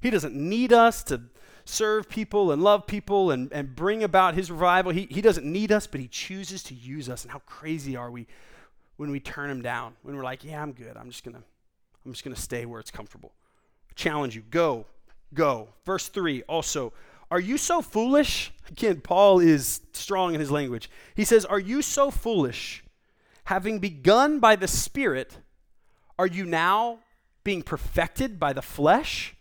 He 0.00 0.10
doesn't 0.10 0.34
need 0.34 0.72
us 0.72 1.02
to 1.04 1.22
serve 1.64 2.08
people 2.08 2.52
and 2.52 2.62
love 2.62 2.86
people 2.86 3.30
and, 3.30 3.52
and 3.52 3.74
bring 3.74 4.02
about 4.02 4.34
his 4.34 4.50
revival. 4.50 4.92
He, 4.92 5.06
he 5.10 5.20
doesn't 5.20 5.50
need 5.50 5.72
us, 5.72 5.86
but 5.86 6.00
he 6.00 6.08
chooses 6.08 6.62
to 6.64 6.74
use 6.74 7.08
us. 7.08 7.22
And 7.22 7.32
how 7.32 7.40
crazy 7.40 7.96
are 7.96 8.10
we 8.10 8.26
when 8.96 9.10
we 9.10 9.20
turn 9.20 9.50
him 9.50 9.62
down? 9.62 9.94
When 10.02 10.16
we're 10.16 10.24
like, 10.24 10.44
yeah, 10.44 10.62
I'm 10.62 10.72
good. 10.72 10.96
I'm 10.96 11.10
just 11.10 11.24
gonna 11.24 11.42
I'm 12.04 12.12
just 12.12 12.24
gonna 12.24 12.36
stay 12.36 12.66
where 12.66 12.80
it's 12.80 12.90
comfortable. 12.90 13.32
challenge 13.94 14.36
you. 14.36 14.42
Go. 14.42 14.86
Go. 15.32 15.68
Verse 15.84 16.08
three 16.08 16.42
also. 16.42 16.92
Are 17.30 17.40
you 17.40 17.58
so 17.58 17.82
foolish? 17.82 18.52
Again, 18.68 19.00
Paul 19.00 19.40
is 19.40 19.80
strong 19.92 20.34
in 20.34 20.40
his 20.40 20.50
language. 20.50 20.90
He 21.14 21.24
says, 21.24 21.44
Are 21.44 21.58
you 21.58 21.82
so 21.82 22.10
foolish? 22.10 22.84
Having 23.44 23.80
begun 23.80 24.40
by 24.40 24.56
the 24.56 24.68
Spirit, 24.68 25.38
are 26.18 26.26
you 26.26 26.44
now 26.44 27.00
being 27.42 27.62
perfected 27.62 28.40
by 28.40 28.52
the 28.52 28.62
flesh? 28.62 29.33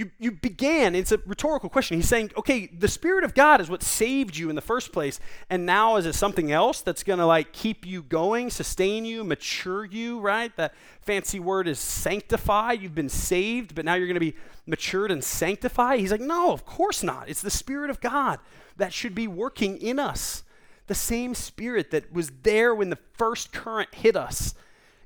You, 0.00 0.10
you 0.18 0.32
began, 0.32 0.94
it's 0.94 1.12
a 1.12 1.18
rhetorical 1.26 1.68
question. 1.68 1.98
He's 1.98 2.08
saying, 2.08 2.30
okay, 2.34 2.68
the 2.68 2.88
Spirit 2.88 3.22
of 3.22 3.34
God 3.34 3.60
is 3.60 3.68
what 3.68 3.82
saved 3.82 4.34
you 4.34 4.48
in 4.48 4.56
the 4.56 4.62
first 4.62 4.92
place. 4.92 5.20
And 5.50 5.66
now 5.66 5.96
is 5.96 6.06
it 6.06 6.14
something 6.14 6.50
else 6.50 6.80
that's 6.80 7.02
going 7.02 7.18
to 7.18 7.26
like 7.26 7.52
keep 7.52 7.84
you 7.84 8.02
going, 8.02 8.48
sustain 8.48 9.04
you, 9.04 9.24
mature 9.24 9.84
you, 9.84 10.18
right? 10.18 10.56
That 10.56 10.72
fancy 11.02 11.38
word 11.38 11.68
is 11.68 11.78
sanctify. 11.78 12.72
You've 12.72 12.94
been 12.94 13.10
saved, 13.10 13.74
but 13.74 13.84
now 13.84 13.92
you're 13.92 14.06
going 14.06 14.14
to 14.14 14.20
be 14.20 14.36
matured 14.64 15.10
and 15.10 15.22
sanctified. 15.22 16.00
He's 16.00 16.12
like, 16.12 16.22
no, 16.22 16.50
of 16.50 16.64
course 16.64 17.02
not. 17.02 17.28
It's 17.28 17.42
the 17.42 17.50
Spirit 17.50 17.90
of 17.90 18.00
God 18.00 18.38
that 18.78 18.94
should 18.94 19.14
be 19.14 19.28
working 19.28 19.76
in 19.76 19.98
us. 19.98 20.44
The 20.86 20.94
same 20.94 21.34
Spirit 21.34 21.90
that 21.90 22.10
was 22.10 22.32
there 22.42 22.74
when 22.74 22.88
the 22.88 22.98
first 23.18 23.52
current 23.52 23.94
hit 23.94 24.16
us 24.16 24.54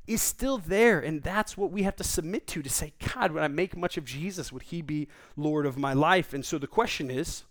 is 0.07 0.23
still 0.23 0.59
there. 0.59 1.01
And 1.01 1.23
that's 1.23 1.57
what 1.57 1.71
we 1.71 1.83
have 1.83 1.97
to 1.97 2.05
submit 2.05 2.47
to 2.49 2.63
to 2.63 2.71
say, 2.71 2.93
God, 3.15 3.33
when 3.33 3.43
I 3.43 3.49
make 3.49 3.77
much 3.77 3.97
of 3.97 4.05
Jesus, 4.05 4.53
would 4.53 4.65
he 4.65 4.83
be 4.83 5.09
Lord 5.37 5.67
of 5.67 5.79
my 5.79 5.93
life? 5.93 6.35
And 6.35 6.45
so 6.45 6.59
the 6.59 6.67
question 6.67 7.11
is 7.11 7.45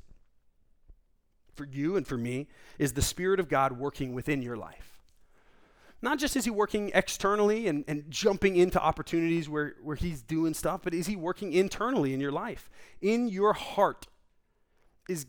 for 1.56 1.66
you 1.66 1.96
and 1.96 2.08
for 2.08 2.18
me 2.18 2.48
is 2.80 2.94
the 2.94 3.02
Spirit 3.02 3.40
of 3.40 3.50
God 3.50 3.74
working 3.74 4.14
within 4.14 4.42
your 4.42 4.58
life? 4.58 5.00
Not 6.02 6.20
just 6.20 6.36
is 6.36 6.44
he 6.44 6.52
working 6.52 6.92
externally 6.94 7.68
and, 7.68 7.86
and 7.88 8.04
jumping 8.10 8.58
into 8.58 8.82
opportunities 8.82 9.48
where, 9.48 9.76
where 9.82 9.96
he's 9.96 10.22
doing 10.22 10.54
stuff, 10.54 10.82
but 10.84 10.94
is 10.94 11.08
he 11.08 11.16
working 11.16 11.54
internally 11.54 12.14
in 12.14 12.20
your 12.20 12.32
life? 12.32 12.70
In 13.02 13.30
your 13.30 13.54
heart, 13.54 14.08
is 15.08 15.28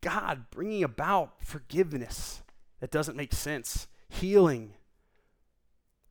God 0.00 0.44
bringing 0.50 0.84
about 0.84 1.42
forgiveness 1.42 2.42
that 2.80 2.90
doesn't 2.90 3.16
make 3.16 3.32
sense, 3.32 3.88
healing, 4.08 4.74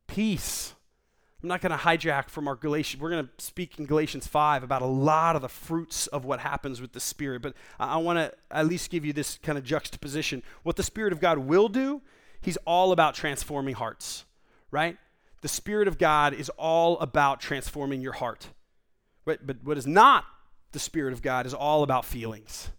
peace. 0.08 0.74
I'm 1.42 1.50
not 1.50 1.60
going 1.60 1.72
to 1.72 1.78
hijack 1.78 2.30
from 2.30 2.48
our 2.48 2.56
Galatians. 2.56 3.02
We're 3.02 3.10
going 3.10 3.26
to 3.26 3.44
speak 3.44 3.78
in 3.78 3.86
Galatians 3.86 4.28
5 4.28 4.64
about 4.64 4.82
a 4.82 4.88
lot 4.88 5.36
of 5.36 5.42
the 5.42 5.50
fruits 5.50 6.08
of 6.08 6.24
what 6.24 6.40
happens 6.40 6.80
with 6.80 6.94
the 6.94 7.02
Spirit, 7.02 7.42
but 7.42 7.54
I, 7.78 7.98
want 7.98 8.18
to 8.18 8.32
at 8.50 8.66
least 8.66 8.90
give 8.90 9.04
you 9.04 9.12
this 9.12 9.38
kind 9.44 9.58
of 9.58 9.66
juxtaposition. 9.66 10.42
What 10.64 10.78
the 10.78 10.84
Spirit 10.84 11.12
of 11.12 11.20
God 11.20 11.40
will 11.40 11.68
do, 11.68 12.02
He's 12.40 12.58
all 12.66 12.94
about 12.94 13.14
transforming 13.14 13.76
hearts, 13.76 14.24
right? 14.72 14.98
The 15.42 15.50
Spirit 15.50 15.90
of 15.90 15.98
God 15.98 16.34
is 16.34 16.48
all 16.50 16.98
about 17.00 17.42
transforming 17.42 18.00
your 18.00 18.14
heart. 18.14 18.48
But 19.26 19.42
what 19.64 19.78
is 19.78 19.88
not 19.88 20.26
the 20.72 20.80
Spirit 20.80 21.12
of 21.12 21.22
God 21.22 21.46
is 21.46 21.54
all 21.54 21.84
about 21.84 22.06
feelings. 22.06 22.70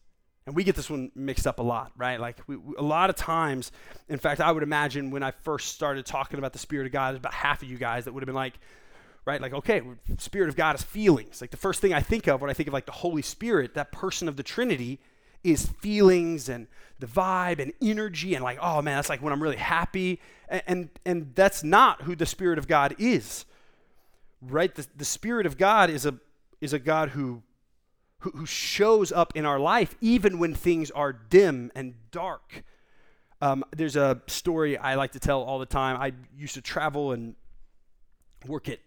And 0.47 0.55
we 0.55 0.63
get 0.63 0.77
this 0.77 0.91
one 0.91 1.11
mixed 1.15 1.47
up 1.47 1.59
a 1.59 1.63
lot, 1.63 1.93
right? 1.97 2.21
Like 2.21 2.37
we, 2.47 2.57
we, 2.57 2.75
a 2.77 2.83
lot 2.83 3.09
of 3.09 3.17
times, 3.17 3.73
in 4.11 4.19
fact, 4.19 4.43
I 4.43 4.53
would 4.53 4.63
imagine 4.63 5.11
when 5.11 5.23
I 5.23 5.31
first 5.31 5.75
started 5.75 6.05
talking 6.05 6.39
about 6.39 6.53
the 6.53 6.59
Spirit 6.59 6.87
of 6.87 6.93
God, 6.93 7.17
about 7.17 7.33
half 7.33 7.63
of 7.63 7.69
you 7.71 7.79
guys 7.79 8.05
that 8.05 8.13
would 8.13 8.23
have 8.23 8.27
been 8.27 8.35
like, 8.35 8.55
right? 9.25 9.41
Like, 9.41 9.55
okay, 9.55 9.81
Spirit 10.19 10.51
of 10.51 10.57
God 10.57 10.75
is 10.75 10.83
feelings. 10.83 11.41
Like 11.41 11.51
the 11.51 11.57
first 11.57 11.81
thing 11.81 11.95
I 11.95 12.01
think 12.01 12.27
of 12.27 12.43
when 12.43 12.51
I 12.51 12.53
think 12.53 12.67
of 12.67 12.75
like 12.75 12.85
the 12.85 12.93
Holy 12.93 13.23
Spirit, 13.23 13.73
that 13.73 13.91
person 13.91 14.29
of 14.29 14.37
the 14.37 14.43
Trinity, 14.43 15.01
is 15.43 15.67
feelings 15.67 16.49
and 16.49 16.67
the 16.99 17.07
vibe 17.07 17.59
and 17.59 17.73
energy 17.81 18.35
and 18.35 18.45
like, 18.45 18.59
oh 18.61 18.83
man, 18.83 18.97
that's 18.97 19.09
like 19.09 19.23
when 19.23 19.33
I'm 19.33 19.43
really 19.43 19.57
happy. 19.57 20.21
And 20.49 20.63
and, 20.67 20.89
and 21.07 21.35
that's 21.35 21.65
not 21.65 22.03
who 22.03 22.15
the 22.15 22.27
Spirit 22.27 22.59
of 22.59 22.69
God 22.69 22.95
is, 22.99 23.47
right? 24.43 24.75
The, 24.75 24.87
the 24.95 25.05
Spirit 25.07 25.47
of 25.47 25.57
God 25.57 25.89
is 25.89 26.05
a 26.05 26.17
is 26.61 26.75
a 26.75 26.79
God 26.79 27.11
who 27.11 27.43
who, 28.25 28.31
who 28.31 28.47
shows 28.47 29.13
up 29.13 29.33
in 29.37 29.45
our 29.45 29.61
life 29.61 29.95
even 30.01 30.39
when 30.39 30.55
things 30.55 30.91
are 30.91 31.13
dim 31.13 31.71
and 31.75 31.95
dark. 32.11 32.65
Um, 33.43 33.65
there's 33.77 33.97
a 33.97 34.23
story 34.27 34.79
I 34.79 34.95
like 34.95 35.13
to 35.13 35.21
tell 35.21 35.43
all 35.43 35.59
the 35.59 35.67
time. 35.67 36.01
I 36.01 36.13
used 36.35 36.55
to 36.55 36.63
travel 36.63 37.13
and 37.13 37.35
work 38.47 38.71
at 38.71 38.79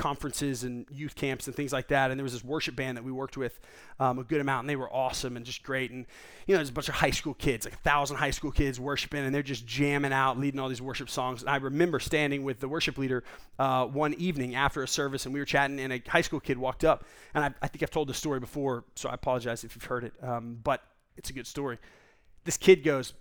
conferences 0.00 0.64
and 0.64 0.86
youth 0.90 1.14
camps 1.14 1.46
and 1.46 1.54
things 1.54 1.74
like 1.74 1.88
that. 1.88 2.10
And 2.10 2.18
there 2.18 2.22
was 2.22 2.32
this 2.32 2.42
worship 2.42 2.74
band 2.74 2.96
that 2.96 3.04
we 3.04 3.12
worked 3.12 3.36
with 3.36 3.60
um, 3.98 4.18
a 4.18 4.24
good 4.24 4.40
amount, 4.40 4.62
and 4.62 4.70
they 4.70 4.76
were 4.76 4.90
awesome 4.90 5.36
and 5.36 5.44
just 5.44 5.62
great. 5.62 5.90
And 5.90 6.06
you 6.46 6.54
know, 6.54 6.58
there's 6.58 6.70
a 6.70 6.72
bunch 6.72 6.88
of 6.88 6.94
high 6.94 7.10
school 7.10 7.34
kids, 7.34 7.66
like 7.66 7.74
a 7.74 7.78
thousand 7.78 8.16
high 8.16 8.30
school 8.30 8.50
kids 8.50 8.80
worshiping, 8.80 9.24
and 9.24 9.34
they're 9.34 9.42
just 9.42 9.66
jamming 9.66 10.12
out, 10.12 10.38
leading 10.38 10.58
all 10.58 10.70
these 10.70 10.80
worship 10.80 11.10
songs. 11.10 11.42
And 11.42 11.50
I 11.50 11.56
remember 11.56 12.00
standing 12.00 12.42
with 12.42 12.60
the 12.60 12.68
worship 12.68 12.96
leader 12.96 13.22
uh, 13.58 13.84
one 13.86 14.14
evening 14.14 14.54
after 14.54 14.82
a 14.82 14.88
service, 14.88 15.26
and 15.26 15.34
we 15.34 15.40
were 15.40 15.46
chatting, 15.46 15.78
and 15.78 15.92
a 15.92 16.02
high 16.08 16.22
school 16.22 16.40
kid 16.40 16.56
walked 16.56 16.82
up, 16.82 17.04
and 17.34 17.44
I, 17.44 17.54
I 17.60 17.68
think 17.68 17.82
I've 17.82 17.90
told 17.90 18.08
this 18.08 18.18
story 18.18 18.40
before, 18.40 18.84
so 18.94 19.10
I 19.10 19.14
apologize 19.14 19.64
if 19.64 19.76
you've 19.76 19.84
heard 19.84 20.04
it, 20.04 20.14
um, 20.22 20.58
but 20.64 20.82
it's 21.18 21.28
a 21.28 21.34
good 21.34 21.46
story. 21.46 21.78
This 22.44 22.56
kid 22.56 22.82
goes, 22.82 23.12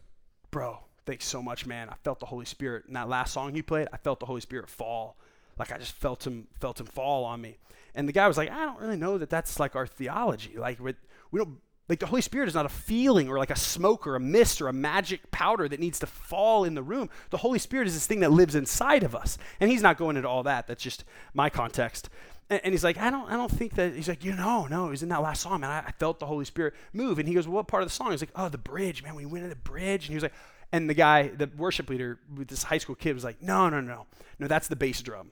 "Bro." 0.50 0.80
Thanks 1.06 1.26
so 1.26 1.42
much, 1.42 1.66
man. 1.66 1.90
I 1.90 1.96
felt 2.04 2.20
the 2.20 2.28
Holy 2.28 2.46
Spirit. 2.46 2.86
In 2.88 2.94
that 2.94 3.10
last 3.10 3.34
song 3.34 3.56
you 3.56 3.64
played, 3.64 3.88
I 3.92 3.98
felt 3.98 4.20
the 4.20 4.28
Holy 4.28 4.42
Spirit 4.42 4.70
fall 4.70 5.18
like 5.60 5.72
I 5.72 5.78
just 5.78 5.94
felt 5.94 6.26
him 6.26 6.48
felt 6.60 6.80
him 6.80 6.86
fall 6.88 7.26
on 7.26 7.42
me. 7.42 7.58
And 7.96 8.08
the 8.08 8.14
guy 8.14 8.28
was 8.28 8.38
like, 8.38 8.50
I 8.50 8.66
don't 8.66 8.80
really 8.80 8.98
know 8.98 9.18
that 9.18 9.30
that's 9.30 9.60
like 9.60 9.76
our 9.76 9.86
theology. 9.86 10.56
Like 10.58 10.80
we 10.80 10.94
don't 11.34 11.58
like 11.90 12.00
the 12.00 12.06
Holy 12.06 12.22
Spirit 12.22 12.48
is 12.48 12.54
not 12.54 12.68
a 12.68 12.70
feeling 12.70 13.30
or 13.30 13.40
like 13.40 13.50
a 13.50 13.56
smoke 13.56 14.06
or 14.06 14.16
a 14.16 14.20
mist 14.20 14.62
or 14.62 14.68
a 14.68 14.74
magic 14.74 15.32
powder 15.32 15.68
that 15.68 15.80
needs 15.80 15.98
to 16.00 16.08
fall 16.08 16.64
in 16.64 16.76
the 16.76 16.84
room. 16.84 17.10
The 17.32 17.38
Holy 17.38 17.58
Spirit 17.58 17.88
is 17.88 17.96
this 17.96 18.06
thing 18.06 18.20
that 18.20 18.32
lives 18.32 18.54
inside 18.54 19.04
of 19.04 19.16
us. 19.16 19.40
And 19.60 19.72
he's 19.72 19.82
not 19.82 19.98
going 19.98 20.16
into 20.16 20.30
all 20.30 20.44
that. 20.44 20.68
That's 20.68 20.84
just 20.84 21.04
my 21.34 21.50
context. 21.50 22.10
And, 22.48 22.62
and 22.64 22.74
he's 22.74 22.84
like, 22.84 23.00
I 23.00 23.10
don't, 23.10 23.28
I 23.28 23.36
don't 23.36 23.52
think 23.52 23.74
that. 23.74 23.96
He's 23.96 24.08
like, 24.08 24.24
you 24.24 24.36
know, 24.36 24.68
no, 24.68 24.86
was 24.86 25.02
in 25.02 25.10
that 25.10 25.24
last 25.24 25.42
song, 25.42 25.62
man. 25.62 25.72
I, 25.72 25.88
I 25.88 25.92
felt 25.94 26.20
the 26.20 26.28
Holy 26.28 26.46
Spirit 26.46 26.76
move. 26.94 27.18
And 27.18 27.28
he 27.28 27.34
goes, 27.34 27.48
well, 27.48 27.56
what 27.56 27.68
part 27.68 27.82
of 27.82 27.90
the 27.90 27.96
song? 27.96 28.12
He's 28.12 28.22
like, 28.22 28.30
oh, 28.36 28.50
the 28.50 28.60
bridge, 28.60 29.02
man. 29.02 29.16
We 29.16 29.26
went 29.26 29.46
to 29.46 29.50
the 29.50 29.56
bridge. 29.56 30.06
And 30.06 30.10
he 30.10 30.16
was 30.16 30.24
like, 30.24 30.34
and 30.72 30.88
the 30.88 30.94
guy, 30.94 31.30
the 31.30 31.50
worship 31.58 31.90
leader 31.90 32.20
with 32.36 32.50
this 32.50 32.62
high 32.62 32.78
school 32.78 32.96
kid 32.96 33.16
was 33.16 33.24
like, 33.24 33.42
no, 33.42 33.70
no, 33.70 33.82
no, 33.82 34.06
no, 34.38 34.48
that's 34.48 34.68
the 34.68 34.76
bass 34.76 35.02
drum. 35.02 35.32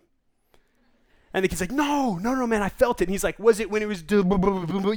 And 1.38 1.43
the 1.43 1.50
kid's 1.50 1.62
like, 1.62 1.71
no, 1.71 2.15
no, 2.15 2.34
no, 2.34 2.47
man, 2.47 2.63
I 2.63 2.69
felt 2.69 3.00
it. 3.00 3.04
And 3.04 3.12
he's 3.12 3.23
like, 3.23 3.38
was 3.38 3.60
it 3.60 3.69
when 3.69 3.84
it 3.84 3.86
was, 3.86 4.04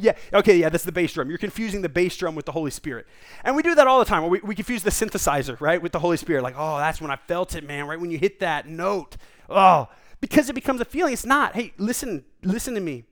yeah, 0.02 0.12
okay, 0.32 0.56
yeah, 0.56 0.70
that's 0.70 0.84
the 0.84 0.90
bass 0.90 1.12
drum. 1.12 1.28
You're 1.28 1.36
confusing 1.36 1.82
the 1.82 1.88
bass 1.90 2.16
drum 2.16 2.34
with 2.34 2.46
the 2.46 2.52
Holy 2.52 2.70
Spirit. 2.70 3.06
And 3.44 3.54
we 3.54 3.62
do 3.62 3.74
that 3.74 3.86
all 3.86 3.98
the 3.98 4.06
time. 4.06 4.26
We, 4.26 4.40
we 4.40 4.54
confuse 4.54 4.82
the 4.82 4.88
synthesizer, 4.88 5.60
right, 5.60 5.82
with 5.82 5.92
the 5.92 5.98
Holy 5.98 6.16
Spirit. 6.16 6.42
Like, 6.42 6.54
oh, 6.56 6.78
that's 6.78 6.98
when 6.98 7.10
I 7.10 7.16
felt 7.16 7.54
it, 7.54 7.66
man, 7.66 7.86
right 7.86 8.00
when 8.00 8.10
you 8.10 8.16
hit 8.16 8.40
that 8.40 8.66
note. 8.66 9.18
Oh, 9.50 9.90
because 10.22 10.48
it 10.48 10.54
becomes 10.54 10.80
a 10.80 10.86
feeling. 10.86 11.12
It's 11.12 11.26
not. 11.26 11.54
Hey, 11.54 11.74
listen, 11.76 12.24
listen 12.42 12.74
to 12.74 12.80
me. 12.80 13.04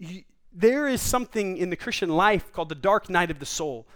there 0.52 0.86
is 0.86 1.02
something 1.02 1.56
in 1.56 1.70
the 1.70 1.76
Christian 1.76 2.10
life 2.10 2.52
called 2.52 2.68
the 2.68 2.76
dark 2.76 3.10
night 3.10 3.32
of 3.32 3.40
the 3.40 3.46
soul 3.46 3.88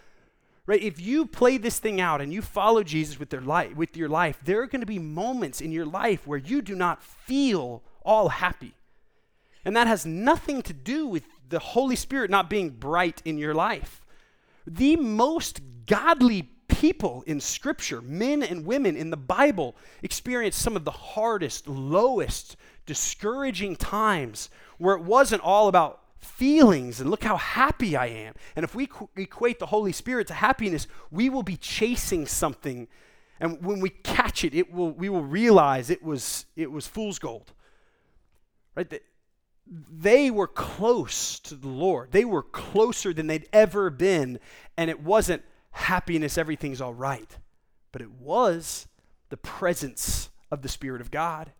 right? 0.67 0.83
If 0.83 1.01
you 1.01 1.27
play 1.27 1.59
this 1.59 1.79
thing 1.79 2.01
out 2.01 2.21
and 2.21 2.33
you 2.33 2.43
follow 2.43 2.83
jesus 2.83 3.19
with, 3.19 3.31
their 3.31 3.43
with 3.75 3.97
your 3.97 4.09
life 4.09 4.39
there 4.45 4.63
are 4.63 4.67
going 4.67 4.81
to 4.81 4.87
be 4.87 4.99
moments 4.99 5.61
in 5.61 5.73
your 5.73 5.87
life 5.87 6.27
where 6.27 6.39
you 6.39 6.63
do 6.63 6.75
not 6.75 7.03
feel 7.03 7.83
all 8.05 8.29
happy. 8.29 8.75
And 9.65 9.77
that 9.77 9.87
has 9.87 10.05
nothing 10.05 10.63
to 10.63 10.73
do 10.73 11.07
with 11.07 11.25
the 11.49 11.59
holy 11.59 11.97
spirit 11.97 12.31
not 12.31 12.51
being 12.51 12.71
bright 12.71 13.23
in 13.25 13.39
your 13.39 13.55
life. 13.55 14.05
The 14.67 14.97
most 14.97 15.61
godly 15.87 16.51
people 16.69 17.23
in 17.27 17.41
scripture 17.41 18.01
men 18.01 18.43
and 18.43 18.67
women 18.67 18.97
in 18.97 19.11
the 19.11 19.17
bible 19.17 19.77
experienced 20.03 20.61
some 20.61 20.77
of 20.77 20.85
the 20.85 20.91
hardest 20.91 21.69
lowest 21.69 22.57
discouraging 22.87 23.77
times 23.77 24.51
where 24.79 24.97
it 24.97 25.03
wasn't 25.03 25.43
all 25.43 25.69
about 25.69 26.01
feelings 26.25 27.01
and 27.01 27.11
look 27.11 27.25
how 27.25 27.37
happy 27.37 27.97
I 27.97 28.07
am. 28.07 28.35
And 28.57 28.65
if 28.65 28.75
we 28.75 28.87
qu- 28.87 29.09
equate 29.17 29.59
the 29.59 29.67
Holy 29.67 29.93
Spirit 29.93 30.27
to 30.29 30.35
happiness, 30.35 30.87
we 31.11 31.29
will 31.31 31.43
be 31.43 31.57
chasing 31.57 32.27
something. 32.27 32.89
And 33.41 33.65
when 33.65 33.81
we 33.81 33.91
catch 33.91 34.45
it, 34.45 34.55
it 34.55 34.73
will, 34.73 34.91
we 34.93 35.09
will 35.09 35.25
realize 35.25 35.91
it 35.91 36.03
was, 36.03 36.47
it 36.57 36.71
was 36.71 36.87
fool's 36.87 37.19
gold. 37.19 37.53
Right? 38.75 38.89
The, 38.89 39.01
they 39.67 40.31
were 40.31 40.49
close 40.49 41.39
to 41.41 41.55
the 41.55 41.69
Lord. 41.69 42.13
They 42.13 42.25
were 42.25 42.43
closer 42.43 43.13
than 43.13 43.27
they'd 43.27 43.49
ever 43.53 43.91
been. 43.91 44.39
And 44.77 44.91
it 44.91 45.01
wasn't 45.01 45.43
happiness, 45.75 46.39
everything's 46.39 46.81
all 46.81 46.95
right, 46.95 47.37
but 47.91 48.01
it 48.01 48.11
was 48.13 48.87
the 49.29 49.37
presence 49.37 50.31
of 50.51 50.63
the 50.63 50.69
Spirit 50.69 51.01
of 51.01 51.11
God. 51.11 51.53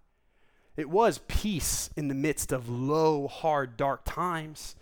It 0.77 0.91
was 0.91 1.21
peace 1.29 1.91
in 1.97 2.09
the 2.09 2.15
midst 2.15 2.53
of 2.53 2.69
low, 2.69 3.29
hard, 3.29 3.77
dark 3.77 4.03
times. 4.05 4.75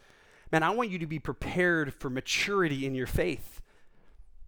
Man, 0.51 0.63
I 0.63 0.71
want 0.71 0.91
you 0.91 0.99
to 0.99 1.07
be 1.07 1.19
prepared 1.19 1.95
for 1.95 2.11
maturity 2.11 2.87
in 2.87 2.95
your 2.95 3.07
faith, 3.07 3.61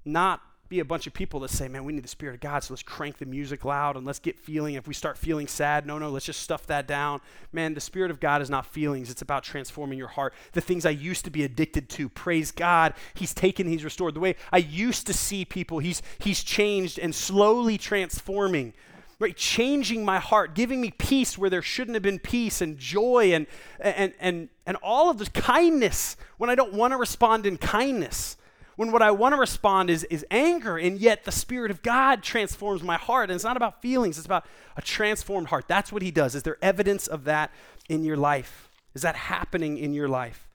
not 0.05 0.40
be 0.68 0.80
a 0.80 0.84
bunch 0.84 1.07
of 1.07 1.12
people 1.12 1.40
that 1.40 1.51
say, 1.51 1.68
man, 1.68 1.84
we 1.84 1.92
need 1.92 2.03
the 2.03 2.09
Spirit 2.09 2.34
of 2.34 2.40
God, 2.40 2.64
so 2.64 2.72
let's 2.72 2.82
crank 2.82 3.18
the 3.18 3.26
music 3.26 3.64
loud 3.64 3.97
and 3.97 4.07
let's 4.07 4.18
get 4.18 4.38
feeling. 4.38 4.74
If 4.74 4.88
we 4.88 4.95
start 4.95 5.18
feeling 5.18 5.47
sad, 5.47 5.86
no, 5.86 5.99
no, 5.99 6.11
let's 6.11 6.24
just 6.24 6.40
stuff 6.40 6.66
that 6.66 6.88
down. 6.88 7.20
Man, 7.53 7.74
the 7.74 7.80
Spirit 7.80 8.11
of 8.11 8.18
God 8.18 8.40
is 8.40 8.49
not 8.49 8.66
feelings, 8.66 9.11
it's 9.11 9.22
about 9.22 9.45
transforming 9.45 9.99
your 9.99 10.09
heart. 10.09 10.32
The 10.53 10.62
things 10.62 10.86
I 10.86 10.90
used 10.90 11.24
to 11.26 11.30
be 11.30 11.45
addicted 11.45 11.88
to, 11.90 12.09
praise 12.09 12.51
God, 12.51 12.95
He's 13.14 13.34
taken, 13.34 13.66
He's 13.66 13.84
restored. 13.84 14.14
The 14.14 14.20
way 14.20 14.36
I 14.53 14.59
used 14.59 15.07
to 15.07 15.12
see 15.12 15.45
people, 15.45 15.80
He's, 15.80 16.03
he's 16.18 16.42
changed 16.42 16.99
and 16.99 17.14
slowly 17.14 17.76
transforming 17.76 18.72
right 19.18 19.36
changing 19.36 20.04
my 20.04 20.18
heart 20.18 20.54
giving 20.54 20.80
me 20.80 20.90
peace 20.90 21.38
where 21.38 21.50
there 21.50 21.62
shouldn't 21.62 21.94
have 21.94 22.02
been 22.02 22.18
peace 22.18 22.60
and 22.60 22.78
joy 22.78 23.32
and 23.32 23.46
and 23.80 24.12
and 24.18 24.48
and 24.66 24.76
all 24.82 25.10
of 25.10 25.18
this 25.18 25.28
kindness 25.28 26.16
when 26.38 26.50
i 26.50 26.54
don't 26.54 26.72
want 26.72 26.92
to 26.92 26.96
respond 26.96 27.46
in 27.46 27.56
kindness. 27.56 28.36
When 28.76 28.90
what 28.90 29.02
i 29.02 29.12
want 29.12 29.34
to 29.34 29.38
respond 29.38 29.88
is 29.88 30.02
is 30.04 30.26
anger 30.30 30.76
and 30.76 30.98
yet 30.98 31.24
the 31.24 31.32
spirit 31.32 31.70
of 31.70 31.82
god 31.82 32.22
transforms 32.22 32.82
my 32.82 32.96
heart. 32.96 33.30
And 33.30 33.36
it's 33.36 33.44
not 33.44 33.56
about 33.56 33.80
feelings 33.80 34.18
it's 34.18 34.26
about 34.26 34.46
a 34.76 34.82
transformed 34.82 35.48
heart. 35.48 35.66
That's 35.68 35.92
what 35.92 36.02
he 36.02 36.10
does. 36.10 36.34
Is 36.34 36.42
there 36.42 36.58
evidence 36.60 37.06
of 37.06 37.24
that 37.24 37.52
in 37.88 38.04
your 38.04 38.16
life? 38.16 38.68
Is 38.94 39.02
that 39.02 39.14
happening 39.14 39.78
in 39.78 39.94
your 39.94 40.08
life? 40.08 40.48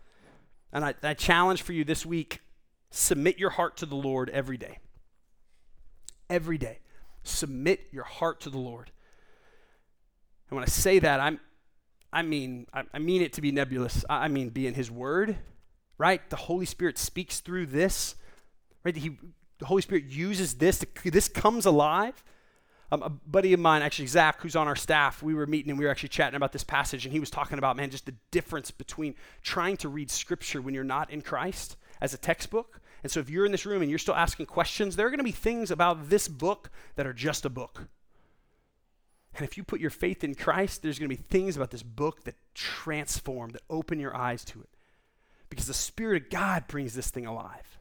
And 0.74 0.84
i, 0.84 0.94
I 1.02 1.14
challenge 1.14 1.62
for 1.62 1.72
you 1.72 1.86
this 1.86 2.06
week 2.06 2.42
submit 2.92 3.38
your 3.38 3.52
heart 3.52 3.78
to 3.78 3.86
the 3.86 3.96
lord 3.96 4.30
every 4.32 4.58
day. 4.58 4.80
Every 6.30 6.58
day 6.58 6.80
submit 7.30 7.88
your 7.92 8.04
heart 8.04 8.42
to 8.42 8.50
the 8.50 8.58
Lord. 8.58 8.92
And 10.50 10.56
when 10.56 10.64
I 10.64 10.68
say 10.68 11.00
that, 11.00 11.20
I'm, 11.20 11.40
I 12.12 12.22
mean, 12.24 12.68
I, 12.74 12.84
I 12.94 13.00
mean 13.00 13.22
it 13.22 13.34
to 13.34 13.42
be 13.42 13.52
nebulous. 13.52 14.04
I, 14.10 14.26
I 14.26 14.28
mean, 14.28 14.50
be 14.50 14.68
in 14.68 14.74
His 14.74 14.90
Word, 14.90 15.38
right? 15.98 16.28
The 16.30 16.36
Holy 16.36 16.66
Spirit 16.66 16.98
speaks 16.98 17.40
through 17.40 17.68
this, 17.68 18.16
right? 18.84 18.96
He, 18.96 19.18
the 19.60 19.66
Holy 19.66 19.82
Spirit 19.82 20.06
uses 20.06 20.56
this. 20.56 20.80
To, 20.80 21.12
this 21.12 21.28
comes 21.28 21.66
alive. 21.66 22.24
Um, 22.92 23.04
a 23.04 23.10
buddy 23.10 23.54
of 23.54 23.60
mine, 23.60 23.84
actually 23.84 24.08
Zach, 24.08 24.42
who's 24.42 24.56
on 24.56 24.68
our 24.68 24.76
staff, 24.76 25.22
we 25.22 25.36
were 25.36 25.46
meeting 25.46 25.70
and 25.70 25.78
we 25.78 25.86
were 25.86 25.92
actually 25.92 26.10
chatting 26.10 26.36
about 26.36 26.52
this 26.52 26.64
passage, 26.64 27.06
and 27.06 27.14
he 27.14 27.20
was 27.20 27.30
talking 27.30 27.60
about, 27.60 27.78
man, 27.78 27.92
just 27.92 28.08
the 28.08 28.16
difference 28.32 28.72
between 28.72 29.14
trying 29.44 29.78
to 29.78 29.90
read 29.90 30.10
Scripture 30.10 30.60
when 30.60 30.74
you're 30.74 30.84
not 30.84 31.12
in 31.12 31.22
Christ 31.22 31.78
as 32.02 32.16
a 32.16 32.18
textbook 32.18 32.82
and 33.04 33.12
so 33.12 33.20
if 33.20 33.30
you're 33.30 33.46
in 33.46 33.52
this 33.52 33.66
room 33.66 33.82
and 33.82 33.90
you're 33.90 34.00
still 34.00 34.16
asking 34.16 34.46
questions, 34.46 34.96
there 34.96 35.08
are 35.08 35.10
going 35.10 35.20
to 35.20 35.24
be 35.24 35.32
things 35.32 35.72
about 35.72 36.10
this 36.10 36.28
book 36.28 36.70
that 36.96 37.08
are 37.08 37.14
just 37.14 37.46
a 37.46 37.50
book. 37.50 37.88
And 39.36 39.46
if 39.46 39.58
you 39.58 39.64
put 39.64 39.80
your 39.80 39.90
faith 39.90 40.24
in 40.24 40.36
Christ, 40.36 40.82
there's 40.82 41.00
going 41.00 41.10
to 41.10 41.16
be 41.16 41.22
things 41.22 41.56
about 41.56 41.72
this 41.72 41.84
book 41.84 42.24
that 42.26 42.36
transform, 42.54 43.52
that 43.52 43.62
open 43.70 44.00
your 44.00 44.16
eyes 44.16 44.44
to 44.46 44.60
it. 44.62 44.70
Because 45.50 45.68
the 45.68 45.74
Spirit 45.74 46.24
of 46.24 46.30
God 46.30 46.68
brings 46.68 46.94
this 46.94 47.10
thing 47.10 47.26
alive 47.26 47.79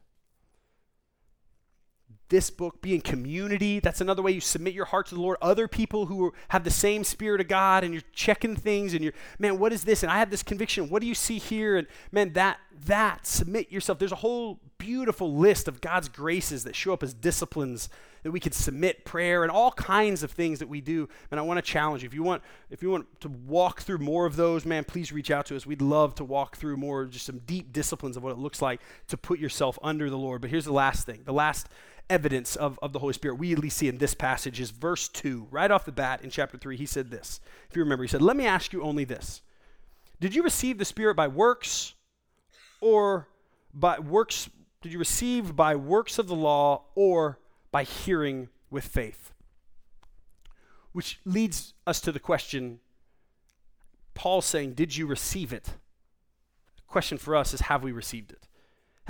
this 2.28 2.50
book, 2.50 2.82
be 2.82 2.94
in 2.94 3.00
community. 3.00 3.80
That's 3.80 4.00
another 4.00 4.22
way 4.22 4.32
you 4.32 4.40
submit 4.40 4.74
your 4.74 4.84
heart 4.86 5.06
to 5.08 5.14
the 5.14 5.20
Lord. 5.20 5.38
Other 5.40 5.66
people 5.66 6.06
who 6.06 6.32
have 6.48 6.64
the 6.64 6.70
same 6.70 7.04
Spirit 7.04 7.40
of 7.40 7.48
God, 7.48 7.84
and 7.84 7.92
you're 7.94 8.02
checking 8.12 8.56
things, 8.56 8.94
and 8.94 9.02
you're, 9.02 9.14
man, 9.38 9.58
what 9.58 9.72
is 9.72 9.84
this? 9.84 10.02
And 10.02 10.12
I 10.12 10.18
have 10.18 10.30
this 10.30 10.42
conviction. 10.42 10.90
What 10.90 11.00
do 11.00 11.08
you 11.08 11.14
see 11.14 11.38
here? 11.38 11.76
And 11.76 11.86
man, 12.12 12.34
that, 12.34 12.58
that, 12.86 13.26
submit 13.26 13.72
yourself. 13.72 13.98
There's 13.98 14.12
a 14.12 14.16
whole 14.16 14.60
beautiful 14.78 15.34
list 15.34 15.68
of 15.68 15.80
God's 15.80 16.08
graces 16.08 16.64
that 16.64 16.76
show 16.76 16.92
up 16.92 17.02
as 17.02 17.12
disciplines 17.14 17.88
that 18.22 18.30
we 18.30 18.40
could 18.40 18.54
submit 18.54 19.04
prayer 19.04 19.42
and 19.42 19.50
all 19.50 19.72
kinds 19.72 20.22
of 20.22 20.30
things 20.30 20.58
that 20.58 20.68
we 20.68 20.80
do. 20.80 21.08
And 21.30 21.38
I 21.38 21.42
want 21.42 21.58
to 21.58 21.62
challenge 21.62 22.02
you. 22.02 22.06
If 22.08 22.14
you 22.14 22.22
want, 22.22 22.42
if 22.70 22.82
you 22.82 22.90
want 22.90 23.20
to 23.20 23.28
walk 23.28 23.80
through 23.80 23.98
more 23.98 24.26
of 24.26 24.36
those, 24.36 24.66
man, 24.66 24.84
please 24.84 25.12
reach 25.12 25.30
out 25.30 25.46
to 25.46 25.56
us. 25.56 25.66
We'd 25.66 25.82
love 25.82 26.14
to 26.16 26.24
walk 26.24 26.56
through 26.56 26.76
more, 26.76 27.06
just 27.06 27.26
some 27.26 27.38
deep 27.38 27.72
disciplines 27.72 28.16
of 28.16 28.22
what 28.22 28.32
it 28.32 28.38
looks 28.38 28.60
like 28.60 28.80
to 29.08 29.16
put 29.16 29.38
yourself 29.38 29.78
under 29.82 30.10
the 30.10 30.18
Lord. 30.18 30.40
But 30.40 30.50
here's 30.50 30.64
the 30.64 30.72
last 30.72 31.06
thing. 31.06 31.22
The 31.24 31.32
last 31.32 31.68
evidence 32.10 32.56
of, 32.56 32.78
of 32.82 32.92
the 32.92 32.98
Holy 32.98 33.12
Spirit 33.12 33.36
we 33.36 33.52
at 33.52 33.58
least 33.58 33.78
see 33.78 33.88
in 33.88 33.98
this 33.98 34.14
passage 34.14 34.60
is 34.60 34.70
verse 34.70 35.08
2. 35.08 35.48
Right 35.50 35.70
off 35.70 35.84
the 35.84 35.92
bat 35.92 36.22
in 36.22 36.30
chapter 36.30 36.58
3, 36.58 36.76
he 36.76 36.86
said 36.86 37.10
this. 37.10 37.40
If 37.68 37.76
you 37.76 37.82
remember, 37.82 38.04
he 38.04 38.08
said, 38.08 38.22
Let 38.22 38.36
me 38.36 38.46
ask 38.46 38.72
you 38.72 38.82
only 38.82 39.04
this 39.04 39.42
Did 40.20 40.34
you 40.34 40.42
receive 40.42 40.78
the 40.78 40.84
Spirit 40.84 41.14
by 41.14 41.28
works 41.28 41.94
or 42.80 43.28
by 43.72 43.98
works? 43.98 44.48
Did 44.80 44.92
you 44.92 44.98
receive 44.98 45.56
by 45.56 45.74
works 45.74 46.18
of 46.18 46.28
the 46.28 46.36
law 46.36 46.84
or 46.94 47.38
by 47.70 47.82
hearing 47.82 48.48
with 48.70 48.84
faith? 48.84 49.32
Which 50.92 51.20
leads 51.24 51.74
us 51.86 52.00
to 52.02 52.12
the 52.12 52.20
question 52.20 52.80
Paul 54.14 54.40
saying, 54.42 54.72
Did 54.74 54.96
you 54.96 55.06
receive 55.06 55.52
it? 55.52 55.64
The 55.64 56.82
question 56.88 57.18
for 57.18 57.36
us 57.36 57.54
is, 57.54 57.62
Have 57.62 57.82
we 57.82 57.92
received 57.92 58.32
it? 58.32 58.48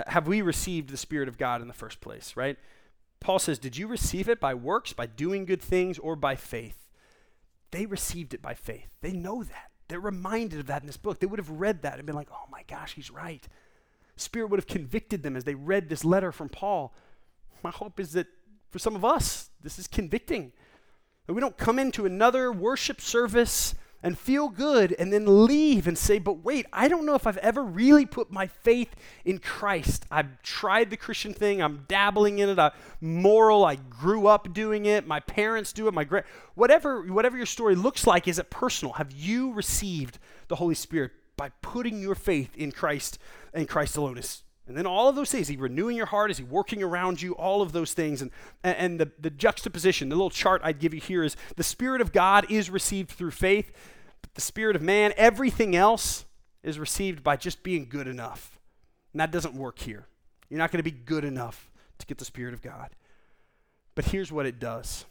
Have 0.07 0.27
we 0.27 0.41
received 0.41 0.89
the 0.89 0.97
Spirit 0.97 1.27
of 1.27 1.37
God 1.37 1.61
in 1.61 1.67
the 1.67 1.73
first 1.73 1.99
place, 1.99 2.35
right? 2.35 2.57
Paul 3.19 3.39
says, 3.39 3.59
Did 3.59 3.77
you 3.77 3.87
receive 3.87 4.29
it 4.29 4.39
by 4.39 4.53
works, 4.53 4.93
by 4.93 5.05
doing 5.05 5.45
good 5.45 5.61
things, 5.61 5.99
or 5.99 6.15
by 6.15 6.35
faith? 6.35 6.87
They 7.71 7.85
received 7.85 8.33
it 8.33 8.41
by 8.41 8.53
faith. 8.53 8.89
They 9.01 9.11
know 9.11 9.43
that. 9.43 9.71
They're 9.87 9.99
reminded 9.99 10.59
of 10.59 10.67
that 10.67 10.81
in 10.81 10.87
this 10.87 10.97
book. 10.97 11.19
They 11.19 11.27
would 11.27 11.39
have 11.39 11.49
read 11.49 11.81
that 11.81 11.97
and 11.97 12.05
been 12.05 12.15
like, 12.15 12.29
Oh 12.31 12.45
my 12.51 12.63
gosh, 12.67 12.93
he's 12.93 13.11
right. 13.11 13.45
Spirit 14.15 14.49
would 14.49 14.59
have 14.59 14.67
convicted 14.67 15.23
them 15.23 15.35
as 15.35 15.43
they 15.43 15.55
read 15.55 15.89
this 15.89 16.03
letter 16.03 16.31
from 16.31 16.49
Paul. 16.49 16.93
My 17.63 17.71
hope 17.71 17.99
is 17.99 18.13
that 18.13 18.27
for 18.69 18.79
some 18.79 18.95
of 18.95 19.03
us, 19.03 19.49
this 19.61 19.79
is 19.79 19.87
convicting. 19.87 20.51
That 21.25 21.33
we 21.33 21.41
don't 21.41 21.57
come 21.57 21.79
into 21.79 22.05
another 22.05 22.51
worship 22.51 23.01
service 23.01 23.75
and 24.01 24.17
feel 24.17 24.49
good 24.49 24.95
and 24.97 25.11
then 25.11 25.45
leave 25.45 25.87
and 25.87 25.97
say, 25.97 26.19
but 26.19 26.43
wait, 26.43 26.65
I 26.71 26.87
don't 26.87 27.05
know 27.05 27.15
if 27.15 27.27
I've 27.27 27.37
ever 27.37 27.63
really 27.63 28.05
put 28.05 28.31
my 28.31 28.47
faith 28.47 28.95
in 29.25 29.39
Christ. 29.39 30.05
I've 30.09 30.41
tried 30.41 30.89
the 30.89 30.97
Christian 30.97 31.33
thing, 31.33 31.61
I'm 31.61 31.85
dabbling 31.87 32.39
in 32.39 32.49
it, 32.49 32.59
I'm 32.59 32.71
moral, 33.01 33.65
I 33.65 33.75
grew 33.75 34.27
up 34.27 34.53
doing 34.53 34.85
it, 34.85 35.05
my 35.05 35.19
parents 35.19 35.73
do 35.73 35.87
it, 35.87 35.93
my 35.93 36.03
great 36.03 36.23
whatever 36.55 37.01
whatever 37.03 37.37
your 37.37 37.45
story 37.45 37.75
looks 37.75 38.07
like, 38.07 38.27
is 38.27 38.39
it 38.39 38.49
personal? 38.49 38.93
Have 38.93 39.11
you 39.11 39.53
received 39.53 40.19
the 40.47 40.55
Holy 40.55 40.75
Spirit 40.75 41.11
by 41.35 41.49
putting 41.61 42.01
your 42.01 42.15
faith 42.15 42.55
in 42.55 42.71
Christ 42.71 43.19
and 43.53 43.67
Christ 43.67 43.97
alone? 43.97 44.17
Is 44.17 44.43
and 44.69 44.77
then 44.77 44.85
all 44.85 45.09
of 45.09 45.15
those 45.15 45.31
things, 45.31 45.47
he 45.47 45.57
renewing 45.57 45.97
your 45.97 46.05
heart, 46.05 46.29
is 46.29 46.37
he 46.37 46.43
working 46.43 46.83
around 46.83 47.23
you, 47.23 47.33
all 47.33 47.63
of 47.63 47.71
those 47.71 47.93
things. 47.93 48.21
And, 48.21 48.29
and 48.63 48.99
the, 48.99 49.11
the 49.19 49.31
juxtaposition, 49.31 50.09
the 50.09 50.15
little 50.15 50.29
chart 50.29 50.61
I'd 50.63 50.77
give 50.77 50.93
you 50.93 51.01
here 51.01 51.23
is 51.23 51.35
the 51.55 51.63
Spirit 51.63 52.01
of 52.01 52.13
God 52.13 52.45
is 52.51 52.69
received 52.69 53.09
through 53.09 53.31
faith, 53.31 53.71
but 54.21 54.35
the 54.35 54.41
Spirit 54.41 54.75
of 54.75 54.83
man, 54.83 55.11
everything 55.17 55.75
else 55.75 56.25
is 56.61 56.77
received 56.77 57.23
by 57.23 57.35
just 57.35 57.63
being 57.63 57.89
good 57.89 58.07
enough. 58.07 58.59
And 59.11 59.19
that 59.19 59.31
doesn't 59.31 59.55
work 59.55 59.79
here. 59.79 60.05
You're 60.51 60.59
not 60.59 60.71
going 60.71 60.83
to 60.83 60.83
be 60.83 60.95
good 60.95 61.25
enough 61.25 61.71
to 61.97 62.05
get 62.05 62.19
the 62.19 62.25
Spirit 62.25 62.53
of 62.53 62.61
God. 62.61 62.91
But 63.95 64.05
here's 64.05 64.31
what 64.31 64.45
it 64.45 64.59
does 64.59 65.05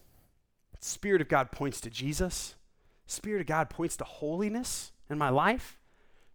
the 0.71 0.87
Spirit 0.87 1.21
of 1.21 1.29
God 1.29 1.51
points 1.51 1.81
to 1.81 1.91
Jesus, 1.91 2.55
Spirit 3.07 3.41
of 3.41 3.49
God 3.49 3.71
points 3.71 3.97
to 3.97 4.05
holiness 4.05 4.93
in 5.11 5.19
my 5.19 5.31
life. 5.31 5.81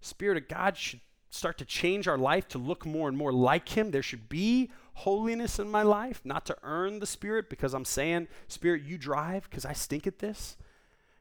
Spirit 0.02 0.36
of 0.36 0.50
God 0.50 0.76
should 0.76 1.00
start 1.34 1.58
to 1.58 1.66
change 1.66 2.08
our 2.08 2.18
life 2.18 2.48
to 2.50 2.58
look 2.58 2.86
more 2.86 3.08
and 3.08 3.18
more 3.18 3.34
like 3.34 3.70
Him. 3.70 3.92
There 3.92 4.04
should 4.04 4.30
be 4.30 4.70
holiness 4.94 5.58
in 5.58 5.70
my 5.70 5.82
life, 5.82 6.22
not 6.24 6.46
to 6.46 6.58
earn 6.62 7.00
the 7.00 7.08
Spirit 7.08 7.50
because 7.50 7.74
I'm 7.74 7.86
saying, 7.86 8.28
Spirit, 8.48 8.84
you 8.84 8.98
drive 8.98 9.50
because 9.50 9.66
I 9.66 9.74
stink 9.74 10.06
at 10.06 10.20
this. 10.20 10.58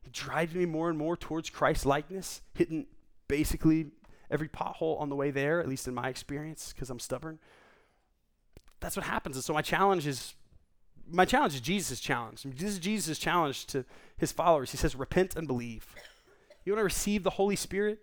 It 0.05 0.13
drives 0.13 0.55
me 0.55 0.67
more 0.67 0.91
and 0.91 0.99
more 0.99 1.17
towards 1.17 1.49
Christ 1.49 1.87
likeness, 1.87 2.43
hitting 2.55 2.87
basically 3.27 3.87
every 4.31 4.49
pothole 4.49 5.01
on 5.01 5.09
the 5.09 5.17
way 5.17 5.31
there, 5.31 5.61
at 5.61 5.69
least 5.69 5.89
in 5.89 5.95
my 5.95 6.09
experience, 6.09 6.73
because 6.75 6.91
I'm 6.91 6.99
stubborn. 6.99 7.39
That's 8.81 8.97
what 8.97 9.07
happens. 9.07 9.37
And 9.37 9.45
so 9.45 9.55
my 9.55 9.63
challenge 9.63 10.07
is 10.07 10.35
my 11.11 11.25
challenge 11.25 11.55
is 11.55 11.61
Jesus' 11.61 12.01
challenge. 12.01 12.43
This 12.43 12.71
is 12.71 12.79
Jesus' 12.79 13.19
challenge 13.19 13.67
to 13.69 13.85
his 14.17 14.31
followers. 14.31 14.71
He 14.71 14.77
says, 14.77 14.95
repent 14.95 15.37
and 15.37 15.47
believe. 15.47 15.87
You 16.65 16.73
want 16.73 16.81
to 16.81 16.85
receive 16.85 17.23
the 17.23 17.31
Holy 17.31 17.57
Spirit? 17.57 17.99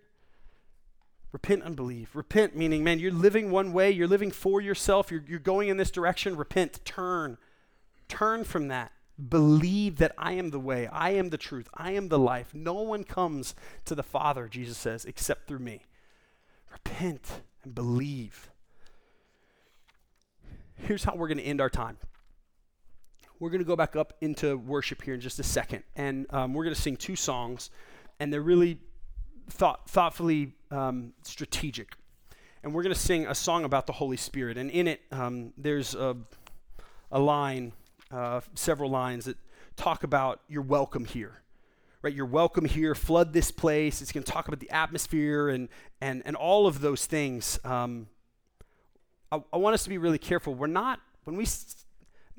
Repent 1.32 1.62
and 1.64 1.76
believe. 1.76 2.10
Repent 2.14 2.56
meaning, 2.56 2.82
man, 2.82 2.98
you're 2.98 3.12
living 3.12 3.50
one 3.50 3.72
way, 3.72 3.90
you're 3.90 4.08
living 4.08 4.30
for 4.30 4.60
yourself, 4.60 5.10
you're, 5.10 5.24
you're 5.28 5.38
going 5.38 5.68
in 5.68 5.76
this 5.76 5.90
direction. 5.90 6.36
Repent, 6.36 6.84
turn. 6.84 7.38
Turn 8.08 8.42
from 8.44 8.68
that. 8.68 8.92
Believe 9.28 9.96
that 9.96 10.12
I 10.16 10.32
am 10.32 10.50
the 10.50 10.58
way, 10.58 10.86
I 10.86 11.10
am 11.10 11.28
the 11.28 11.36
truth, 11.36 11.68
I 11.74 11.92
am 11.92 12.08
the 12.08 12.18
life. 12.18 12.54
No 12.54 12.74
one 12.74 13.04
comes 13.04 13.54
to 13.84 13.94
the 13.94 14.02
Father, 14.02 14.48
Jesus 14.48 14.78
says, 14.78 15.04
except 15.04 15.46
through 15.46 15.58
me. 15.58 15.82
Repent 16.72 17.42
and 17.62 17.74
believe. 17.74 18.50
Here's 20.74 21.04
how 21.04 21.14
we're 21.14 21.28
going 21.28 21.38
to 21.38 21.44
end 21.44 21.60
our 21.60 21.68
time. 21.68 21.98
We're 23.38 23.50
going 23.50 23.60
to 23.60 23.66
go 23.66 23.76
back 23.76 23.94
up 23.94 24.14
into 24.22 24.56
worship 24.56 25.02
here 25.02 25.14
in 25.14 25.20
just 25.20 25.38
a 25.38 25.42
second, 25.42 25.82
and 25.96 26.26
um, 26.30 26.54
we're 26.54 26.64
going 26.64 26.74
to 26.74 26.80
sing 26.80 26.96
two 26.96 27.16
songs, 27.16 27.70
and 28.18 28.32
they're 28.32 28.40
really 28.40 28.78
thought, 29.52 29.88
thoughtfully 29.88 30.52
um, 30.70 31.12
strategic. 31.22 31.96
And 32.62 32.74
we're 32.74 32.82
going 32.82 32.94
to 32.94 33.00
sing 33.00 33.26
a 33.26 33.34
song 33.34 33.64
about 33.64 33.86
the 33.86 33.92
Holy 33.92 34.16
Spirit. 34.16 34.58
And 34.58 34.70
in 34.70 34.86
it, 34.86 35.00
um, 35.12 35.52
there's 35.56 35.94
a, 35.94 36.16
a 37.10 37.18
line, 37.18 37.72
uh, 38.10 38.40
several 38.54 38.90
lines 38.90 39.24
that 39.24 39.36
talk 39.76 40.04
about 40.04 40.40
you're 40.48 40.62
welcome 40.62 41.04
here. 41.04 41.36
Right, 42.02 42.14
you're 42.14 42.26
welcome 42.26 42.64
here. 42.64 42.94
Flood 42.94 43.34
this 43.34 43.50
place. 43.50 44.00
It's 44.00 44.10
going 44.10 44.24
to 44.24 44.32
talk 44.32 44.48
about 44.48 44.60
the 44.60 44.70
atmosphere 44.70 45.50
and 45.50 45.68
and 46.00 46.22
and 46.24 46.34
all 46.34 46.66
of 46.66 46.80
those 46.80 47.04
things. 47.04 47.58
Um, 47.62 48.06
I, 49.30 49.42
I 49.52 49.58
want 49.58 49.74
us 49.74 49.82
to 49.82 49.90
be 49.90 49.98
really 49.98 50.18
careful. 50.18 50.54
We're 50.54 50.66
not 50.66 51.00
when 51.24 51.36
we 51.36 51.44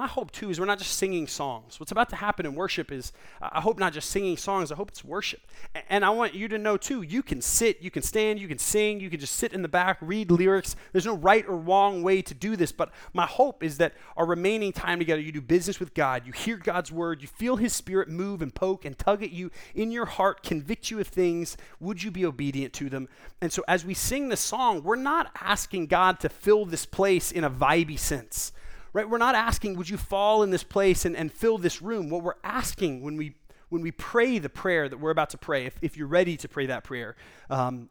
my 0.02 0.08
hope 0.08 0.32
too 0.32 0.49
is 0.49 0.60
we're 0.60 0.66
not 0.66 0.80
just 0.80 0.95
singing 0.95 1.28
songs. 1.28 1.80
What's 1.80 1.91
about 1.91 2.10
to 2.10 2.16
happen 2.16 2.47
in 2.47 2.56
worship 2.56 2.91
is, 2.91 3.14
I 3.39 3.62
hope 3.62 3.78
not 3.78 3.93
just 3.93 4.10
singing 4.10 4.36
songs, 4.36 4.72
I 4.72 4.76
hope 4.76 4.89
it's 4.89 5.06
worship. 5.06 5.41
And 5.89 6.04
I 6.04 6.10
want 6.10 6.34
you 6.34 6.47
to 6.47 6.58
know 6.58 6.76
too, 6.76 7.04
you 7.04 7.22
can 7.22 7.39
sit, 7.39 7.84
you 7.84 7.91
can 7.91 8.02
stand, 8.02 8.39
you 8.39 8.47
can 8.47 8.58
sing, 8.58 8.99
you 8.99 9.12
can 9.12 9.20
just 9.20 9.36
sit 9.36 9.54
in 9.54 9.62
the 9.62 9.68
back, 9.68 9.99
read 10.02 10.32
lyrics. 10.32 10.76
There's 10.91 11.06
no 11.06 11.16
right 11.16 11.47
or 11.47 11.56
wrong 11.56 12.02
way 12.02 12.24
to 12.24 12.34
do 12.34 12.56
this, 12.56 12.72
but 12.72 12.91
my 13.14 13.28
hope 13.28 13.64
is 13.64 13.78
that 13.78 13.93
our 14.18 14.26
remaining 14.26 14.74
time 14.74 14.97
together, 14.97 15.22
you 15.22 15.32
do 15.32 15.39
business 15.39 15.80
with 15.80 15.93
God, 15.93 16.26
you 16.26 16.34
hear 16.34 16.58
God's 16.58 16.91
word, 16.91 17.22
you 17.22 17.28
feel 17.28 17.58
His 17.58 17.72
Spirit 17.72 18.10
move 18.10 18.41
and 18.41 18.56
poke 18.56 18.86
and 18.86 18.97
tug 18.97 19.22
at 19.22 19.30
you 19.30 19.52
in 19.76 19.91
your 19.91 20.08
heart, 20.08 20.41
convict 20.41 20.89
you 20.89 20.99
of 20.99 21.10
things. 21.10 21.58
Would 21.80 22.02
you 22.02 22.10
be 22.10 22.26
obedient 22.26 22.74
to 22.74 22.89
them? 22.89 23.08
And 23.39 23.54
so 23.54 23.64
as 23.68 23.86
we 23.86 23.93
sing 23.93 24.30
this 24.30 24.41
song, 24.41 24.82
we're 24.82 24.95
not 24.95 25.30
asking 25.39 25.86
God 25.86 26.20
to 26.22 26.30
fill 26.30 26.66
this 26.66 26.88
place 26.88 27.32
in 27.32 27.43
a 27.43 27.52
vibey 27.52 27.99
sense 27.99 28.52
right? 28.94 29.10
We're 29.10 29.18
not 29.18 29.36
asking, 29.36 29.76
would 29.78 29.89
you 29.89 29.98
fall 29.98 30.44
in 30.44 30.50
this 30.50 30.64
place 30.64 31.06
and, 31.06 31.16
and 31.16 31.32
fill 31.32 31.58
this 31.58 31.82
room? 31.82 32.10
What 32.10 32.24
we're 32.24 32.34
asking 32.44 33.02
when 33.02 33.18
we 33.18 33.36
when 33.70 33.82
we 33.82 33.92
pray 33.92 34.38
the 34.38 34.50
prayer 34.50 34.89
that 34.89 34.98
we're 34.98 35.12
about 35.12 35.30
to 35.30 35.38
pray, 35.38 35.66
if, 35.66 35.78
if 35.82 35.96
you're 35.96 36.06
ready 36.06 36.36
to 36.36 36.50
pray 36.50 36.66
that 36.66 36.84
prayer, 36.84 37.16
um, 37.50 37.89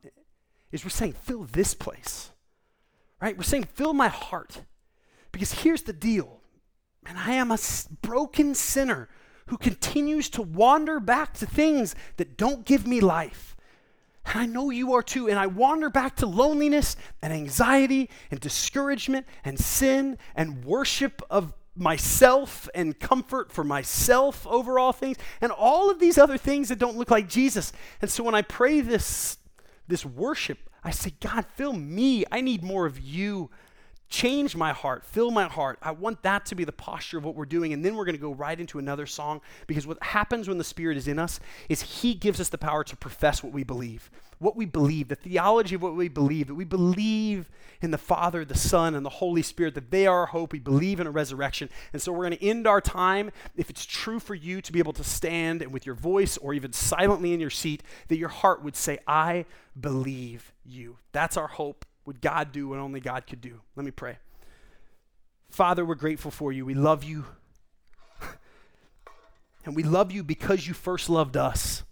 is 0.72 0.84
we're 0.84 0.90
saying, 0.90 1.14
fill 1.14 1.44
this 1.44 1.72
place, 1.72 2.30
right? 3.20 3.34
We're 3.34 3.44
saying, 3.44 3.64
fill 3.64 3.94
my 3.94 4.09
heart. 4.09 4.61
Because 5.32 5.53
here's 5.53 5.84
the 5.84 5.94
deal, 5.94 6.40
and 7.07 7.16
I 7.16 7.32
am 7.32 7.51
a 7.51 7.59
broken 8.03 8.55
sinner 8.55 9.09
who 9.46 9.57
continues 9.57 10.28
to 10.30 10.42
wander 10.42 11.01
back 11.01 11.32
to 11.34 11.46
things 11.46 11.94
that 12.18 12.36
don't 12.36 12.66
give 12.66 12.86
me 12.86 13.01
life. 13.01 13.49
And 14.31 14.41
I 14.41 14.47
know 14.47 14.70
you 14.70 14.95
are 14.95 15.03
too. 15.03 15.28
And 15.28 15.39
I 15.39 15.47
wander 15.47 15.91
back 15.91 16.16
to 16.16 16.26
loneliness 16.26 16.97
and 17.20 17.33
anxiety 17.33 18.09
and 18.31 18.39
discouragement 18.41 19.26
and 19.45 19.59
sin 19.59 20.18
and 20.35 20.64
worship 20.64 21.22
of 21.28 21.53
myself 21.76 22.68
and 22.74 22.99
comfort 22.99 23.51
for 23.53 23.64
myself 23.64 24.47
over 24.47 24.78
all 24.78 24.93
things 24.93 25.16
and 25.41 25.51
all 25.51 25.91
of 25.91 25.99
these 25.99 26.18
other 26.18 26.37
things 26.37 26.68
that 26.68 26.78
don't 26.78 26.97
look 26.97 27.11
like 27.11 27.28
Jesus. 27.28 27.72
And 28.01 28.11
so 28.11 28.22
when 28.24 28.35
I 28.35 28.43
pray 28.43 28.81
this 28.81 29.39
this 29.89 30.07
worship, 30.07 30.59
I 30.85 30.93
say, 30.93 31.12
God, 31.20 31.45
fill 31.57 31.72
me. 31.72 32.24
I 32.31 32.41
need 32.41 32.62
more 32.62 32.87
of 32.87 33.01
you. 33.01 33.51
Change 34.11 34.56
my 34.56 34.72
heart, 34.72 35.04
fill 35.04 35.30
my 35.30 35.44
heart. 35.44 35.78
I 35.80 35.92
want 35.92 36.22
that 36.24 36.44
to 36.46 36.56
be 36.56 36.64
the 36.64 36.72
posture 36.72 37.16
of 37.16 37.24
what 37.24 37.36
we're 37.36 37.46
doing. 37.46 37.72
And 37.72 37.84
then 37.84 37.94
we're 37.94 38.04
going 38.04 38.16
to 38.16 38.20
go 38.20 38.34
right 38.34 38.58
into 38.58 38.80
another 38.80 39.06
song 39.06 39.40
because 39.68 39.86
what 39.86 40.02
happens 40.02 40.48
when 40.48 40.58
the 40.58 40.64
Spirit 40.64 40.96
is 40.96 41.06
in 41.06 41.20
us 41.20 41.38
is 41.68 41.82
He 41.82 42.14
gives 42.14 42.40
us 42.40 42.48
the 42.48 42.58
power 42.58 42.82
to 42.82 42.96
profess 42.96 43.44
what 43.44 43.52
we 43.52 43.62
believe. 43.62 44.11
What 44.40 44.56
we 44.56 44.66
believe, 44.66 45.08
the 45.08 45.14
theology 45.14 45.76
of 45.76 45.82
what 45.82 45.94
we 45.94 46.08
believe, 46.08 46.48
that 46.48 46.56
we 46.56 46.64
believe 46.64 47.48
in 47.82 47.92
the 47.92 47.98
Father, 47.98 48.44
the 48.44 48.56
Son, 48.56 48.96
and 48.96 49.06
the 49.06 49.11
Holy 49.11 49.42
Spirit, 49.42 49.74
that 49.76 49.92
they 49.92 50.08
are 50.08 50.20
our 50.20 50.26
hope. 50.26 50.52
We 50.52 50.58
believe 50.58 50.98
in 50.98 51.06
a 51.06 51.12
resurrection. 51.12 51.70
And 51.92 52.02
so 52.02 52.11
we're 52.11 52.26
going 52.26 52.38
to 52.38 52.44
end 52.44 52.66
our 52.66 52.80
time, 52.80 53.30
if 53.56 53.70
it's 53.70 53.86
true 53.86 54.18
for 54.18 54.34
you 54.34 54.61
to 54.61 54.72
be 54.72 54.80
able 54.80 54.94
to 54.94 55.04
stand 55.04 55.62
and 55.62 55.72
with 55.72 55.86
your 55.86 55.94
voice 55.94 56.36
or 56.36 56.52
even 56.52 56.72
silently 56.72 57.32
in 57.32 57.38
your 57.38 57.50
seat, 57.50 57.84
that 58.08 58.16
your 58.16 58.28
heart 58.28 58.64
would 58.64 58.74
say, 58.74 58.98
I 59.06 59.44
believe 59.78 60.52
you. 60.64 60.96
That's 61.12 61.36
our 61.36 61.46
hope 61.46 61.84
would 62.11 62.20
God 62.20 62.50
do 62.50 62.66
what 62.66 62.80
only 62.80 62.98
God 62.98 63.24
could 63.24 63.40
do? 63.40 63.61
Let 63.76 63.84
me 63.84 63.92
pray. 63.92 64.18
Father, 65.48 65.84
we're 65.84 65.94
grateful 65.94 66.32
for 66.32 66.52
you. 66.52 66.66
We 66.66 66.74
love 66.74 67.04
you. 67.04 67.24
and 69.64 69.76
we 69.76 69.84
love 69.84 70.11
you 70.11 70.24
because 70.24 70.66
you 70.66 70.74
first 70.74 71.08
loved 71.08 71.36
us. 71.36 71.84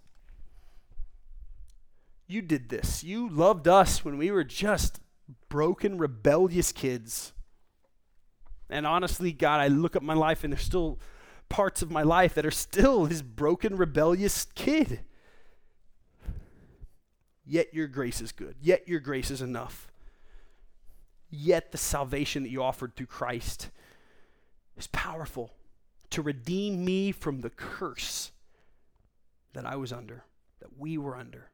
You 2.27 2.41
did 2.41 2.67
this. 2.67 3.01
You 3.01 3.29
loved 3.29 3.65
us 3.65 4.03
when 4.03 4.17
we 4.17 4.29
were 4.29 4.43
just 4.43 4.99
broken, 5.47 5.97
rebellious 5.97 6.73
kids. 6.73 7.31
And 8.69 8.85
honestly, 8.85 9.31
God, 9.31 9.61
I 9.61 9.69
look 9.69 9.95
at 9.95 10.03
my 10.03 10.15
life 10.15 10.43
and 10.43 10.51
there's 10.51 10.63
still 10.63 10.99
parts 11.47 11.81
of 11.81 11.89
my 11.89 12.03
life 12.03 12.33
that 12.33 12.45
are 12.45 12.51
still 12.51 13.05
this 13.05 13.21
broken, 13.21 13.77
rebellious 13.77 14.47
kid. 14.53 14.99
Yet 17.45 17.73
your 17.73 17.87
grace 17.87 18.19
is 18.19 18.33
good. 18.33 18.57
Yet 18.59 18.85
your 18.85 18.99
grace 18.99 19.31
is 19.31 19.41
enough. 19.41 19.88
Yet 21.29 21.71
the 21.71 21.77
salvation 21.77 22.43
that 22.43 22.49
you 22.49 22.63
offered 22.63 22.95
through 22.95 23.07
Christ 23.07 23.69
is 24.77 24.87
powerful 24.87 25.53
to 26.09 26.21
redeem 26.21 26.83
me 26.83 27.11
from 27.11 27.41
the 27.41 27.49
curse 27.49 28.31
that 29.53 29.65
I 29.65 29.75
was 29.75 29.93
under, 29.93 30.23
that 30.59 30.77
we 30.77 30.97
were 30.97 31.15
under. 31.15 31.49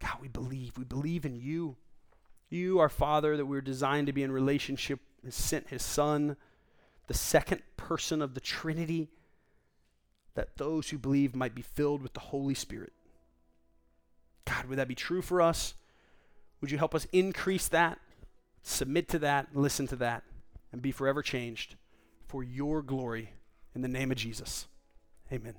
God, 0.00 0.16
we 0.20 0.28
believe. 0.28 0.78
We 0.78 0.84
believe 0.84 1.24
in 1.24 1.36
you. 1.36 1.76
You, 2.48 2.78
our 2.78 2.88
Father, 2.88 3.36
that 3.36 3.46
we 3.46 3.56
are 3.56 3.62
designed 3.62 4.06
to 4.06 4.12
be 4.12 4.22
in 4.22 4.30
relationship, 4.30 5.00
has 5.24 5.34
sent 5.34 5.68
his 5.68 5.82
Son, 5.82 6.36
the 7.06 7.14
second 7.14 7.62
person 7.76 8.22
of 8.22 8.34
the 8.34 8.40
Trinity, 8.40 9.08
that 10.34 10.56
those 10.56 10.90
who 10.90 10.98
believe 10.98 11.34
might 11.34 11.54
be 11.54 11.62
filled 11.62 12.02
with 12.02 12.12
the 12.12 12.20
Holy 12.20 12.54
Spirit. 12.54 12.92
God, 14.44 14.66
would 14.66 14.78
that 14.78 14.88
be 14.88 14.94
true 14.94 15.22
for 15.22 15.42
us? 15.42 15.74
Would 16.60 16.70
you 16.70 16.78
help 16.78 16.94
us 16.94 17.06
increase 17.12 17.68
that? 17.68 17.98
Submit 18.68 19.08
to 19.10 19.20
that, 19.20 19.46
listen 19.54 19.86
to 19.86 19.96
that, 19.96 20.24
and 20.72 20.82
be 20.82 20.90
forever 20.90 21.22
changed 21.22 21.76
for 22.26 22.42
your 22.42 22.82
glory 22.82 23.30
in 23.76 23.80
the 23.80 23.88
name 23.88 24.10
of 24.10 24.18
Jesus. 24.18 24.66
Amen. 25.32 25.54